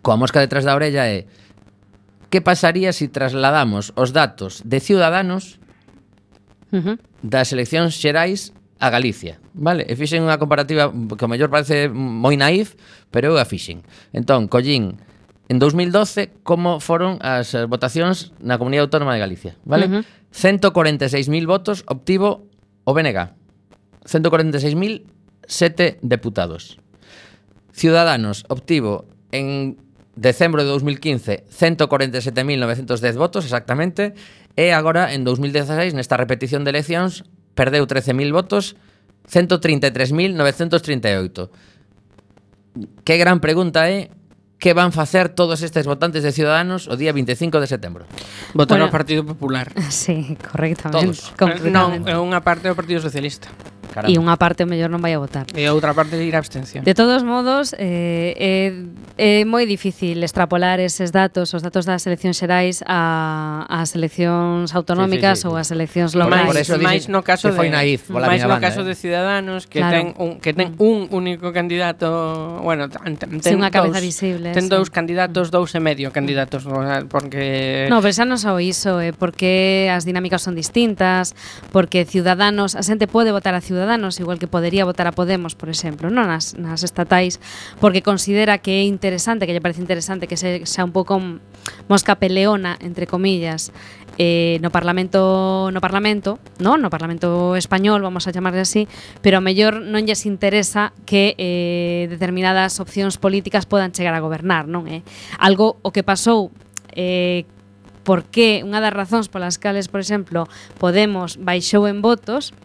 coa 0.00 0.16
mosca 0.16 0.40
detrás 0.40 0.64
da 0.64 0.74
orella 0.74 1.06
é 1.10 1.26
que 2.30 2.42
pasaría 2.42 2.90
se 2.92 3.06
si 3.06 3.12
trasladamos 3.12 3.94
os 3.94 4.10
datos 4.10 4.62
de 4.64 4.78
ciudadanos 4.80 5.58
uh 6.72 6.82
-huh. 6.82 6.96
das 7.22 7.52
eleccións 7.52 7.94
xerais 7.98 8.55
a 8.78 8.90
Galicia, 8.90 9.40
vale? 9.54 9.86
E 9.88 9.96
fixen 9.96 10.20
unha 10.22 10.36
comparativa 10.36 10.92
que 10.92 11.24
ao 11.24 11.30
mellor 11.32 11.48
parece 11.48 11.88
moi 11.88 12.36
naif, 12.36 12.76
pero 13.08 13.32
eu 13.32 13.40
a 13.40 13.48
fixen. 13.48 13.80
Entón, 14.12 14.52
collín 14.52 15.00
en 15.48 15.56
2012 15.62 16.44
como 16.44 16.80
foron 16.80 17.16
as 17.24 17.56
votacións 17.70 18.36
na 18.42 18.60
Comunidade 18.60 18.92
Autónoma 18.92 19.16
de 19.16 19.22
Galicia, 19.24 19.56
vale? 19.64 19.88
Uh 19.88 20.04
-huh. 20.04 20.04
146.000 20.36 21.46
votos 21.48 21.88
obtivo 21.88 22.44
o 22.84 22.92
BNG. 22.92 23.32
146.007 24.04 25.96
deputados. 26.04 26.76
Ciudadanos 27.72 28.44
obtivo 28.48 29.08
en 29.32 29.76
decembro 30.16 30.64
de 30.64 30.68
2015 30.70 31.44
147.910 31.52 33.16
votos 33.16 33.44
exactamente 33.44 34.14
e 34.56 34.72
agora 34.72 35.12
en 35.12 35.24
2016 35.28 35.92
nesta 35.92 36.16
repetición 36.16 36.64
de 36.64 36.72
eleccións 36.72 37.28
perdeu 37.56 37.88
13.000 37.88 38.30
votos, 38.30 38.76
133.938. 39.32 41.48
Que 43.02 43.16
gran 43.16 43.40
pregunta 43.40 43.88
eh? 43.88 44.12
é 44.12 44.16
que 44.58 44.72
van 44.72 44.92
facer 44.92 45.28
todos 45.28 45.60
estes 45.60 45.84
votantes 45.84 46.24
de 46.24 46.32
Ciudadanos 46.32 46.88
o 46.88 46.96
día 46.96 47.12
25 47.12 47.60
de 47.60 47.68
setembro? 47.68 48.08
Votar 48.56 48.80
bueno, 48.80 48.88
ao 48.88 48.92
Partido 48.92 49.24
Popular. 49.24 49.72
Sí, 49.92 50.36
correctamente. 50.40 51.20
Todos. 51.36 51.60
Non, 51.68 52.08
é 52.08 52.16
unha 52.16 52.40
parte 52.40 52.68
do 52.68 52.76
Partido 52.76 53.04
Socialista. 53.04 53.52
Caramba. 53.92 54.10
E 54.10 54.18
unha 54.18 54.34
parte 54.34 54.64
o 54.64 54.68
mellor 54.68 54.90
non 54.90 55.00
vai 55.00 55.14
a 55.14 55.20
votar. 55.22 55.46
E 55.54 55.62
a 55.64 55.72
outra 55.72 55.94
parte 55.94 56.18
ir 56.18 56.34
a 56.34 56.40
abstención. 56.42 56.82
De 56.82 56.94
todos 56.96 57.22
modos, 57.22 57.74
eh, 57.78 58.34
eh, 58.34 58.72
eh 59.16 59.36
é 59.36 59.44
moi 59.44 59.68
difícil 59.68 60.24
extrapolar 60.24 60.80
eses 60.80 61.12
datos, 61.12 61.52
os 61.52 61.60
datos 61.60 61.84
das 61.84 62.08
eleccións 62.08 62.40
xerais 62.40 62.80
a, 62.88 63.68
a 63.68 63.84
eleccións 63.84 64.72
autonómicas 64.72 65.40
sí, 65.40 65.42
sí, 65.42 65.48
sí. 65.48 65.48
ou 65.48 65.60
as 65.60 65.68
eleccións 65.68 66.16
locais. 66.16 66.48
Por, 66.48 66.56
por 66.56 66.80
máis 66.80 67.04
no 67.12 67.20
caso 67.20 67.52
de 67.52 67.58
foi 67.58 67.68
naif, 67.68 68.08
pola 68.08 68.32
máis 68.32 68.40
no 68.40 68.56
banda, 68.56 68.64
caso 68.64 68.80
eh. 68.80 68.88
de 68.88 68.94
Ciudadanos 68.96 69.68
que 69.68 69.84
claro. 69.84 69.92
ten 69.92 70.06
un 70.16 70.40
que 70.40 70.56
ten 70.56 70.72
un 70.80 71.12
único 71.12 71.52
candidato, 71.52 72.60
bueno, 72.64 72.88
ten, 72.88 73.20
ten 73.20 73.40
sí, 73.44 73.52
unha 73.52 73.68
cabeza 73.68 74.00
dous, 74.00 74.08
visible. 74.08 74.56
Ten 74.56 74.66
sí. 74.68 74.72
dous 74.72 74.88
candidatos, 74.88 75.48
mm. 75.48 75.52
dous 75.52 75.70
e 75.76 75.80
medio 75.80 76.08
candidatos, 76.14 76.64
porque 77.12 77.88
No, 77.92 78.00
pero 78.00 78.12
xa 78.16 78.24
non 78.24 78.40
só 78.40 78.56
iso, 78.56 79.04
eh, 79.04 79.12
porque 79.12 79.92
as 79.92 80.08
dinámicas 80.08 80.40
son 80.40 80.56
distintas, 80.56 81.36
porque 81.76 82.08
Ciudadanos, 82.08 82.72
a 82.72 82.82
xente 82.82 83.04
pode 83.04 83.36
votar 83.36 83.52
a 83.52 83.60
Ciudadanos 83.60 83.75
Ciudadanos, 83.76 84.18
igual 84.20 84.38
que 84.38 84.48
podería 84.48 84.86
votar 84.86 85.06
a 85.06 85.12
Podemos, 85.12 85.52
por 85.52 85.68
exemplo, 85.68 86.08
non 86.08 86.32
nas, 86.32 86.56
nas 86.56 86.80
estatais, 86.80 87.44
porque 87.76 88.00
considera 88.00 88.56
que 88.56 88.80
é 88.80 88.88
interesante, 88.88 89.44
que 89.44 89.52
lle 89.52 89.60
parece 89.60 89.84
interesante 89.84 90.24
que 90.24 90.40
se, 90.40 90.64
xa 90.64 90.80
un 90.80 90.96
pouco 90.96 91.20
mosca 91.84 92.16
peleona, 92.16 92.80
entre 92.80 93.04
comillas, 93.04 93.76
eh, 94.16 94.56
no 94.64 94.72
Parlamento 94.72 95.68
no 95.68 95.80
Parlamento, 95.84 96.40
no, 96.56 96.80
no 96.80 96.88
Parlamento 96.88 97.52
español, 97.52 98.00
vamos 98.00 98.24
a 98.24 98.32
chamarle 98.32 98.64
así, 98.64 98.88
pero 99.20 99.36
a 99.36 99.44
mellor 99.44 99.84
non 99.84 100.08
lles 100.08 100.24
interesa 100.24 100.96
que 101.04 101.36
eh, 101.36 102.08
determinadas 102.08 102.80
opcións 102.80 103.20
políticas 103.20 103.68
podan 103.68 103.92
chegar 103.92 104.16
a 104.16 104.24
gobernar, 104.24 104.64
non 104.72 104.88
é? 104.88 105.04
Eh? 105.04 105.36
Algo 105.36 105.76
o 105.84 105.92
que 105.92 106.00
pasou 106.00 106.48
eh, 106.96 107.44
porque 108.08 108.64
unha 108.64 108.80
das 108.80 108.96
razóns 108.96 109.28
polas 109.28 109.60
cales, 109.60 109.92
por 109.92 110.00
exemplo, 110.00 110.48
Podemos 110.80 111.36
baixou 111.36 111.84
en 111.84 112.00
votos 112.00 112.56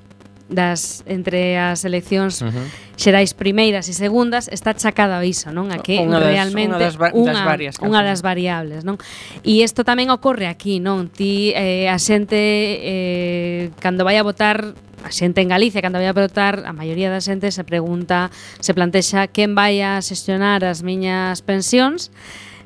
das 0.51 1.01
entre 1.07 1.57
as 1.57 1.87
eleccións 1.87 2.43
uh 2.43 2.51
-huh. 2.51 2.67
xerais 2.99 3.33
primeiras 3.33 3.87
e 3.87 3.93
segundas 3.95 4.51
está 4.51 4.75
chacada 4.75 5.17
a 5.17 5.25
iso, 5.25 5.49
non? 5.55 5.71
A 5.71 5.79
que 5.79 5.97
unha 5.97 6.19
realmente 6.19 6.75
unha 6.75 6.79
das, 6.79 6.95
unha, 6.99 7.33
das 7.33 7.41
varias, 7.41 7.73
unha 7.79 8.01
das 8.03 8.19
variables, 8.21 8.83
non? 8.83 8.99
E 9.41 9.63
isto 9.63 9.87
tamén 9.87 10.11
ocorre 10.11 10.51
aquí, 10.51 10.83
non? 10.83 11.07
Ti 11.07 11.55
eh, 11.55 11.87
a 11.87 11.97
xente 11.97 12.37
eh, 12.37 13.71
cando 13.79 14.03
vai 14.03 14.19
a 14.19 14.23
votar 14.27 14.75
a 15.01 15.09
xente 15.09 15.41
en 15.41 15.49
Galicia 15.49 15.81
cando 15.81 15.97
vai 15.97 16.05
a 16.05 16.13
votar, 16.13 16.61
a 16.67 16.73
maioría 16.75 17.09
da 17.09 17.23
xente 17.23 17.49
se 17.49 17.63
pregunta, 17.65 18.29
se 18.61 18.75
plantexa 18.75 19.31
quen 19.33 19.57
vai 19.57 19.81
a 19.81 19.97
xestionar 20.03 20.61
as 20.61 20.85
miñas 20.85 21.41
pensións 21.41 22.11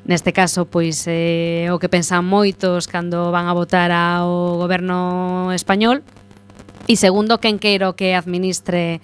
Neste 0.06 0.30
caso, 0.30 0.70
pois 0.70 1.02
eh, 1.10 1.66
o 1.74 1.82
que 1.82 1.90
pensan 1.90 2.22
moitos 2.22 2.86
cando 2.86 3.34
van 3.34 3.50
a 3.50 3.54
votar 3.58 3.90
ao 3.90 4.54
goberno 4.54 5.50
español, 5.50 6.06
E 6.86 6.94
segundo, 6.94 7.42
quen 7.42 7.58
queiro 7.58 7.98
que 7.98 8.14
administre 8.14 9.02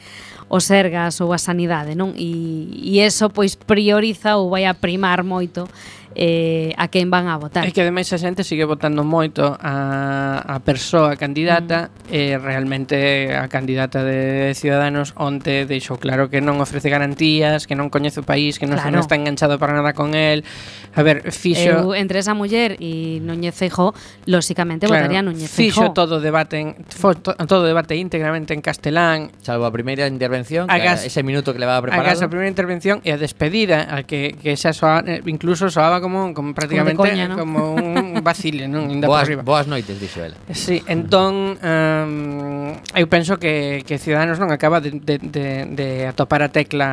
os 0.53 0.65
sergas 0.69 1.19
ou 1.19 1.35
a 1.35 1.41
sanidade, 1.41 1.99
non? 1.99 2.15
E, 2.15 2.71
e 2.79 3.03
eso 3.03 3.33
pois 3.33 3.59
prioriza 3.59 4.39
ou 4.39 4.55
vai 4.55 4.69
a 4.69 4.77
primar 4.77 5.27
moito 5.27 5.67
eh, 6.15 6.75
a 6.77 6.89
quen 6.93 7.09
van 7.09 7.29
a 7.29 7.37
votar. 7.41 7.65
É 7.65 7.73
que 7.73 7.81
ademais 7.81 8.11
a 8.13 8.19
xente 8.21 8.45
sigue 8.45 8.69
votando 8.69 9.03
moito 9.03 9.57
a, 9.57 10.43
a 10.45 10.57
persoa 10.61 11.17
candidata 11.17 11.89
mm. 11.89 12.13
e 12.13 12.23
realmente 12.37 13.33
a 13.33 13.49
candidata 13.49 14.05
de 14.05 14.53
Ciudadanos 14.53 15.17
onte 15.17 15.65
deixou 15.65 15.97
claro 15.97 16.29
que 16.29 16.45
non 16.45 16.61
ofrece 16.61 16.93
garantías, 16.93 17.65
que 17.65 17.73
non 17.73 17.89
coñece 17.89 18.21
o 18.21 18.27
país, 18.27 18.61
que 18.61 18.69
non, 18.69 18.77
claro. 18.77 18.93
non 18.93 19.01
está 19.01 19.17
enganchado 19.17 19.57
para 19.57 19.73
nada 19.73 19.97
con 19.97 20.13
el. 20.13 20.45
A 20.93 21.01
ver, 21.01 21.33
fixo... 21.33 21.89
Eu, 21.89 21.97
entre 21.97 22.21
esa 22.21 22.37
muller 22.37 22.77
e 22.77 23.17
Núñez 23.25 23.57
Feijó, 23.57 23.97
lóxicamente 24.29 24.85
claro, 24.85 25.09
votaría 25.09 25.25
Núñez 25.25 25.49
Feijó. 25.49 25.89
Fixo 25.89 25.97
todo 25.97 26.21
debate 26.21 26.61
en, 26.61 26.69
fo, 26.85 27.17
to, 27.17 27.33
todo 27.49 27.65
debate 27.65 27.97
íntegramente 27.97 28.53
en 28.53 28.61
castelán. 28.61 29.33
Salvo 29.41 29.65
a 29.65 29.73
primeira 29.73 30.05
intervención, 30.05 30.69
a 30.69 30.77
gas, 30.77 31.09
ese 31.09 31.25
minuto 31.25 31.57
que 31.57 31.59
levaba 31.59 31.81
preparado. 31.89 32.05
A 32.05 32.13
gas, 32.13 32.21
a 32.21 32.29
primeira 32.29 32.53
intervención 32.53 33.01
e 33.09 33.17
a 33.17 33.17
despedida, 33.17 33.89
a 33.89 34.05
que, 34.05 34.37
que 34.37 34.53
esa 34.53 34.77
soa, 34.77 35.01
eh, 35.09 35.25
incluso 35.25 35.73
soaba 35.73 36.02
como, 36.03 36.35
como 36.35 36.51
prácticamente 36.53 36.99
como, 36.99 37.09
coña, 37.09 37.31
¿no? 37.31 37.39
como 37.39 37.79
un 37.79 38.19
vacile, 38.27 38.67
non? 38.67 38.91
Inda 38.91 39.07
boas, 39.07 39.31
boas 39.47 39.71
noites, 39.71 40.03
dixo 40.03 40.27
ela. 40.27 40.35
Sí, 40.51 40.83
entón 40.91 41.55
um, 41.63 42.75
eu 42.99 43.07
penso 43.07 43.39
que, 43.39 43.87
que 43.87 44.03
Ciudadanos 44.03 44.43
non 44.43 44.51
acaba 44.51 44.83
de, 44.83 44.99
de, 44.99 45.23
de, 45.23 45.47
de 45.71 45.89
atopar 46.11 46.43
a 46.43 46.51
tecla 46.51 46.91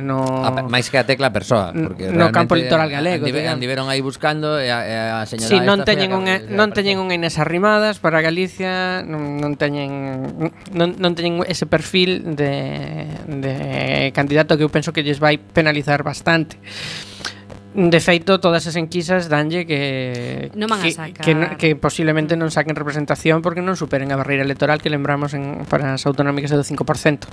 no... 0.00 0.48
A, 0.48 0.64
máis 0.64 0.88
que 0.88 0.96
a 0.96 1.04
tecla 1.04 1.28
persoa, 1.28 1.76
porque 1.76 2.08
no 2.08 2.32
campo 2.32 2.56
litoral 2.56 2.88
galego. 2.88 3.28
Andiveron, 3.28 3.52
andiveron 3.52 3.86
aí 3.92 4.00
buscando 4.00 4.56
e 4.56 4.72
a, 4.72 5.20
a 5.20 5.28
señora... 5.28 5.52
Sí, 5.52 5.60
non 5.60 5.84
teñen, 5.84 6.16
un 6.16 6.24
non 6.48 6.72
teñen 6.72 6.96
un 6.96 7.12
Inés 7.12 7.36
Arrimadas 7.36 8.00
para 8.00 8.24
Galicia, 8.24 9.04
non, 9.04 9.36
non 9.36 9.60
teñen 9.60 10.48
non, 10.72 10.96
non 10.96 11.12
teñen 11.12 11.44
ese 11.44 11.68
perfil 11.68 12.34
de, 12.34 13.06
de 13.28 13.54
candidato 14.16 14.56
que 14.56 14.64
eu 14.64 14.72
penso 14.72 14.96
que 14.96 15.04
lles 15.04 15.20
vai 15.20 15.36
penalizar 15.36 16.00
bastante. 16.02 16.56
De 17.74 18.00
feito, 18.00 18.40
todas 18.40 18.64
as 18.64 18.74
enquisas 18.80 19.28
danlle 19.28 19.68
que 19.68 20.48
non 20.56 20.72
van 20.72 20.80
que, 20.80 20.90
sacar. 20.96 21.20
que, 21.20 21.32
que 21.60 21.68
posiblemente 21.76 22.34
non 22.34 22.48
saquen 22.48 22.72
representación 22.72 23.44
porque 23.44 23.60
non 23.60 23.76
superen 23.76 24.08
a 24.08 24.16
barreira 24.16 24.40
electoral 24.40 24.80
que 24.80 24.88
lembramos 24.88 25.36
en, 25.36 25.68
para 25.68 25.94
as 25.94 26.02
autonómicas 26.08 26.48
do 26.50 26.64
5%. 26.64 27.28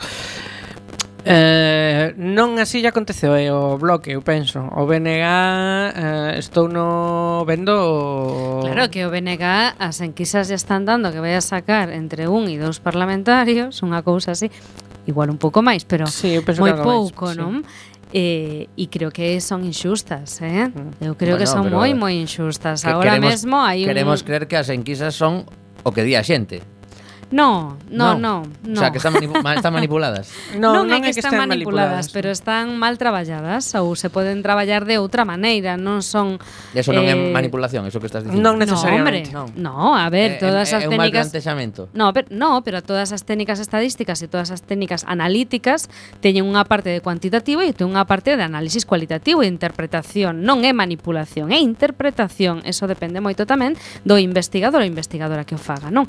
Eh, 1.26 2.14
non 2.22 2.62
así 2.62 2.86
ya 2.86 2.94
aconteceu 2.94 3.34
eh, 3.34 3.50
o 3.50 3.82
bloque, 3.82 4.14
eu 4.14 4.22
penso. 4.22 4.62
O 4.62 4.86
BNG 4.86 5.26
eh, 5.26 6.38
estou 6.38 6.70
no 6.70 7.42
vendo 7.50 7.74
o... 7.74 8.62
Claro 8.62 8.94
que 8.94 9.02
o 9.02 9.10
BNG 9.10 9.42
as 9.82 9.98
enquisas 10.06 10.54
ya 10.54 10.60
están 10.60 10.86
dando 10.86 11.10
que 11.10 11.18
vai 11.18 11.34
a 11.34 11.42
sacar 11.42 11.90
entre 11.90 12.30
un 12.30 12.46
e 12.46 12.62
dous 12.62 12.78
parlamentarios, 12.78 13.82
unha 13.82 14.06
cousa 14.06 14.38
así, 14.38 14.54
igual 15.10 15.34
un 15.34 15.42
pouco 15.42 15.66
máis, 15.66 15.82
pero 15.82 16.06
sí, 16.06 16.38
moi 16.62 16.78
pouco, 16.78 17.34
máis, 17.34 17.38
non? 17.42 17.66
Sí 17.66 17.95
eh, 18.16 18.72
e 18.80 18.88
creo 18.88 19.12
que 19.12 19.44
son 19.44 19.68
inxustas, 19.68 20.40
eh? 20.40 20.72
Eu 21.04 21.20
creo 21.20 21.36
bueno, 21.36 21.44
que 21.44 21.48
son 21.52 21.68
moi 21.68 21.92
moi 21.92 22.16
inxustas. 22.16 22.80
Que 22.80 22.96
Agora 22.96 23.20
queremos, 23.20 23.44
mesmo 23.44 23.60
hai 23.60 23.84
un... 23.84 23.92
Queremos 23.92 24.24
creer 24.24 24.48
que 24.48 24.56
as 24.56 24.72
enquisas 24.72 25.20
son 25.20 25.44
o 25.84 25.92
que 25.92 26.08
di 26.08 26.16
a 26.16 26.24
xente. 26.24 26.64
No, 27.32 27.78
no, 27.90 28.18
no, 28.18 28.44
no. 28.64 28.74
O 28.74 28.76
sea, 28.76 28.92
que 28.92 28.98
están, 28.98 29.14
manipu 29.14 29.34
están 29.38 29.74
manipuladas. 29.80 30.30
no, 30.54 30.86
non, 30.86 30.86
non 30.86 31.02
é 31.02 31.10
que 31.10 31.18
están 31.18 31.34
manipuladas, 31.34 32.06
manipuladas, 32.06 32.06
pero 32.14 32.30
están 32.30 32.78
mal 32.78 33.02
traballadas 33.02 33.74
ou 33.74 33.98
se 33.98 34.14
poden 34.14 34.46
traballar 34.46 34.86
de 34.86 35.02
outra 35.02 35.26
maneira, 35.26 35.74
non 35.74 36.06
son 36.06 36.38
Eso 36.78 36.94
non 36.94 37.02
eh, 37.10 37.18
é 37.18 37.34
manipulación, 37.34 37.90
eso 37.90 37.98
que 37.98 38.06
estás 38.06 38.22
dicindo. 38.22 38.46
Non 38.46 38.62
necesariamente. 38.62 39.34
No, 39.34 39.50
hombre, 39.50 39.58
no. 39.58 39.90
no 39.90 39.98
a 39.98 40.06
ver, 40.14 40.38
eh, 40.38 40.42
todas 40.42 40.70
eh, 40.70 40.78
as 40.78 40.84
técnicas 40.86 41.34
No, 41.98 42.14
pero 42.14 42.28
no, 42.30 42.62
pero 42.62 42.86
todas 42.86 43.10
as 43.10 43.26
técnicas 43.26 43.58
estadísticas 43.58 44.22
e 44.22 44.30
todas 44.30 44.54
as 44.54 44.62
técnicas 44.62 45.02
analíticas 45.10 45.90
teñen 46.22 46.46
unha 46.46 46.62
parte 46.70 46.94
de 46.94 47.02
cuantitativa 47.02 47.66
e 47.66 47.74
teñen 47.74 47.98
unha 47.98 48.06
parte 48.06 48.38
de 48.38 48.46
análisis 48.46 48.86
cualitativo 48.86 49.42
e 49.42 49.50
interpretación. 49.50 50.46
Non 50.46 50.62
é 50.62 50.78
manipulación, 50.78 51.50
é 51.50 51.58
interpretación. 51.58 52.62
Eso 52.70 52.86
depende 52.86 53.18
moito 53.18 53.50
tamén 53.50 53.74
do 54.06 54.22
investigador 54.22 54.86
ou 54.86 54.88
investigadora 54.88 55.42
que 55.42 55.58
o 55.58 55.62
faga, 55.62 55.90
non? 55.90 56.06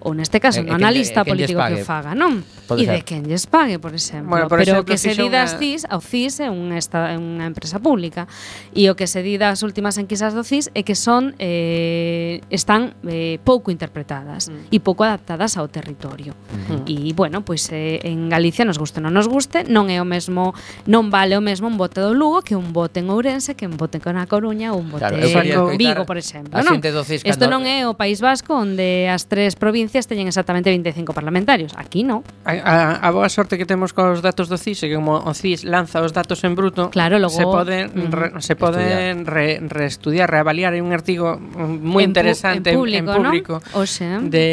ou 0.00 0.16
neste 0.16 0.40
caso, 0.40 0.60
eh, 0.60 0.66
no 0.66 0.74
analista 0.74 1.24
político 1.24 1.60
que, 1.60 1.84
faga, 1.84 2.16
non? 2.16 2.40
Pode 2.64 2.82
e 2.82 2.86
ser. 2.88 2.96
de 2.96 3.00
quen 3.04 3.22
lles 3.28 3.44
pague, 3.44 3.78
por 3.78 3.92
exemplo. 3.92 4.32
Bueno, 4.32 4.48
por 4.48 4.58
Pero 4.60 4.80
exemplo, 4.80 4.82
o 4.82 4.88
que 4.88 4.96
se 4.96 5.12
di 5.12 5.28
das 5.28 5.58
CIS, 5.60 5.84
ao 5.90 6.00
CIS 6.00 6.46
é 6.46 6.48
unha, 6.48 6.80
esta, 6.80 7.12
é 7.12 7.16
unha 7.20 7.44
empresa 7.44 7.78
pública, 7.78 8.24
e 8.72 8.88
o 8.88 8.96
que 8.96 9.04
se 9.04 9.20
di 9.20 9.36
das 9.36 9.60
últimas 9.60 10.00
enquisas 10.00 10.32
do 10.32 10.40
CIS 10.40 10.72
é 10.72 10.80
que 10.80 10.96
son 10.96 11.36
eh, 11.36 12.40
están 12.48 12.96
eh, 13.04 13.36
pouco 13.44 13.68
interpretadas 13.68 14.48
mm. 14.48 14.72
e 14.72 14.78
pouco 14.80 15.04
adaptadas 15.04 15.60
ao 15.60 15.68
territorio. 15.68 16.32
Mm. 16.70 16.88
E, 16.88 17.12
bueno, 17.12 17.44
pois 17.44 17.68
pues, 17.68 17.76
eh, 17.76 18.00
en 18.08 18.32
Galicia 18.32 18.64
nos 18.64 18.80
guste 18.80 19.04
non 19.04 19.12
nos 19.12 19.28
guste, 19.28 19.68
non 19.68 19.92
é 19.92 20.00
o 20.00 20.06
mesmo, 20.08 20.56
non 20.88 21.12
vale 21.12 21.36
o 21.36 21.44
mesmo 21.44 21.68
un 21.68 21.76
bote 21.76 22.00
do 22.00 22.16
Lugo 22.16 22.40
que 22.40 22.56
un 22.56 22.72
bote 22.72 23.04
en 23.04 23.12
Ourense, 23.12 23.52
que 23.52 23.68
un 23.68 23.76
bote 23.76 24.00
con 24.00 24.16
A 24.16 24.24
Coruña 24.24 24.72
ou 24.72 24.80
un 24.80 24.88
bote 24.88 25.04
claro, 25.04 25.68
en 25.70 25.76
Vigo, 25.76 26.08
por 26.08 26.16
exemplo. 26.16 26.56
Non? 26.56 26.80
Isto 26.80 27.44
non 27.52 27.68
é 27.68 27.84
o 27.84 27.92
País 27.92 28.24
Vasco 28.24 28.56
onde 28.56 29.10
as 29.12 29.28
tres 29.28 29.58
provincias 29.58 29.89
provincias 29.90 30.06
teñen 30.06 30.28
exactamente 30.28 30.70
25 30.70 31.12
parlamentarios. 31.12 31.74
Aquí 31.74 32.06
non. 32.06 32.22
A, 32.46 32.54
a, 32.54 32.74
a 33.02 33.08
boa 33.10 33.26
sorte 33.26 33.58
que 33.58 33.66
temos 33.66 33.90
cos 33.90 34.22
datos 34.22 34.46
do 34.46 34.54
CIS, 34.54 34.86
que 34.86 34.94
como 34.94 35.18
o 35.18 35.34
CIS 35.34 35.66
lanza 35.66 35.98
os 35.98 36.14
datos 36.14 36.46
en 36.46 36.54
bruto, 36.54 36.94
claro, 36.94 37.18
logo, 37.18 37.34
se 37.34 37.42
poden 37.42 37.90
mm, 37.90 38.12
re, 38.14 38.26
se 38.38 38.54
poden 38.54 39.26
re, 39.26 39.58
reestudiar, 39.58 40.30
reavaliar 40.30 40.78
hai 40.78 40.82
un 40.82 40.94
artigo 40.94 41.34
moi 41.34 42.06
interesante 42.06 42.70
en, 42.70 42.78
en 42.78 42.78
público, 42.78 43.10
en 43.10 43.18
público 43.18 43.54
¿no? 43.58 44.18
de, 44.30 44.46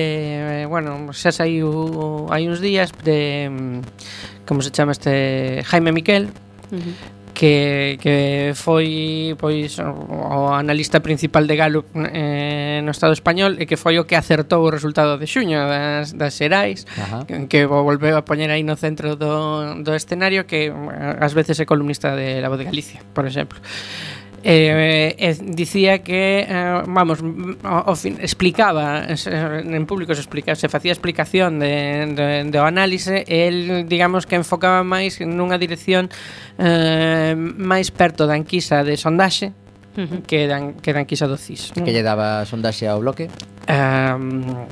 eh, 0.64 0.66
bueno, 0.66 1.14
xa 1.14 1.30
saiu 1.30 2.26
hai 2.34 2.50
uns 2.50 2.58
días 2.58 2.90
de 3.06 3.46
mm, 3.54 4.50
como 4.50 4.66
se 4.66 4.74
chama 4.74 4.98
este 4.98 5.62
Jaime 5.70 5.94
Miquel, 5.94 6.34
Uh 6.68 6.76
-huh 6.76 7.17
que, 7.38 8.00
que 8.02 8.52
foi 8.58 9.38
pois 9.38 9.78
o 9.78 10.50
analista 10.58 11.06
principal 11.06 11.46
de 11.46 11.54
Gallup 11.54 11.86
eh, 11.94 12.82
no 12.82 12.90
Estado 12.90 13.14
español 13.14 13.62
e 13.62 13.70
que 13.70 13.78
foi 13.78 14.02
o 14.02 14.10
que 14.10 14.18
acertou 14.18 14.66
o 14.66 14.74
resultado 14.74 15.22
de 15.22 15.30
xuño 15.30 15.62
das, 15.62 16.18
das 16.18 16.34
Xerais 16.34 16.90
Ajá. 16.98 17.30
que, 17.30 17.46
que 17.46 17.70
volveu 17.70 18.18
a 18.18 18.26
poñer 18.26 18.50
aí 18.50 18.66
no 18.66 18.74
centro 18.74 19.14
do, 19.14 19.78
do 19.86 19.94
escenario 19.94 20.50
que 20.50 20.74
ás 21.22 21.38
veces 21.38 21.62
é 21.62 21.70
columnista 21.70 22.18
de 22.18 22.42
La 22.42 22.50
Voz 22.50 22.58
de 22.58 22.66
Galicia, 22.66 23.06
por 23.14 23.30
exemplo. 23.30 23.62
Eh, 24.44 25.16
eh, 25.18 25.36
dicía 25.42 26.00
que 26.00 26.46
eh, 26.48 26.82
vamos, 26.86 27.20
o, 27.22 27.92
o 27.92 27.96
fin, 27.96 28.18
explicaba 28.22 29.06
en 29.10 29.86
público 29.86 30.14
se 30.14 30.22
explica, 30.22 30.56
se 30.56 30.70
facía 30.70 30.92
explicación 30.92 31.60
de, 31.60 32.14
de, 32.14 32.44
do 32.46 32.62
análise, 32.62 33.26
el 33.28 33.90
digamos 33.90 34.30
que 34.30 34.38
enfocaba 34.38 34.86
máis 34.86 35.18
nunha 35.26 35.58
dirección 35.58 36.14
eh, 36.62 37.34
máis 37.36 37.90
perto 37.90 38.30
da 38.30 38.38
enquisa 38.38 38.86
de 38.86 38.94
sondaxe, 38.94 39.58
que 40.30 40.46
dan 40.46 40.78
que 40.78 40.94
dan 40.94 41.10
enquisa 41.10 41.26
do 41.26 41.36
CIS. 41.36 41.74
Que 41.74 41.90
lle 41.90 42.06
daba 42.06 42.46
sondaxe 42.46 42.86
ao 42.86 43.02
bloque? 43.02 43.34
Um, 43.66 44.70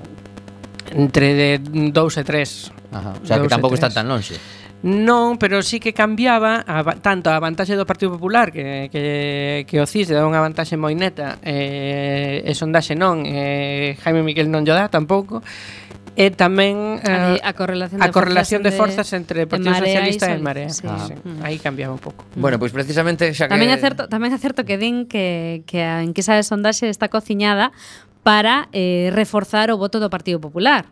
entre 0.93 1.33
de 1.33 1.49
2 1.89 1.91
e 1.91 2.23
3. 2.23 2.71
Ajá. 2.93 3.13
O 3.17 3.25
sea, 3.25 3.41
que 3.41 3.49
tampouco 3.49 3.73
están 3.73 3.91
tan 3.91 4.07
lonxe. 4.07 4.37
Non, 4.85 5.41
pero 5.41 5.65
sí 5.65 5.81
que 5.81 5.97
cambiaba 5.97 6.61
a, 6.61 6.85
tanto 7.01 7.33
a 7.33 7.41
vantaxe 7.41 7.73
do 7.73 7.89
Partido 7.89 8.13
Popular 8.13 8.53
que, 8.53 8.85
que, 8.93 9.65
que 9.65 9.81
o 9.81 9.89
CIS 9.89 10.13
dá 10.13 10.21
unha 10.21 10.37
vantaxe 10.37 10.77
moi 10.77 10.93
neta 10.93 11.41
eh, 11.41 12.45
e 12.45 12.51
sondaxe 12.53 12.93
non 12.93 13.25
eh, 13.25 13.97
Jaime 13.97 14.21
Miquel 14.21 14.45
non 14.45 14.61
lle 14.61 14.77
dá 14.77 14.85
tampouco 14.85 15.41
e 16.13 16.29
tamén 16.29 17.01
eh, 17.01 17.41
a, 17.41 17.49
a 17.49 17.51
correlación, 17.57 17.97
de, 17.97 18.13
correlación 18.13 18.61
de, 18.61 18.69
de 18.69 18.77
forzas 18.77 19.09
entre 19.17 19.43
o 19.43 19.47
Partido 19.49 19.73
Socialista 19.73 20.29
e, 20.29 20.37
Sol... 20.37 20.39
e 20.39 20.45
Marea. 20.45 20.69
Sí. 20.69 20.85
Ah. 20.85 21.01
Sí. 21.01 21.17
Mm. 21.17 21.41
Aí 21.41 21.57
cambiaba 21.57 21.91
un 21.91 21.99
pouco. 21.99 22.23
Mm. 22.37 22.45
Bueno, 22.45 22.61
pois 22.61 22.69
pues 22.69 22.85
precisamente 22.85 23.33
xa 23.33 23.49
que 23.49 23.57
Tamén 23.57 23.73
é 23.73 23.81
certo, 23.81 24.05
tamén 24.05 24.31
é 24.31 24.39
certo 24.39 24.69
que 24.69 24.77
din 24.77 25.09
que 25.09 25.65
que 25.65 25.81
a 25.81 26.05
enquisa 26.05 26.37
de 26.37 26.45
sondaxe 26.45 26.93
está 26.93 27.09
cociñada 27.09 27.73
para 28.21 28.69
eh, 28.69 29.09
reforzar 29.17 29.73
o 29.73 29.81
voto 29.81 29.97
do 29.97 30.13
Partido 30.13 30.37
Popular 30.37 30.85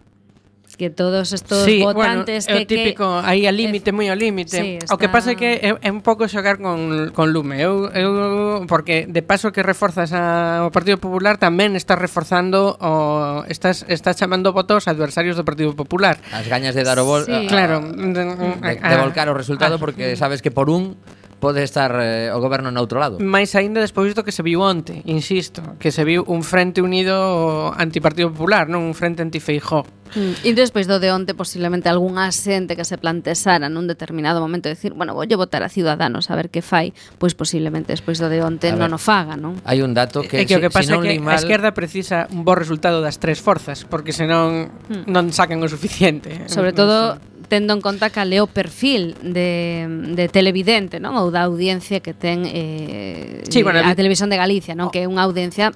que 0.75 0.89
todos 0.89 1.33
estos 1.33 1.65
sí, 1.65 1.81
votantes 1.81 2.45
bueno, 2.45 2.57
que, 2.57 2.61
é 2.61 2.63
o 2.63 2.67
típico, 2.67 3.05
que, 3.21 3.27
aí 3.27 3.41
a 3.45 3.51
eh, 3.51 3.55
límite, 3.55 3.91
moi 3.91 4.09
ao 4.09 4.17
límite. 4.17 4.57
Sí, 4.57 4.69
está... 4.81 4.93
O 4.93 4.97
que 4.97 5.07
pasa 5.07 5.33
é 5.33 5.35
que 5.35 5.61
é, 5.61 5.75
é 5.77 5.89
un 5.91 6.01
pouco 6.01 6.25
xogar 6.27 6.57
con, 6.59 7.11
con 7.13 7.31
lume. 7.31 7.61
Eu, 7.61 7.89
eu, 7.93 8.65
porque 8.65 9.05
de 9.05 9.21
paso 9.21 9.53
que 9.53 9.61
reforzas 9.61 10.11
a, 10.13 10.65
o 10.65 10.69
Partido 10.73 10.97
Popular 10.97 11.37
tamén 11.37 11.73
estás 11.77 11.97
reforzando 11.97 12.75
o, 12.81 13.45
estás, 13.49 13.85
estás 13.89 14.17
chamando 14.17 14.51
votos 14.51 14.89
adversarios 14.89 15.37
do 15.37 15.45
Partido 15.45 15.77
Popular. 15.77 16.17
As 16.33 16.45
gañas 16.49 16.73
de 16.73 16.83
dar 16.83 16.97
o 16.97 17.05
vol 17.05 17.25
sí. 17.25 17.33
a, 17.33 17.45
claro, 17.47 17.81
de, 17.81 18.23
de, 18.23 18.73
de 18.77 18.95
volcar 18.97 19.29
o 19.29 19.37
resultado 19.37 19.77
a, 19.77 19.81
porque 19.81 20.17
sabes 20.17 20.41
que 20.41 20.49
por 20.49 20.69
un 20.69 20.97
pode 21.43 21.59
estar 21.59 21.91
eh, 21.99 22.31
o 22.31 22.39
goberno 22.39 22.71
noutro 22.71 23.03
lado. 23.03 23.19
Mais 23.19 23.51
aínda 23.59 23.83
despois 23.83 24.15
do 24.15 24.23
que 24.23 24.31
se 24.31 24.39
viu 24.39 24.63
onte, 24.63 25.03
insisto, 25.03 25.59
que 25.75 25.91
se 25.91 26.07
viu 26.07 26.23
un 26.31 26.39
frente 26.39 26.79
unido 26.79 27.75
antipartido 27.75 28.31
popular, 28.31 28.71
non 28.71 28.87
un 28.87 28.95
frente 28.95 29.19
antifeijó. 29.19 29.83
Mm, 30.15 30.47
e 30.47 30.49
despois 30.55 30.87
do 30.87 31.03
de 31.03 31.11
onte 31.11 31.35
posiblemente 31.35 31.91
algunha 31.91 32.31
xente 32.31 32.79
que 32.79 32.87
se 32.87 32.95
plantexara 32.95 33.67
nun 33.67 33.91
determinado 33.91 34.39
momento 34.39 34.71
de 34.71 34.79
decir, 34.79 34.95
bueno, 34.95 35.11
vou 35.11 35.27
votar 35.35 35.67
a 35.67 35.69
Ciudadanos 35.73 36.31
a 36.31 36.39
ver 36.39 36.47
que 36.47 36.63
fai, 36.63 36.95
pois 37.19 37.35
posiblemente 37.35 37.91
despois 37.91 38.23
do 38.23 38.31
de 38.31 38.39
onte 38.39 38.71
non 38.71 38.95
o 38.95 38.99
faga, 39.01 39.35
non? 39.35 39.59
Hai 39.67 39.83
un 39.83 39.91
dato 39.91 40.23
que, 40.23 40.39
é 40.39 40.47
que 40.47 40.55
si, 40.55 40.59
o 40.59 40.63
que 40.63 40.71
pasa 40.71 40.95
si 40.95 41.03
que 41.03 41.19
mal... 41.19 41.35
a 41.35 41.41
esquerda 41.43 41.75
precisa 41.75 42.31
un 42.31 42.47
bo 42.47 42.55
resultado 42.55 43.03
das 43.03 43.19
tres 43.19 43.43
forzas, 43.43 43.83
porque 43.83 44.15
senón 44.15 44.71
mm. 44.87 45.11
non 45.11 45.27
sacan 45.35 45.59
o 45.59 45.67
suficiente. 45.67 46.47
Sobre 46.47 46.71
todo 46.71 47.19
tendo 47.53 47.77
en 47.77 47.85
conta 47.85 48.09
cal 48.09 48.33
é 48.33 48.41
o 48.41 48.49
perfil 48.49 49.13
de, 49.21 49.85
de 50.17 50.25
televidente, 50.25 50.97
non? 50.97 51.13
Ou 51.21 51.29
da 51.29 51.45
audiencia 51.45 52.01
que 52.01 52.17
ten 52.17 52.49
eh, 52.49 53.45
sí, 53.45 53.61
bueno, 53.61 53.77
a 53.85 53.93
Televisión 53.93 54.33
de 54.33 54.41
Galicia, 54.41 54.73
non? 54.73 54.89
Que 54.89 55.05
é 55.05 55.07
unha 55.07 55.21
audiencia 55.21 55.69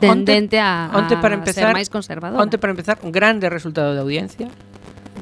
tendente 0.00 0.56
onte, 0.56 0.64
a, 0.64 0.88
a 0.88 0.96
onte 0.96 1.20
para 1.20 1.36
empezar, 1.36 1.68
ser 1.68 1.76
máis 1.76 1.92
conservadora. 1.92 2.40
Onte 2.40 2.56
para 2.56 2.72
empezar, 2.72 2.96
un 3.04 3.12
grande 3.12 3.52
resultado 3.52 3.92
de 3.92 4.00
audiencia, 4.00 4.48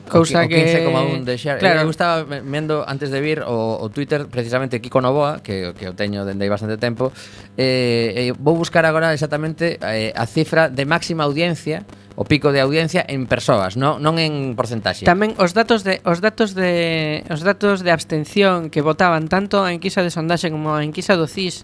Cousa 0.09 0.44
o, 0.44 0.48
que... 0.48 0.86
15,1 0.86 1.24
de 1.24 1.34
share. 1.36 1.59
Claro. 1.59 1.82
Eu 1.82 1.90
estaba 1.90 2.22
vendo 2.24 2.84
antes 2.86 3.11
de 3.11 3.20
vir 3.20 3.42
o, 3.42 3.82
o 3.82 3.86
Twitter 3.90 4.26
precisamente 4.26 4.80
Kiko 4.80 5.00
Novoa, 5.02 5.42
que, 5.42 5.74
que 5.74 5.86
o 5.90 5.94
teño 5.94 6.24
dende 6.24 6.46
hai 6.46 6.50
bastante 6.50 6.78
tempo. 6.78 7.11
Eh, 7.59 8.30
eh, 8.30 8.32
vou 8.38 8.54
buscar 8.54 8.86
agora 8.86 9.11
exactamente 9.12 9.82
eh, 9.82 10.14
a 10.14 10.26
cifra 10.26 10.70
de 10.70 10.84
máxima 10.86 11.26
audiencia 11.26 11.82
o 12.16 12.24
pico 12.24 12.50
de 12.50 12.64
audiencia 12.64 13.04
en 13.07 13.28
persoas, 13.28 13.76
non 13.76 14.00
non 14.00 14.16
en 14.16 14.57
porcentaxe. 14.57 15.04
Tamén 15.04 15.36
os 15.36 15.52
datos 15.52 15.84
de 15.84 16.00
os 16.09 16.24
datos 16.24 16.57
de 16.57 17.20
os 17.28 17.44
datos 17.44 17.84
de 17.84 17.92
abstención 17.92 18.72
que 18.72 18.80
votaban 18.80 19.28
tanto 19.28 19.61
a 19.61 19.70
enquisa 19.76 20.00
de 20.00 20.09
sondaxe 20.09 20.48
como 20.48 20.72
a 20.72 20.80
enquisa 20.80 21.12
do 21.12 21.28
CIS 21.28 21.61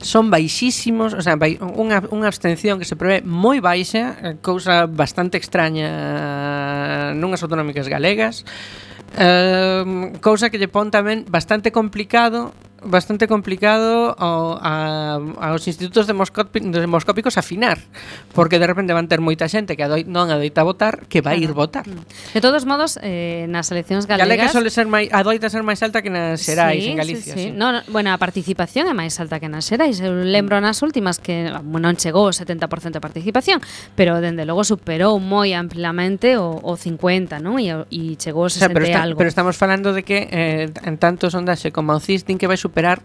son 0.00 0.30
baixísimos, 0.30 1.14
o 1.16 1.22
sea, 1.22 1.40
unha, 1.40 2.04
unha 2.12 2.28
abstención 2.28 2.76
que 2.76 2.88
se 2.88 2.98
prevé 2.98 3.24
moi 3.24 3.64
baixa, 3.64 4.16
eh, 4.20 4.36
cousa 4.44 4.84
bastante 4.84 5.40
extraña 5.40 5.88
eh, 5.88 7.08
nunhas 7.16 7.40
autonómicas 7.40 7.88
galegas, 7.88 8.44
eh, 9.16 10.12
cousa 10.20 10.52
que 10.52 10.60
lle 10.60 10.68
pon 10.68 10.92
tamén 10.92 11.24
bastante 11.28 11.72
complicado 11.72 12.52
bastante 12.86 13.28
complicado 13.28 14.14
ao, 14.18 14.58
a, 14.62 15.20
aos 15.42 15.66
institutos 15.68 16.06
demoscópicos 16.06 17.36
afinar, 17.36 17.78
porque 18.32 18.58
de 18.58 18.66
repente 18.66 18.94
van 18.94 19.10
ter 19.10 19.20
moita 19.20 19.50
xente 19.50 19.76
que 19.76 19.84
adoi, 19.84 20.06
non 20.06 20.30
adoita 20.32 20.62
votar 20.62 21.04
que 21.10 21.20
vai 21.20 21.42
ir 21.42 21.52
votar. 21.52 21.84
Mm. 21.84 22.32
De 22.32 22.40
todos 22.40 22.64
modos, 22.64 22.98
eh, 23.02 23.50
nas 23.50 23.68
eleccións 23.74 24.06
galegas... 24.06 24.26
Galega 24.26 24.54
sole 24.54 24.70
ser 24.70 24.86
mai, 24.86 25.10
adoita 25.10 25.50
ser 25.50 25.66
máis 25.66 25.82
alta 25.82 26.00
que 26.00 26.08
nas 26.08 26.40
xerais 26.40 26.80
sí, 26.80 26.90
en 26.94 26.96
Galicia. 26.96 27.34
Sí, 27.34 27.40
sí. 27.40 27.46
sí. 27.50 27.54
No, 27.54 27.74
no, 27.74 27.80
bueno, 27.92 28.14
a 28.14 28.18
participación 28.18 28.88
é 28.88 28.94
máis 28.94 29.18
alta 29.18 29.42
que 29.42 29.50
nas 29.50 29.66
xerais. 29.66 29.98
Eu 30.00 30.14
lembro 30.24 30.56
nas 30.62 30.80
últimas 30.80 31.18
que 31.18 31.50
non 31.50 31.94
chegou 31.98 32.30
o 32.30 32.32
70% 32.32 32.96
de 32.96 33.02
participación, 33.02 33.58
pero 33.98 34.22
dende 34.22 34.48
logo 34.48 34.64
superou 34.64 35.18
moi 35.20 35.52
amplamente 35.52 36.38
o, 36.38 36.56
o 36.62 36.72
50, 36.78 37.42
non? 37.42 37.58
E, 37.58 37.74
e 37.90 38.14
chegou 38.16 38.46
o 38.46 38.50
60 38.50 38.56
o 38.56 38.60
sea, 38.62 38.70
pero 38.72 38.84
está, 38.86 39.02
algo. 39.02 39.18
Pero 39.18 39.28
estamos 39.28 39.56
falando 39.58 39.92
de 39.92 40.06
que 40.06 40.28
eh, 40.30 40.72
en 40.86 40.96
tanto 40.96 41.28
sondaxe 41.28 41.74
como 41.74 41.92
o 41.92 42.00
CIS 42.00 42.24
din 42.24 42.38
que 42.38 42.46
vai 42.46 42.56
superar 42.56 42.75
recuperar 42.76 43.00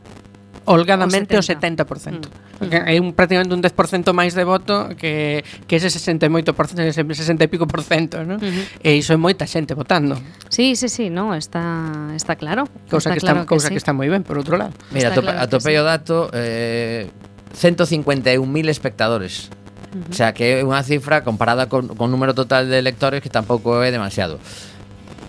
holgadamente 0.66 1.38
o 1.38 1.42
70%. 1.42 1.82
O 1.82 1.96
70%. 1.96 2.30
Mm. 2.62 2.70
Que 2.70 2.78
é 2.78 3.02
un 3.02 3.18
prácticamente 3.18 3.56
un 3.58 3.64
10% 3.66 4.14
máis 4.14 4.38
de 4.38 4.46
voto 4.46 4.94
que 4.94 5.42
que 5.66 5.82
ese 5.82 5.90
68%, 5.90 6.54
ese 6.86 7.02
60 7.02 7.42
e 7.42 7.50
pico 7.50 7.66
por 7.66 7.82
cento, 7.82 8.22
¿no? 8.22 8.38
Uh. 8.38 8.86
E 8.86 8.94
iso 8.94 9.18
é 9.18 9.18
moita 9.18 9.50
xente 9.50 9.74
votando. 9.74 10.14
Sí, 10.54 10.78
sí, 10.78 10.86
sí, 10.86 11.10
no, 11.10 11.34
está 11.34 12.14
está 12.14 12.38
claro. 12.38 12.70
Cousa 12.86 13.10
está 13.10 13.18
que 13.18 13.22
claro 13.26 13.40
cosa 13.50 13.50
cousa 13.50 13.68
que, 13.74 13.74
sí. 13.74 13.74
que 13.74 13.82
está 13.82 13.98
moi 13.98 14.06
ben 14.14 14.22
por 14.22 14.38
outro 14.38 14.62
lado. 14.62 14.78
Mira, 14.94 15.10
está 15.10 15.26
claro 15.26 15.42
atopei 15.42 15.74
sí. 15.74 15.82
o 15.82 15.84
dato 15.88 16.30
eh 16.38 17.10
151.000 17.58 18.46
espectadores. 18.70 19.50
Uh 19.92 19.98
-huh. 19.98 20.12
O 20.12 20.16
sea, 20.16 20.30
que 20.38 20.62
é 20.62 20.64
unha 20.64 20.86
cifra 20.86 21.26
comparada 21.26 21.66
con, 21.66 21.90
con 21.98 22.08
o 22.08 22.14
número 22.14 22.38
total 22.38 22.70
de 22.70 22.78
electores 22.78 23.26
que 23.26 23.34
tampouco 23.34 23.82
é 23.82 23.90
demasiado. 23.90 24.38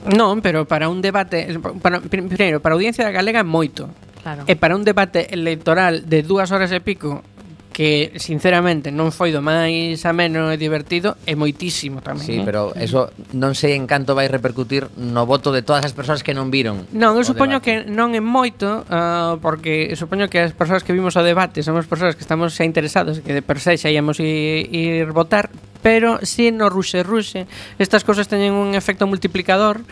Non, 0.03 0.43
pero 0.43 0.67
para 0.67 0.91
un 0.91 0.99
debate, 0.99 1.47
para, 1.79 2.03
primeiro, 2.03 2.59
para 2.59 2.75
a 2.75 2.77
audiencia 2.77 3.07
galega 3.15 3.41
é 3.41 3.47
moito, 3.47 3.87
Claro. 4.23 4.47
E 4.47 4.55
para 4.55 4.79
un 4.79 4.87
debate 4.87 5.35
electoral 5.35 6.07
de 6.07 6.23
dúas 6.23 6.55
horas 6.55 6.71
e 6.71 6.79
pico 6.79 7.27
que 7.73 8.13
sinceramente 8.21 8.93
non 8.93 9.11
foi 9.11 9.33
do 9.33 9.41
máis 9.41 10.05
ameno 10.05 10.53
e 10.53 10.61
divertido 10.61 11.17
e 11.25 11.35
moitísimo 11.35 12.05
tamén. 12.05 12.23
Sí, 12.23 12.37
eh? 12.39 12.45
pero 12.45 12.71
eso 12.77 13.11
non 13.33 13.57
sei 13.57 13.75
en 13.75 13.89
canto 13.89 14.13
vai 14.13 14.29
repercutir 14.29 14.93
no 15.01 15.25
voto 15.25 15.51
de 15.51 15.65
todas 15.65 15.83
as 15.83 15.97
persoas 15.97 16.21
que 16.21 16.37
non 16.37 16.53
viron. 16.53 16.85
Non, 16.93 17.17
eu 17.17 17.25
supoño 17.25 17.65
debate. 17.65 17.89
que 17.89 17.91
non 17.91 18.13
é 18.13 18.23
moito 18.23 18.85
uh, 18.87 19.41
porque 19.41 19.97
supoño 19.97 20.29
que 20.29 20.45
as 20.45 20.53
persoas 20.53 20.85
que 20.85 20.93
vimos 20.93 21.17
o 21.17 21.25
debate 21.25 21.65
somos 21.65 21.89
persoas 21.89 22.15
que 22.15 22.23
estamos 22.23 22.53
xa 22.55 22.69
interesados 22.69 23.25
que 23.25 23.33
de 23.33 23.43
per 23.43 23.59
se 23.59 23.75
xa 23.81 23.89
íamos 23.89 24.21
ir, 24.21 24.69
ir 24.69 25.09
votar, 25.11 25.49
pero 25.83 26.23
si 26.23 26.51
no 26.55 26.71
ruxe 26.71 27.03
ruxe 27.03 27.51
estas 27.77 28.07
cousas 28.07 28.31
teñen 28.31 28.55
un 28.55 28.79
efecto 28.79 29.11
multiplicador 29.11 29.83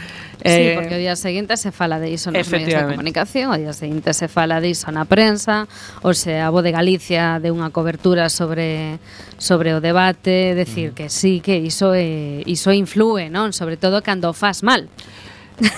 eh, 0.40 0.72
Sí, 0.72 0.78
porque 0.78 0.94
o 0.94 1.00
día 1.02 1.16
seguinte 1.16 1.58
se 1.58 1.74
fala 1.74 2.00
de 2.00 2.10
iso 2.10 2.30
nos 2.30 2.48
medios 2.48 2.80
de 2.80 2.88
comunicación, 2.88 3.50
o 3.52 3.58
día 3.58 3.74
seguinte 3.74 4.14
se 4.14 4.30
fala 4.30 4.62
de 4.62 4.72
iso 4.72 4.88
na 4.88 5.04
prensa, 5.04 5.68
ou 6.00 6.16
sea, 6.16 6.48
a 6.48 6.50
Voz 6.54 6.64
de 6.64 6.72
Galicia 6.72 7.42
de 7.42 7.52
unha 7.52 7.68
cobertura 7.68 8.32
sobre 8.32 9.02
sobre 9.36 9.74
o 9.76 9.82
debate, 9.82 10.56
decir 10.56 10.92
mm. 10.92 10.96
que 10.96 11.06
sí, 11.12 11.44
que 11.44 11.60
iso 11.60 11.92
eh, 11.92 12.40
iso 12.46 12.72
influe, 12.72 13.28
non? 13.28 13.52
Sobre 13.52 13.76
todo 13.76 14.00
cando 14.00 14.30
o 14.30 14.34
faz 14.36 14.64
mal. 14.64 14.88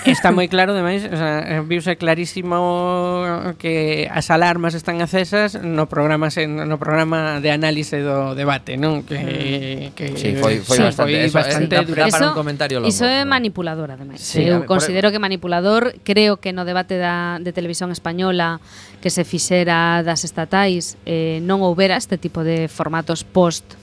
Está 0.07 0.31
moi 0.31 0.47
claro, 0.47 0.75
demais, 0.75 1.03
o 1.05 1.17
sea, 1.17 1.43
eh, 1.43 1.63
viuse 1.67 1.99
clarísimo 1.99 3.55
que 3.59 4.07
as 4.11 4.31
alarmas 4.31 4.75
están 4.75 5.03
acesas 5.03 5.59
no 5.59 5.91
programa 5.91 6.31
no 6.31 6.77
programa 6.79 7.43
de 7.43 7.51
análise 7.51 7.99
do 7.99 8.35
debate, 8.39 8.79
non? 8.79 9.03
Que, 9.03 9.91
mm. 9.91 9.99
que 9.99 10.07
sí, 10.15 10.39
foi, 10.39 10.63
foi 10.63 10.79
sí, 10.79 10.83
bastante, 10.87 11.13
foi 11.13 11.27
eh, 11.27 11.31
bastante 11.31 11.75
eso, 11.75 11.87
dura 11.87 12.05
para 12.07 12.31
un 12.31 12.39
comentario 12.39 12.77
longo. 12.79 12.91
Iso 12.91 13.05
é 13.05 13.27
manipulador, 13.27 13.91
ademais. 13.91 14.23
Sí, 14.23 14.47
Eu 14.47 14.63
ver, 14.63 14.71
considero 14.71 15.11
que 15.11 15.19
manipulador, 15.19 15.99
creo 16.07 16.39
que 16.39 16.55
no 16.55 16.63
debate 16.63 16.97
da, 16.97 17.43
de 17.43 17.51
televisión 17.51 17.91
española 17.91 18.63
que 19.03 19.11
se 19.11 19.27
fixera 19.27 20.07
das 20.07 20.23
estatais 20.23 20.95
eh, 21.07 21.43
non 21.43 21.61
houbera 21.67 21.99
este 21.99 22.17
tipo 22.17 22.47
de 22.47 22.71
formatos 22.71 23.27
post 23.27 23.82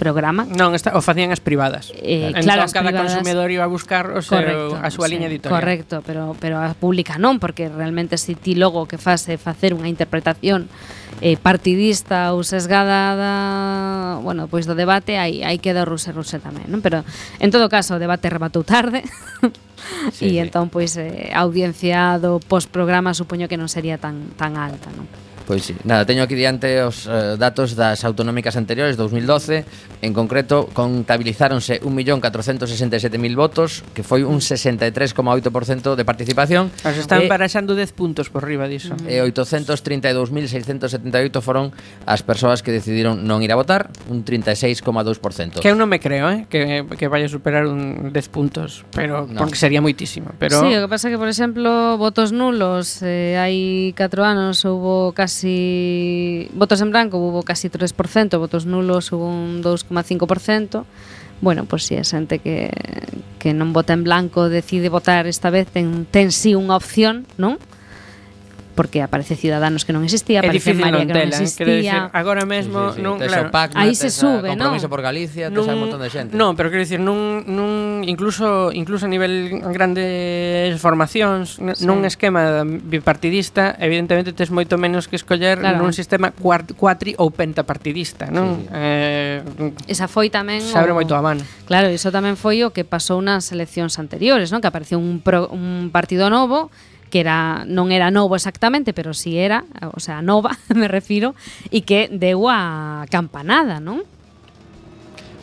programa. 0.00 0.48
Non, 0.48 0.72
esta, 0.72 0.96
o 0.96 1.04
facían 1.04 1.28
as 1.28 1.44
privadas. 1.44 1.92
Eh, 2.00 2.32
entón, 2.32 2.48
claro, 2.48 2.64
as 2.64 2.72
cada 2.72 2.88
privadas, 2.88 3.20
consumidor 3.20 3.52
iba 3.52 3.68
a 3.68 3.70
buscar 3.70 4.16
o 4.16 4.24
seu, 4.24 4.40
correcto, 4.40 4.80
a 4.80 4.88
súa 4.88 5.06
sí, 5.06 5.12
liña 5.12 5.28
editorial. 5.28 5.60
Correcto, 5.60 6.00
pero, 6.00 6.32
pero 6.40 6.56
a 6.56 6.72
pública 6.72 7.20
non, 7.20 7.36
porque 7.36 7.68
realmente 7.68 8.16
se 8.16 8.32
si 8.32 8.34
ti 8.34 8.56
logo 8.56 8.88
que 8.88 8.96
fase 8.96 9.36
facer 9.36 9.76
unha 9.76 9.92
interpretación 9.92 10.72
eh, 11.20 11.36
partidista 11.36 12.32
ou 12.32 12.40
sesgada 12.40 13.12
da, 13.12 13.34
bueno, 14.24 14.48
pois 14.48 14.64
do 14.64 14.72
debate, 14.72 15.20
aí, 15.20 15.44
aí 15.44 15.60
queda 15.60 15.84
o 15.84 15.88
ruse 15.88 16.16
ruse 16.16 16.40
tamén, 16.40 16.64
non? 16.72 16.80
Pero 16.80 17.04
en 17.36 17.52
todo 17.52 17.68
caso, 17.68 17.98
o 17.98 18.02
debate 18.02 18.32
rematou 18.32 18.64
tarde. 18.64 19.04
sí, 20.16 20.32
e 20.32 20.40
sí. 20.40 20.40
entón 20.40 20.72
pois 20.72 20.96
eh, 20.96 21.28
a 21.34 21.44
audiencia 21.44 22.16
do 22.16 22.40
postprograma 22.40 23.12
supoño 23.12 23.50
que 23.52 23.60
non 23.60 23.68
sería 23.68 24.00
tan 24.00 24.32
tan 24.40 24.56
alta, 24.56 24.88
non? 24.96 25.04
Pois 25.50 25.66
sí, 25.66 25.74
nada, 25.82 26.06
teño 26.06 26.22
aquí 26.22 26.38
diante 26.38 26.78
os 26.78 27.10
eh, 27.10 27.34
datos 27.34 27.74
das 27.74 28.06
autonómicas 28.06 28.54
anteriores 28.54 28.94
2012 28.94 29.66
En 29.98 30.14
concreto, 30.14 30.70
contabilizáronse 30.72 31.82
1.467.000 31.82 33.34
votos 33.34 33.82
Que 33.90 34.06
foi 34.06 34.22
un 34.22 34.38
63,8% 34.38 35.98
de 35.98 36.04
participación. 36.06 36.70
As 36.86 37.02
están 37.02 37.26
e, 37.26 37.28
10 37.28 37.98
puntos 37.98 38.30
por 38.30 38.46
riba 38.46 38.70
diso. 38.70 38.94
E 39.10 39.18
832.678 39.26 41.42
foron 41.42 41.74
as 42.06 42.22
persoas 42.22 42.62
que 42.62 42.70
decidiron 42.70 43.26
non 43.26 43.42
ir 43.42 43.50
a 43.50 43.58
votar 43.58 43.90
Un 44.06 44.22
36,2% 44.22 45.58
Que 45.58 45.66
eu 45.66 45.74
non 45.74 45.90
me 45.90 45.98
creo, 45.98 46.30
eh, 46.30 46.46
que, 46.46 46.86
que 46.94 47.10
vaya 47.10 47.26
a 47.26 47.32
superar 47.34 47.66
un 47.66 48.14
10 48.14 48.30
puntos 48.30 48.86
Pero, 48.94 49.26
no. 49.26 49.42
porque 49.42 49.58
sería 49.58 49.82
moitísimo 49.82 50.30
pero... 50.38 50.62
Sí, 50.62 50.70
o 50.78 50.86
que 50.86 50.86
pasa 50.86 51.10
é 51.10 51.12
que, 51.12 51.18
por 51.18 51.26
exemplo, 51.26 51.98
votos 51.98 52.30
nulos 52.30 53.02
eh, 53.02 53.34
Hai 53.34 53.90
4 53.98 54.22
anos 54.22 54.62
houbo 54.62 55.10
casi 55.10 55.39
casi 55.40 56.48
votos 56.52 56.80
en 56.80 56.90
branco 56.90 57.16
hubo 57.18 57.42
casi 57.42 57.70
3%, 57.70 58.38
votos 58.38 58.66
nulos 58.66 59.10
hubo 59.12 59.26
un 59.26 59.62
2,5%. 59.62 60.84
Bueno, 61.40 61.64
pois 61.64 61.70
pues, 61.70 61.84
si 61.84 61.96
a 61.96 62.04
xente 62.04 62.38
que, 62.44 62.68
que 63.40 63.56
non 63.56 63.72
vota 63.72 63.96
en 63.96 64.04
blanco 64.04 64.52
decide 64.52 64.92
votar 64.92 65.24
esta 65.24 65.48
vez 65.48 65.72
ten, 65.72 66.04
ten 66.04 66.28
sí 66.36 66.52
unha 66.52 66.76
opción, 66.76 67.24
non? 67.40 67.56
Uh 67.56 67.79
porque 68.80 69.02
aparece 69.02 69.36
Ciudadanos 69.36 69.84
que 69.84 69.92
non 69.92 70.08
existía, 70.08 70.40
aparece 70.40 70.72
María 70.72 71.04
non 71.04 71.12
que 71.12 71.20
non 71.20 71.28
eh, 71.28 71.36
existía. 71.36 71.68
Decir, 71.68 72.16
agora 72.16 72.48
mesmo 72.48 72.96
sí, 72.96 72.96
sí, 72.96 72.96
sí. 72.96 73.04
non, 73.04 73.20
claro. 73.20 73.52
Pacma, 73.52 73.76
aí 73.76 73.92
se 73.92 74.08
sube, 74.08 74.56
non? 74.56 74.72
Compromiso 74.72 74.88
por 74.88 75.04
Galicia, 75.04 75.52
tes 75.52 75.68
un 75.68 75.84
montón 75.84 76.00
de 76.00 76.08
xente. 76.08 76.32
Non, 76.32 76.56
pero 76.56 76.72
quero 76.72 76.80
dicir, 76.80 76.96
nun, 76.96 77.44
nun 77.44 78.00
incluso 78.08 78.72
incluso 78.72 79.04
a 79.04 79.12
nivel 79.12 79.60
grandes 79.68 80.80
formacións, 80.80 81.60
sí. 81.60 81.84
nun 81.84 82.08
esquema 82.08 82.64
bipartidista, 82.64 83.76
evidentemente 83.76 84.32
tes 84.32 84.48
moito 84.48 84.80
menos 84.80 85.12
que 85.12 85.20
escoller 85.20 85.60
claro. 85.60 85.76
nun 85.76 85.92
sistema 85.92 86.32
cuatri 86.32 87.12
ou 87.20 87.28
pentapartidista, 87.28 88.32
non? 88.32 88.64
Sí, 88.64 88.64
sí. 88.64 88.80
Eh, 88.80 89.92
Esa 89.92 90.08
foi 90.08 90.32
tamén 90.32 90.64
se 90.64 90.80
abre 90.80 90.96
o... 90.96 90.96
moito 90.96 91.12
a 91.12 91.20
mano. 91.20 91.44
Claro, 91.68 91.92
iso 91.92 92.08
tamén 92.08 92.40
foi 92.40 92.64
o 92.64 92.72
que 92.72 92.88
pasou 92.88 93.20
nas 93.20 93.52
eleccións 93.52 94.00
anteriores, 94.00 94.48
non? 94.48 94.64
Que 94.64 94.72
apareceu 94.72 94.96
un, 94.96 95.20
pro, 95.20 95.52
un 95.52 95.92
partido 95.92 96.32
novo 96.32 96.72
que 97.10 97.20
era 97.20 97.66
non 97.66 97.90
era 97.90 98.08
novo 98.14 98.38
exactamente, 98.38 98.94
pero 98.94 99.12
si 99.12 99.34
sí 99.34 99.42
era, 99.42 99.66
o 99.92 100.00
sea, 100.00 100.22
nova 100.22 100.56
me 100.72 100.88
refiro, 100.88 101.34
e 101.68 101.82
que 101.82 102.08
deu 102.08 102.48
a 102.48 103.04
campanada, 103.10 103.82
non? 103.82 104.06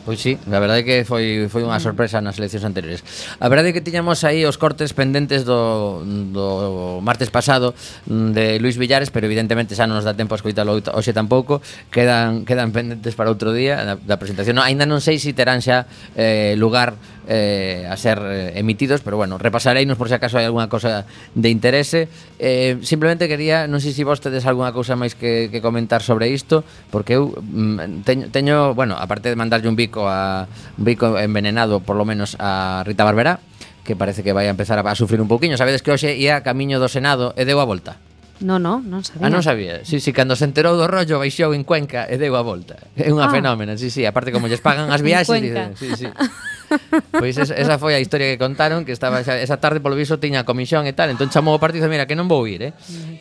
Pois 0.08 0.24
sí, 0.24 0.38
a 0.48 0.56
verdade 0.56 0.88
que 0.88 1.04
foi 1.04 1.52
foi 1.52 1.68
unha 1.68 1.76
sorpresa 1.84 2.24
nas 2.24 2.40
eleccións 2.40 2.64
anteriores. 2.64 3.04
A 3.44 3.52
verdade 3.52 3.76
que 3.76 3.84
tiñamos 3.84 4.24
aí 4.24 4.40
os 4.48 4.56
cortes 4.56 4.96
pendentes 4.96 5.44
do, 5.44 6.00
do 6.32 7.04
martes 7.04 7.28
pasado 7.28 7.76
mm, 8.08 8.32
de 8.32 8.56
Luis 8.56 8.80
Villares, 8.80 9.12
pero 9.12 9.28
evidentemente 9.28 9.76
xa 9.76 9.84
non 9.84 10.00
nos 10.00 10.08
dá 10.08 10.16
tempo 10.16 10.32
a 10.32 10.40
escoitalo 10.40 10.80
hoxe 10.80 11.12
tampouco. 11.12 11.60
Quedan 11.92 12.48
quedan 12.48 12.72
pendentes 12.72 13.12
para 13.20 13.28
outro 13.28 13.52
día 13.52 13.84
da, 13.84 14.00
da 14.00 14.16
presentación. 14.16 14.56
No, 14.56 14.64
ainda 14.64 14.88
non 14.88 15.04
sei 15.04 15.20
se 15.20 15.28
si 15.28 15.36
terán 15.36 15.60
xa 15.60 15.84
eh, 16.16 16.56
lugar 16.56 16.96
eh, 17.28 17.86
a 17.88 17.96
ser 17.96 18.18
eh, 18.24 18.58
emitidos, 18.58 19.02
pero 19.02 19.16
bueno, 19.16 19.36
repasareinos 19.36 19.98
por 19.98 20.08
se 20.08 20.16
si 20.16 20.16
acaso 20.16 20.40
hai 20.40 20.48
algunha 20.48 20.72
cosa 20.72 21.04
de 21.36 21.48
interese. 21.52 22.08
Eh, 22.40 22.80
simplemente 22.80 23.28
quería, 23.28 23.68
non 23.68 23.84
sei 23.84 23.92
se 23.92 24.00
si 24.00 24.08
vos 24.08 24.24
tedes 24.24 24.48
algunha 24.48 24.72
cousa 24.72 24.96
máis 24.96 25.12
que, 25.12 25.52
que 25.52 25.60
comentar 25.60 26.00
sobre 26.00 26.32
isto, 26.32 26.64
porque 26.88 27.20
eu 27.20 27.36
mm, 27.36 28.08
teño, 28.08 28.24
teño 28.32 28.56
bueno, 28.72 28.96
aparte 28.96 29.28
de 29.28 29.36
mandarlle 29.36 29.68
un 29.68 29.76
bico 29.76 29.97
bico 29.98 30.08
a 30.08 30.46
bico 30.76 31.18
envenenado 31.18 31.80
por 31.80 31.96
lo 31.96 32.04
menos 32.04 32.36
a 32.38 32.82
Rita 32.86 33.04
Barberá, 33.04 33.40
que 33.84 33.96
parece 33.96 34.22
que 34.22 34.32
vai 34.32 34.46
a 34.46 34.54
empezar 34.54 34.78
a, 34.78 34.86
a 34.86 34.94
sufrir 34.94 35.20
un 35.20 35.26
pouquiño. 35.26 35.56
Sabedes 35.58 35.82
que 35.82 35.90
hoxe 35.90 36.14
ia 36.14 36.46
camiño 36.46 36.78
do 36.78 36.86
Senado 36.86 37.34
e 37.34 37.42
deu 37.42 37.58
a 37.58 37.66
volta. 37.66 37.98
No, 38.38 38.62
no, 38.62 38.78
non 38.78 39.02
sabía. 39.02 39.26
Ah, 39.26 39.30
non 39.34 39.42
sabía. 39.42 39.82
Sí, 39.82 39.98
sí, 39.98 40.14
cando 40.14 40.38
se 40.38 40.46
enterou 40.46 40.78
do 40.78 40.86
rollo 40.86 41.18
baixou 41.18 41.50
en 41.50 41.66
Cuenca 41.66 42.06
e 42.06 42.14
deu 42.14 42.38
a 42.38 42.42
volta. 42.46 42.78
É 42.94 43.10
unha 43.10 43.26
ah. 43.26 43.34
fenómena, 43.34 43.74
sí, 43.74 43.90
sí. 43.90 44.06
Aparte 44.06 44.30
como 44.30 44.46
lles 44.46 44.62
pagan 44.62 44.94
as 44.94 45.02
viaxes, 45.02 45.42
dicen, 45.42 45.74
sí, 45.74 45.90
sí. 45.98 46.06
Pois 47.12 47.36
esa, 47.36 47.54
esa 47.56 47.76
foi 47.80 47.96
a 47.96 48.00
historia 48.00 48.28
que 48.28 48.38
contaron 48.38 48.84
que 48.84 48.92
estaba 48.92 49.24
xa, 49.24 49.40
esa 49.40 49.58
tarde 49.58 49.80
polo 49.80 49.96
viso 49.96 50.20
tiña 50.20 50.44
comisión 50.44 50.84
e 50.84 50.92
tal, 50.92 51.08
entón 51.10 51.32
chamou 51.32 51.56
o 51.56 51.60
partido 51.60 51.86
e 51.86 51.90
mira 51.90 52.04
que 52.04 52.14
non 52.14 52.28
vou 52.28 52.44
ir, 52.44 52.70
eh. 52.70 52.72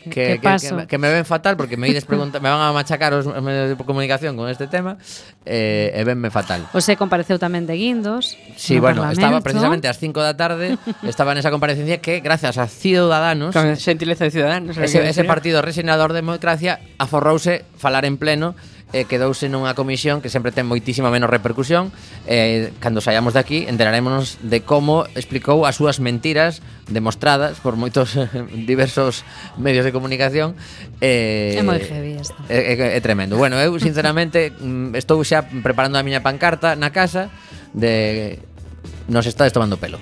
Que 0.07 0.37
que, 0.37 0.43
que, 0.43 0.49
que, 0.59 0.87
que 0.87 0.97
me 0.97 1.09
ven 1.09 1.23
fatal 1.23 1.55
porque 1.55 1.79
me 1.79 1.87
ides 1.87 2.05
preguntar, 2.05 2.41
me 2.43 2.51
van 2.51 2.59
a 2.59 2.71
machacar 2.75 3.15
os 3.15 3.25
medios 3.27 3.73
de 3.73 3.75
comunicación 3.79 4.35
con 4.35 4.51
este 4.51 4.67
tema 4.67 4.99
eh, 5.47 5.95
e 5.95 6.01
venme 6.03 6.29
fatal. 6.29 6.67
O 6.75 6.81
se 6.83 6.99
compareceu 6.99 7.39
tamén 7.39 7.63
de 7.63 7.79
Guindos. 7.79 8.35
Sí, 8.59 8.79
bueno, 8.79 9.07
Parlamento. 9.07 9.17
estaba 9.17 9.37
precisamente 9.41 9.85
ás 9.87 9.97
5 9.97 10.19
da 10.19 10.35
tarde, 10.35 10.75
estaba 11.07 11.31
nesa 11.31 11.49
comparecencia 11.49 12.03
que 12.03 12.19
gracias 12.19 12.59
a 12.59 12.67
Ciudadanos, 12.67 13.55
con 13.55 13.75
xentileza 13.79 14.27
de 14.27 14.31
Ciudadanos, 14.31 14.75
ese, 14.77 15.03
ese 15.07 15.23
partido 15.23 15.63
rexinador 15.63 16.11
de 16.11 16.19
democracia 16.21 16.79
aforrouse 16.97 17.63
falar 17.77 18.03
en 18.03 18.17
pleno 18.17 18.55
eh, 18.93 19.03
quedouse 19.03 19.51
nunha 19.51 19.75
comisión 19.75 20.23
que 20.23 20.31
sempre 20.31 20.55
ten 20.55 20.63
moitísima 20.63 21.11
menos 21.11 21.27
repercusión. 21.27 21.91
Eh, 22.27 22.71
cando 22.79 23.03
saíamos 23.03 23.35
de 23.35 23.41
aquí 23.43 23.59
enterarémonos 23.67 24.39
de 24.39 24.63
como 24.63 25.03
explicou 25.15 25.67
as 25.67 25.75
súas 25.75 25.99
mentiras 25.99 26.63
demostradas 26.87 27.59
por 27.59 27.75
moitos 27.75 28.15
diversos 28.69 29.27
medios 29.59 29.83
de 29.83 29.91
comunicación. 29.91 30.55
Eh, 31.03 31.59
é 31.59 31.63
moi 31.63 31.79
heavy 31.83 32.15
isto. 32.19 32.37
É, 32.47 32.75
é, 32.75 32.95
é 32.95 33.01
tremendo. 33.03 33.35
Bueno, 33.35 33.59
eu 33.59 33.75
sinceramente 33.79 34.55
mm, 34.55 34.95
estou 34.95 35.19
xa 35.27 35.43
preparando 35.43 35.99
a 35.99 36.03
miña 36.05 36.23
pancarta 36.23 36.79
na 36.79 36.95
casa 36.95 37.27
de 37.75 38.39
nos 39.11 39.27
estades 39.27 39.51
tomando 39.51 39.75
pelo. 39.75 39.99